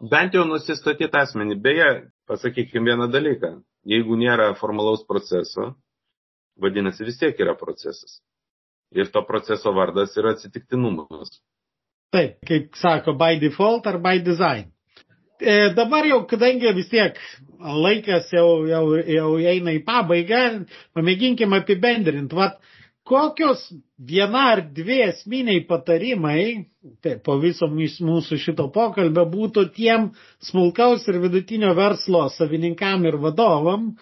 Bent 0.00 0.36
jau 0.36 0.44
nusistatyti 0.48 1.16
asmenį. 1.16 1.58
Beje, 1.64 1.90
pasakykime 2.28 2.92
vieną 2.92 3.10
dalyką. 3.12 3.56
Jeigu 3.86 4.16
nėra 4.18 4.50
formalaus 4.58 5.04
proceso, 5.08 5.74
vadinasi 6.60 7.04
vis 7.06 7.20
tiek 7.20 7.38
yra 7.40 7.54
procesas. 7.56 8.18
Ir 8.96 9.10
to 9.12 9.22
proceso 9.26 9.72
vardas 9.76 10.16
yra 10.18 10.32
atsitiktinumas. 10.34 11.30
Taip, 12.14 12.38
kaip 12.48 12.76
sako, 12.78 13.16
by 13.18 13.38
default 13.40 13.86
ar 13.90 13.98
by 14.02 14.18
design. 14.24 14.70
E, 15.40 15.70
dabar 15.76 16.06
jau, 16.08 16.22
kadangi 16.28 16.70
vis 16.72 16.88
tiek 16.88 17.18
laikas 17.60 18.30
jau, 18.32 18.64
jau, 18.68 18.84
jau 19.04 19.32
eina 19.44 19.74
į 19.76 19.82
pabaigą, 19.84 20.42
pamėginkime 20.96 21.60
apibendrinti. 21.60 22.36
Vat, 22.38 22.56
kokios 23.06 23.66
viena 23.98 24.46
ar 24.54 24.62
dvi 24.74 25.02
esminiai 25.10 25.60
patarimai, 25.68 26.66
tai 27.04 27.18
po 27.20 27.36
viso 27.42 27.68
mūsų 27.68 28.40
šito 28.40 28.70
pokalbio, 28.72 29.26
būtų 29.28 29.68
tiem 29.76 30.10
smulkaus 30.48 31.04
ir 31.10 31.20
vidutinio 31.26 31.74
verslo 31.76 32.26
savininkam 32.32 33.04
ir 33.04 33.20
vadovam, 33.20 33.92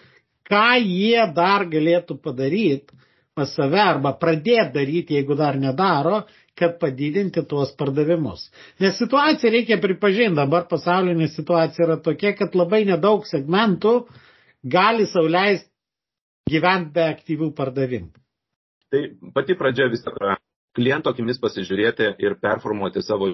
ką 0.47 0.67
jie 0.79 1.19
dar 1.35 1.67
galėtų 1.67 2.19
padaryti 2.23 2.95
pas 3.35 3.51
save 3.51 3.79
arba 3.83 4.13
pradėti 4.19 4.71
daryti, 4.77 5.17
jeigu 5.19 5.35
dar 5.35 5.57
nedaro, 5.59 6.21
kad 6.55 6.77
padidinti 6.79 7.43
tuos 7.51 7.73
pardavimus. 7.75 8.47
Nes 8.79 8.95
situacija 9.01 9.51
reikia 9.51 9.77
pripažinti, 9.83 10.37
dabar 10.39 10.69
pasaulinė 10.71 11.27
situacija 11.33 11.89
yra 11.89 11.97
tokia, 12.05 12.31
kad 12.39 12.55
labai 12.55 12.85
nedaug 12.87 13.27
segmentų 13.27 13.95
gali 14.63 15.07
sauliaisti 15.11 15.69
gyventi 16.49 16.95
be 16.95 17.07
aktyvių 17.11 17.51
pardavimų. 17.57 18.13
Tai 18.93 19.01
pati 19.35 19.57
pradžia 19.59 19.89
vis 19.91 20.05
tik 20.05 20.15
yra 20.21 20.37
kliento 20.77 21.11
akimis 21.11 21.39
pasižiūrėti 21.43 22.13
ir 22.23 22.37
performuoti 22.39 23.03
savo 23.03 23.33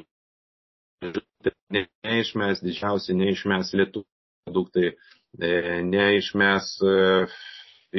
neišmės 1.71 2.61
didžiausi, 2.65 3.13
neišmės 3.17 3.73
lietų 3.77 4.03
produktai, 4.45 4.93
e, 5.37 5.51
neišmės 5.87 6.73
e, 6.85 6.95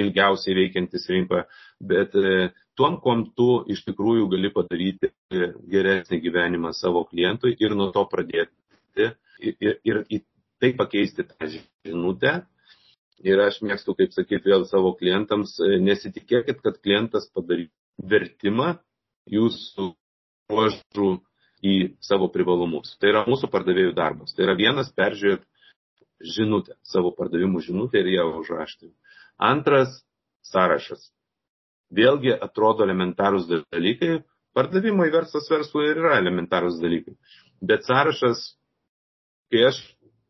ilgiausiai 0.02 0.56
veikiantis 0.56 1.08
rinkoje, 1.12 1.44
bet 1.82 2.14
e, 2.14 2.50
tuom, 2.78 2.98
kom 3.04 3.24
tu 3.36 3.62
iš 3.72 3.82
tikrųjų 3.88 4.28
gali 4.32 4.50
padaryti 4.54 5.12
geresnį 5.72 6.20
gyvenimą 6.24 6.72
savo 6.76 7.04
klientui 7.10 7.56
ir 7.58 7.74
nuo 7.78 7.90
to 7.94 8.04
pradėti 8.10 9.10
ir, 9.50 9.78
ir, 9.84 10.04
ir 10.08 10.22
tai 10.62 10.72
pakeisti 10.78 11.26
tą 11.26 11.50
žinutę. 11.56 12.40
Ir 13.22 13.38
aš 13.38 13.60
mėgstu, 13.62 13.94
kaip 13.94 14.14
sakyti, 14.14 14.50
vėl 14.50 14.64
savo 14.66 14.96
klientams, 14.98 15.54
e, 15.62 15.76
nesitikėkit, 15.78 16.58
kad 16.64 16.80
klientas 16.82 17.28
padarys 17.30 17.70
vertimą 17.98 18.72
jūsų 19.30 19.92
ruožų 20.50 21.10
į 21.62 21.74
savo 22.02 22.26
privalumus. 22.34 22.96
Tai 22.98 23.12
yra 23.12 23.22
mūsų 23.28 23.50
pardavėjų 23.52 23.92
darbas. 23.94 24.34
Tai 24.34 24.48
yra 24.48 24.56
vienas 24.58 24.90
peržiūrėti 24.96 25.46
žinutę, 26.34 26.74
savo 26.86 27.12
pardavimų 27.14 27.62
žinutę 27.62 28.02
ir 28.02 28.10
ją 28.16 28.26
užrašti. 28.40 28.90
Antras 29.38 30.00
sąrašas. 30.46 31.10
Vėlgi 31.92 32.32
atrodo 32.34 32.86
elementarūs 32.86 33.48
dalykai. 33.50 34.22
Pardavimai 34.56 35.08
verslas 35.12 35.48
verslui 35.48 35.90
yra 35.92 36.18
elementarūs 36.20 36.80
dalykai. 36.80 37.14
Bet 37.64 37.86
sąrašas, 37.88 38.42
kai 39.52 39.66
aš 39.68 39.78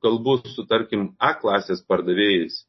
kalbu 0.02 0.40
su, 0.50 0.66
tarkim, 0.66 1.12
A 1.22 1.32
klasės 1.38 1.82
pardavėjais, 1.86 2.62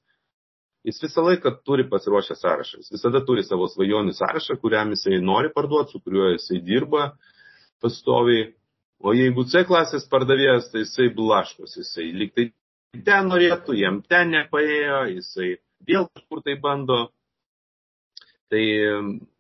jis 0.88 1.00
visą 1.04 1.24
laiką 1.26 1.56
turi 1.66 1.86
pasiruošę 1.90 2.38
sąrašą. 2.38 2.82
Jis 2.82 2.92
visada 2.94 3.22
turi 3.26 3.44
savo 3.46 3.68
svajonių 3.72 4.14
sąrašą, 4.18 4.58
kuriam 4.62 4.94
jisai 4.94 5.22
nori 5.22 5.50
parduoti, 5.54 5.96
su 5.96 6.02
kuriuo 6.04 6.34
jisai 6.36 6.62
dirba 6.66 7.14
pastoviai. 7.82 8.52
O 9.04 9.12
jeigu 9.12 9.44
C 9.52 9.66
klasės 9.68 10.06
pardavėjas, 10.12 10.70
tai 10.72 10.86
jisai 10.86 11.10
blaškos, 11.16 11.76
jisai 11.82 12.12
lyg 12.16 12.32
tai 12.38 12.46
ten 13.02 13.28
norėtų, 13.28 13.76
jam 13.76 14.00
ten 14.08 14.32
nepaėjo, 14.32 15.02
jisai 15.18 15.50
vėl 15.88 16.08
kažkur 16.14 16.44
tai 16.46 16.56
bando. 16.62 17.10
Tai 18.54 18.66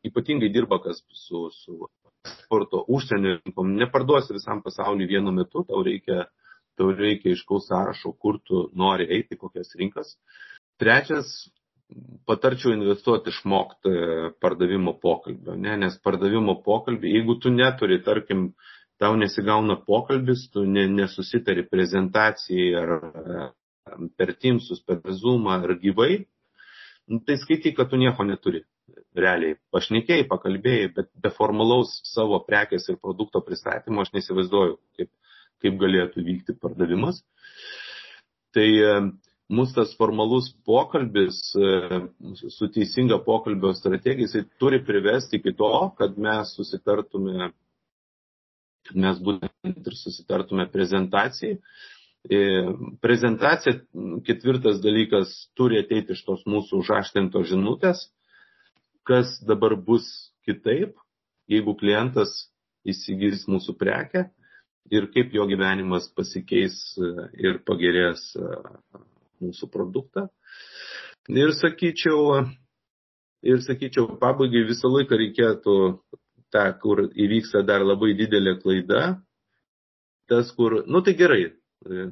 ypatingai 0.09 0.49
dirba 0.49 0.79
kas 0.81 1.03
su, 1.13 1.47
su 1.53 1.89
sporto 2.25 2.85
užsienio. 2.87 3.39
Neparduosi 3.63 4.33
visam 4.33 4.63
pasauliu 4.65 5.07
vienu 5.07 5.31
metu, 5.35 5.61
tau 5.67 5.83
reikia, 5.85 6.25
tau 6.79 6.91
reikia 6.97 7.35
iškaus 7.35 7.67
sąrašo, 7.69 8.15
kur 8.17 8.39
tu 8.47 8.67
nori 8.73 9.05
eiti, 9.17 9.37
kokias 9.37 9.75
rinkas. 9.77 10.15
Trečias, 10.81 11.29
patarčiau 12.25 12.73
investuoti 12.73 13.29
išmokti 13.29 13.91
pardavimo 14.41 14.95
pokalbio, 15.01 15.57
ne? 15.59 15.77
nes 15.85 15.99
pardavimo 16.03 16.57
pokalbį, 16.65 17.13
jeigu 17.17 17.37
tu 17.43 17.51
neturi, 17.53 17.99
tarkim, 18.05 18.47
tau 19.01 19.13
nesigauna 19.19 19.77
pokalbis, 19.85 20.47
tu 20.53 20.65
ne, 20.65 20.87
nesusitari 20.89 21.67
prezentacijai 21.69 22.73
ar 22.81 22.93
per 24.17 24.33
Teamsus, 24.39 24.81
per 24.87 25.01
Zoomą 25.21 25.59
ar 25.59 25.75
gyvai, 25.81 26.23
nu, 27.11 27.19
tai 27.27 27.37
skaityk, 27.41 27.75
kad 27.77 27.91
tu 27.91 27.99
nieko 27.99 28.25
neturi. 28.27 28.63
Realiai, 29.17 29.57
pašnekėjai, 29.73 30.25
pakalbėjai, 30.29 30.87
bet 30.95 31.09
be 31.21 31.29
formalaus 31.33 31.99
savo 32.09 32.39
prekės 32.47 32.87
ir 32.89 32.97
produkto 33.01 33.43
pristatymo 33.45 34.01
aš 34.01 34.09
nesivaizduoju, 34.15 34.79
kaip, 34.97 35.11
kaip 35.61 35.77
galėtų 35.81 36.23
vykti 36.25 36.55
pardavimas. 36.57 37.21
Tai 38.57 38.65
e, 38.65 38.95
mūsų 39.53 39.77
tas 39.77 39.93
formalus 39.99 40.49
pokalbis 40.65 41.39
e, 41.53 42.01
su 42.53 42.69
teisinga 42.73 43.19
pokalbio 43.25 43.75
strategija, 43.77 44.27
jisai 44.27 44.43
turi 44.61 44.81
privesti 44.85 45.37
iki 45.39 45.53
to, 45.61 45.71
kad 45.99 46.17
mes 46.17 46.55
susitartume, 46.57 47.51
mes 48.93 49.21
būtent 49.29 49.89
ir 49.93 49.99
susitartume 49.99 50.65
prezentacijai, 50.73 51.59
prezentacija, 53.03 53.75
ketvirtas 54.23 54.79
dalykas, 54.83 55.33
turi 55.59 55.81
ateiti 55.81 56.15
iš 56.15 56.23
tos 56.23 56.45
mūsų 56.47 56.79
užaštintos 56.79 57.49
žinutės, 57.49 58.05
kas 59.03 59.35
dabar 59.43 59.75
bus 59.75 60.07
kitaip, 60.47 60.95
jeigu 61.51 61.75
klientas 61.75 62.31
įsigys 62.87 63.43
mūsų 63.51 63.75
prekę 63.79 64.29
ir 64.91 65.07
kaip 65.13 65.33
jo 65.35 65.45
gyvenimas 65.47 66.09
pasikeis 66.15 66.75
e, 66.99 67.11
ir 67.39 67.59
pagerės 67.67 68.23
e, 68.35 68.49
mūsų 69.43 69.69
produktą. 69.71 70.27
Ir 71.31 71.53
sakyčiau, 71.55 72.43
ir 73.43 73.63
sakyčiau, 73.63 74.17
pabaigai 74.19 74.65
visą 74.67 74.91
laiką 74.91 75.19
reikėtų 75.19 75.77
tą, 76.53 76.65
kur 76.83 77.05
įvyksta 77.07 77.63
dar 77.65 77.85
labai 77.87 78.11
didelė 78.19 78.57
klaida, 78.59 79.03
tas, 80.27 80.51
kur, 80.55 80.81
nu 80.87 81.01
tai 81.03 81.15
gerai, 81.19 81.53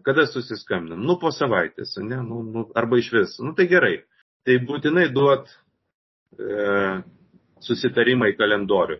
Kada 0.03 0.25
susiskambinam? 0.27 1.03
Nu, 1.07 1.15
po 1.19 1.31
savaitės, 1.31 1.95
ne? 2.03 2.19
Nu, 2.25 2.41
nu, 2.43 2.65
arba 2.75 2.99
iš 2.99 3.11
vis. 3.13 3.37
Nu, 3.39 3.53
tai 3.55 3.69
gerai. 3.71 4.01
Tai 4.47 4.57
būtinai 4.67 5.05
duot 5.13 5.47
e, 6.35 6.99
susitarimą 7.63 8.31
į 8.33 8.37
kalendorių. 8.39 8.97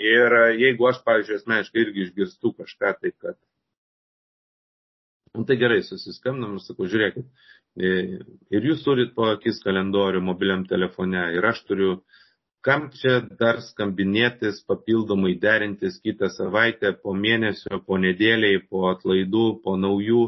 Ir 0.00 0.36
e, 0.38 0.44
jeigu 0.60 0.86
aš, 0.90 1.00
pavyzdžiui, 1.06 1.40
asmeniškai 1.40 1.82
irgi 1.82 2.06
išgirstu 2.06 2.52
kažką, 2.60 2.92
tai 3.00 3.12
kad. 3.16 3.38
Nu, 5.34 5.44
tai 5.48 5.56
gerai, 5.58 5.80
susiskambinam 5.86 6.58
ir 6.58 6.64
sakau, 6.64 6.86
žiūrėkit, 6.90 7.26
e, 7.78 7.90
ir 8.54 8.70
jūs 8.70 8.84
turit 8.86 9.14
po 9.16 9.32
akis 9.32 9.62
kalendorių 9.66 10.22
mobiliam 10.26 10.62
telefone, 10.70 11.26
ir 11.34 11.46
aš 11.50 11.64
turiu 11.66 12.00
kam 12.66 12.88
čia 12.94 13.20
dar 13.40 13.60
skambinėtis, 13.64 14.60
papildomai 14.68 15.34
derintis 15.40 15.98
kitą 16.04 16.28
savaitę, 16.34 16.92
po 17.02 17.14
mėnesio, 17.16 17.80
po 17.86 17.98
nedėliai, 18.00 18.60
po 18.68 18.88
atlaidų, 18.92 19.46
po 19.64 19.76
naujų. 19.80 20.26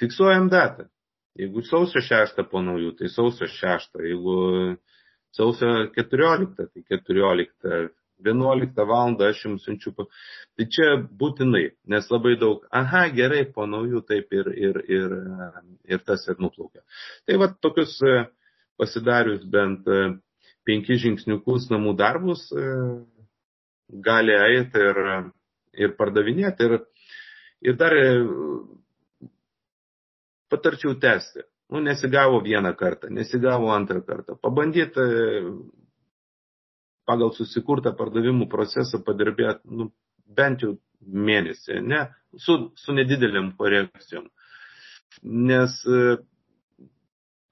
Fiksuojam 0.00 0.48
datą. 0.52 0.88
Jeigu 1.38 1.62
sausio 1.64 2.02
6 2.04 2.42
po 2.50 2.60
naujų, 2.64 2.92
tai 2.98 3.08
sausio 3.08 3.48
6. 3.48 4.00
Jeigu 4.04 4.36
sausio 5.36 5.72
14, 5.96 6.68
tai 6.68 6.84
14. 6.92 7.92
11 8.22 8.84
val. 8.86 9.16
aš 9.28 9.44
jums 9.46 9.64
siunčiu. 9.66 9.94
Tai 10.56 10.66
čia 10.70 10.90
būtinai, 11.20 11.64
nes 11.90 12.10
labai 12.10 12.36
daug, 12.38 12.66
aha, 12.70 13.06
gerai, 13.16 13.44
po 13.54 13.66
naujų 13.66 14.04
taip 14.06 14.34
ir, 14.36 14.50
ir, 14.52 14.82
ir, 14.98 15.16
ir 15.88 16.04
tas 16.06 16.26
ir 16.28 16.38
nuplaukia. 16.38 16.84
Tai 17.26 17.40
va 17.42 17.48
tokius 17.64 17.96
pasidarius 18.78 19.42
bent 19.48 19.88
penkis 20.68 21.02
žingsniukus 21.02 21.68
namų 21.72 21.94
darbus 21.98 22.44
e, 22.54 22.66
gali 24.06 24.34
eiti 24.36 24.82
ir, 24.90 25.00
ir 25.84 25.94
pardavinėti. 25.98 26.68
Ir, 26.68 26.76
ir 27.68 27.78
dar 27.80 27.96
e, 27.96 28.06
patarčiau 30.52 30.96
tęsti. 31.00 31.46
Nu, 31.72 31.80
nesigavo 31.80 32.42
vieną 32.44 32.74
kartą, 32.76 33.08
nesigavo 33.08 33.70
antrą 33.72 34.02
kartą. 34.04 34.36
Pabandyti 34.36 35.00
e, 35.00 35.42
pagal 37.08 37.32
susikurtą 37.36 37.94
pardavimų 37.98 38.48
procesą 38.52 39.00
padirbėti 39.06 39.72
nu, 39.72 39.88
bent 40.36 40.62
jau 40.64 40.76
mėnesį, 41.02 41.80
ne, 41.82 42.04
su, 42.38 42.58
su 42.78 42.94
nedideliam 42.94 43.50
korekcijom. 43.58 44.28
Nes 45.22 45.74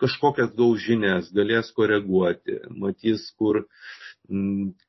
kažkokias 0.00 0.54
gaus 0.56 0.80
žinias, 0.84 1.30
galės 1.36 1.70
koreguoti, 1.76 2.58
matys, 2.82 3.28
kur, 3.38 3.64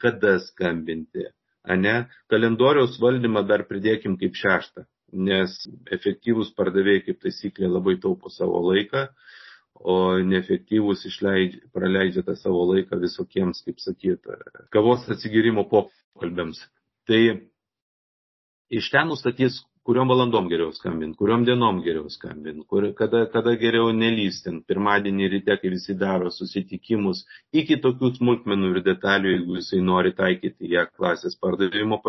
kada 0.01 0.37
skambinti. 0.47 1.27
Ane? 1.61 2.07
Kalendoriaus 2.31 2.97
valdymą 3.01 3.43
dar 3.45 3.67
pridėkim 3.69 4.17
kaip 4.21 4.37
šeštą, 4.37 4.87
nes 5.27 5.53
efektyvūs 5.93 6.55
pardavėjai 6.57 7.05
kaip 7.09 7.21
taisyklė 7.21 7.69
labai 7.69 7.97
taupo 8.01 8.31
savo 8.33 8.63
laiką, 8.71 9.05
o 9.81 9.95
neefektyvus 10.25 11.05
išleidžia, 11.09 11.61
praleidžia 11.73 12.23
tą 12.25 12.35
savo 12.37 12.63
laiką 12.73 12.99
visokiems, 13.01 13.61
kaip 13.65 13.81
sakyt, 13.81 14.29
kavos 14.73 15.07
atsigirimo 15.09 15.65
pokalbėms. 15.69 16.61
Tai 17.09 17.21
iš 18.71 18.89
ten 18.93 19.09
nustatys, 19.09 19.61
kuriuom 19.87 20.11
valandom 20.13 20.47
geriau 20.49 20.69
skambinti, 20.77 21.17
kuriuom 21.17 21.43
dienom 21.47 21.79
geriau 21.85 22.09
skambinti, 22.13 22.65
kur, 22.69 22.85
kada, 22.97 23.23
kada 23.33 23.55
geriau 23.57 23.89
nelystinti, 23.97 24.61
pirmadienį 24.69 25.29
ryte, 25.35 25.55
kai 25.61 25.71
visi 25.73 25.95
daro 25.97 26.29
susitikimus, 26.35 27.23
iki 27.61 27.79
tokių 27.81 28.11
smulkmenų 28.19 28.71
ir 28.75 28.81
detalių, 28.85 29.33
jeigu 29.35 29.57
jisai 29.57 29.81
nori 29.87 30.13
taikyti 30.17 30.69
ją 30.75 30.85
klasės 30.91 31.37
pardavimo, 31.41 32.01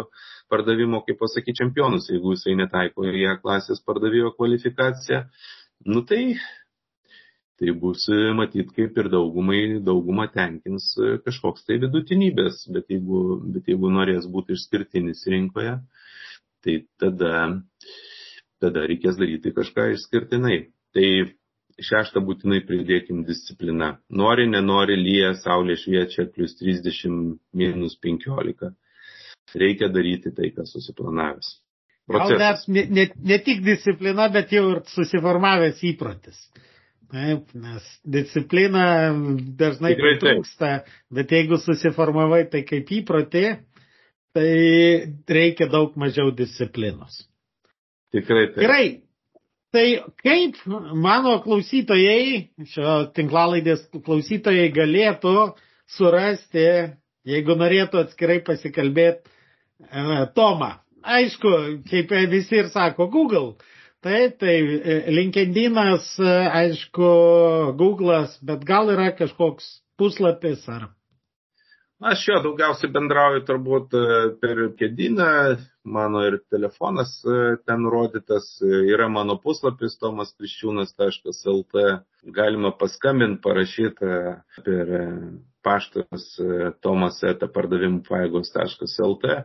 pardavimo 0.53 1.01
kaip 1.07 1.21
pasakyti, 1.23 1.63
čempionus, 1.63 2.11
jeigu 2.13 2.37
jisai 2.37 2.59
netaiko 2.61 3.09
ją 3.09 3.39
klasės 3.41 3.81
pardavėjo 3.89 4.35
kvalifikaciją, 4.37 5.25
nu 5.89 6.05
tai, 6.13 6.23
tai 7.57 7.73
bus 7.73 8.05
matyt 8.37 8.77
kaip 8.77 9.01
ir 9.01 9.09
daugumai, 9.17 9.63
daugumą 9.81 10.29
tenkins 10.37 10.93
kažkoks 11.25 11.65
tai 11.65 11.81
vidutinybės, 11.81 12.67
bet 12.77 12.93
jeigu, 12.93 13.41
bet 13.57 13.73
jeigu 13.73 13.97
norės 13.97 14.29
būti 14.29 14.61
išskirtinis 14.61 15.25
rinkoje, 15.33 15.79
tai 16.65 16.79
tada, 17.01 17.63
tada 18.63 18.87
reikės 18.89 19.19
daryti 19.21 19.55
kažką 19.57 19.91
išskirtinai. 19.97 20.59
Tai 20.93 21.09
šeštą 21.83 22.23
būtinai 22.25 22.61
pridėkim 22.69 23.23
discipliną. 23.27 23.97
Nori, 24.13 24.47
nenori, 24.51 24.97
lyja, 25.01 25.33
saulė 25.41 25.77
šviečia, 25.81 26.29
plus 26.35 26.55
30, 26.61 27.37
minus 27.57 27.97
15. 28.05 28.73
Reikia 29.59 29.89
daryti 29.93 30.33
tai, 30.37 30.53
kas 30.57 30.73
susiplanavęs. 30.75 31.57
Procesas. 32.09 32.67
Gal 32.67 32.75
net 32.75 32.91
ne, 32.91 33.07
ne, 33.31 33.39
tik 33.47 33.63
disciplina, 33.65 34.29
bet 34.33 34.53
jau 34.53 34.65
ir 34.73 34.83
susiformavęs 34.91 35.83
įprotis. 35.93 36.39
Taip, 37.13 37.51
nes 37.55 37.89
disciplina 38.09 38.85
dažnai 39.59 39.93
trūksta, 40.01 40.71
bet 41.13 41.35
jeigu 41.37 41.59
susiformavai 41.61 42.47
tai 42.53 42.63
kaip 42.69 42.89
įprotį, 43.03 43.45
tai 44.37 45.13
reikia 45.29 45.69
daug 45.73 45.97
mažiau 46.01 46.33
disciplinos. 46.35 47.23
Tikrai 48.13 48.47
taip. 48.53 48.61
Gerai. 48.65 48.87
Tai 49.73 49.87
kaip 50.21 50.59
mano 51.01 51.39
klausytojai, 51.41 52.51
šio 52.69 52.97
tinklalaidės 53.17 53.87
klausytojai 54.05 54.67
galėtų 54.77 55.33
surasti, 55.97 56.67
jeigu 57.25 57.57
norėtų 57.57 58.03
atskirai 58.03 58.43
pasikalbėti, 58.45 59.31
e, 59.89 60.27
Tomą. 60.37 60.75
Aišku, 61.03 61.53
kaip 61.89 62.13
visi 62.31 62.61
ir 62.61 62.69
sako, 62.75 63.09
Google. 63.15 63.55
Taip, 64.05 64.37
tai 64.43 64.59
e, 64.61 64.99
LinkedInas, 65.15 66.19
e, 66.21 66.37
aišku, 66.61 67.09
Google'as, 67.81 68.37
bet 68.45 68.69
gal 68.69 68.93
yra 68.93 69.09
kažkoks 69.17 69.79
puslapis 69.97 70.69
ar 70.69 70.91
Aš 72.03 72.23
jo 72.27 72.39
daugiausiai 72.43 72.91
bendrauju 72.91 73.45
turbūt 73.47 73.93
e, 73.95 74.07
per 74.43 74.61
kėdynę, 74.79 75.27
mano 75.87 76.25
ir 76.27 76.41
telefonas 76.51 77.13
e, 77.23 77.37
ten 77.63 77.85
rodytas, 77.95 78.49
e, 78.59 78.81
yra 78.91 79.07
mano 79.07 79.37
puslapis 79.39 79.95
tomaskriščiūnas.lt, 80.03 81.85
galima 82.39 82.73
paskambinti, 82.81 83.39
parašyti 83.45 84.11
per 84.67 84.91
paštas 85.63 86.27
paėgos.lt. 88.09 89.37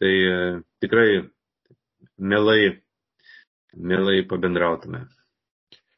Tai 0.00 0.12
tikrai 0.84 1.08
mielai, 2.22 2.60
mielai 3.74 4.20
pabendrautume. 4.30 5.08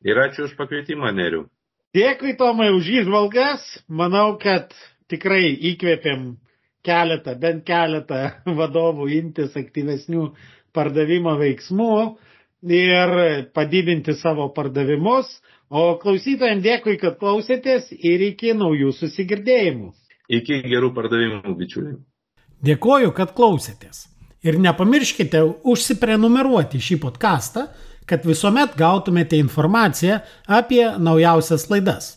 Ir 0.08 0.24
ačiū 0.24 0.48
už 0.48 0.56
pakvietimą, 0.56 1.12
Neriu. 1.12 1.44
Dėkui, 1.92 2.32
Tomai, 2.40 2.70
už 2.72 2.88
įžvalgas. 3.02 3.60
Manau, 3.92 4.38
kad 4.40 4.72
tikrai 5.12 5.52
įkvėpėm 5.72 6.26
keletą, 6.86 7.36
bent 7.38 7.64
keletą 7.68 8.24
vadovų 8.60 9.08
imtis 9.20 9.56
aktyvesnių 9.58 10.28
pardavimo 10.74 11.36
veiksmų 11.40 11.94
ir 12.72 13.16
padidinti 13.54 14.14
savo 14.18 14.48
pardavimus. 14.56 15.28
O 15.72 15.96
klausytojams 15.96 16.60
dėkui, 16.64 16.98
kad 17.00 17.16
klausėtės 17.20 17.88
ir 17.96 18.20
iki 18.26 18.52
naujų 18.52 18.92
susigirdėjimų. 18.92 19.92
Iki 20.32 20.58
gerų 20.68 20.90
pardavimų, 20.96 21.54
bičiuliai. 21.56 21.96
Dėkoju, 22.62 23.12
kad 23.16 23.32
klausėtės. 23.36 24.06
Ir 24.44 24.58
nepamirškite 24.60 25.40
užsiprenumeruoti 25.70 26.80
šį 26.82 26.98
podcastą, 27.04 27.68
kad 28.06 28.26
visuomet 28.26 28.74
gautumėte 28.78 29.38
informaciją 29.40 30.20
apie 30.46 30.84
naujausias 30.98 31.68
laidas. 31.70 32.16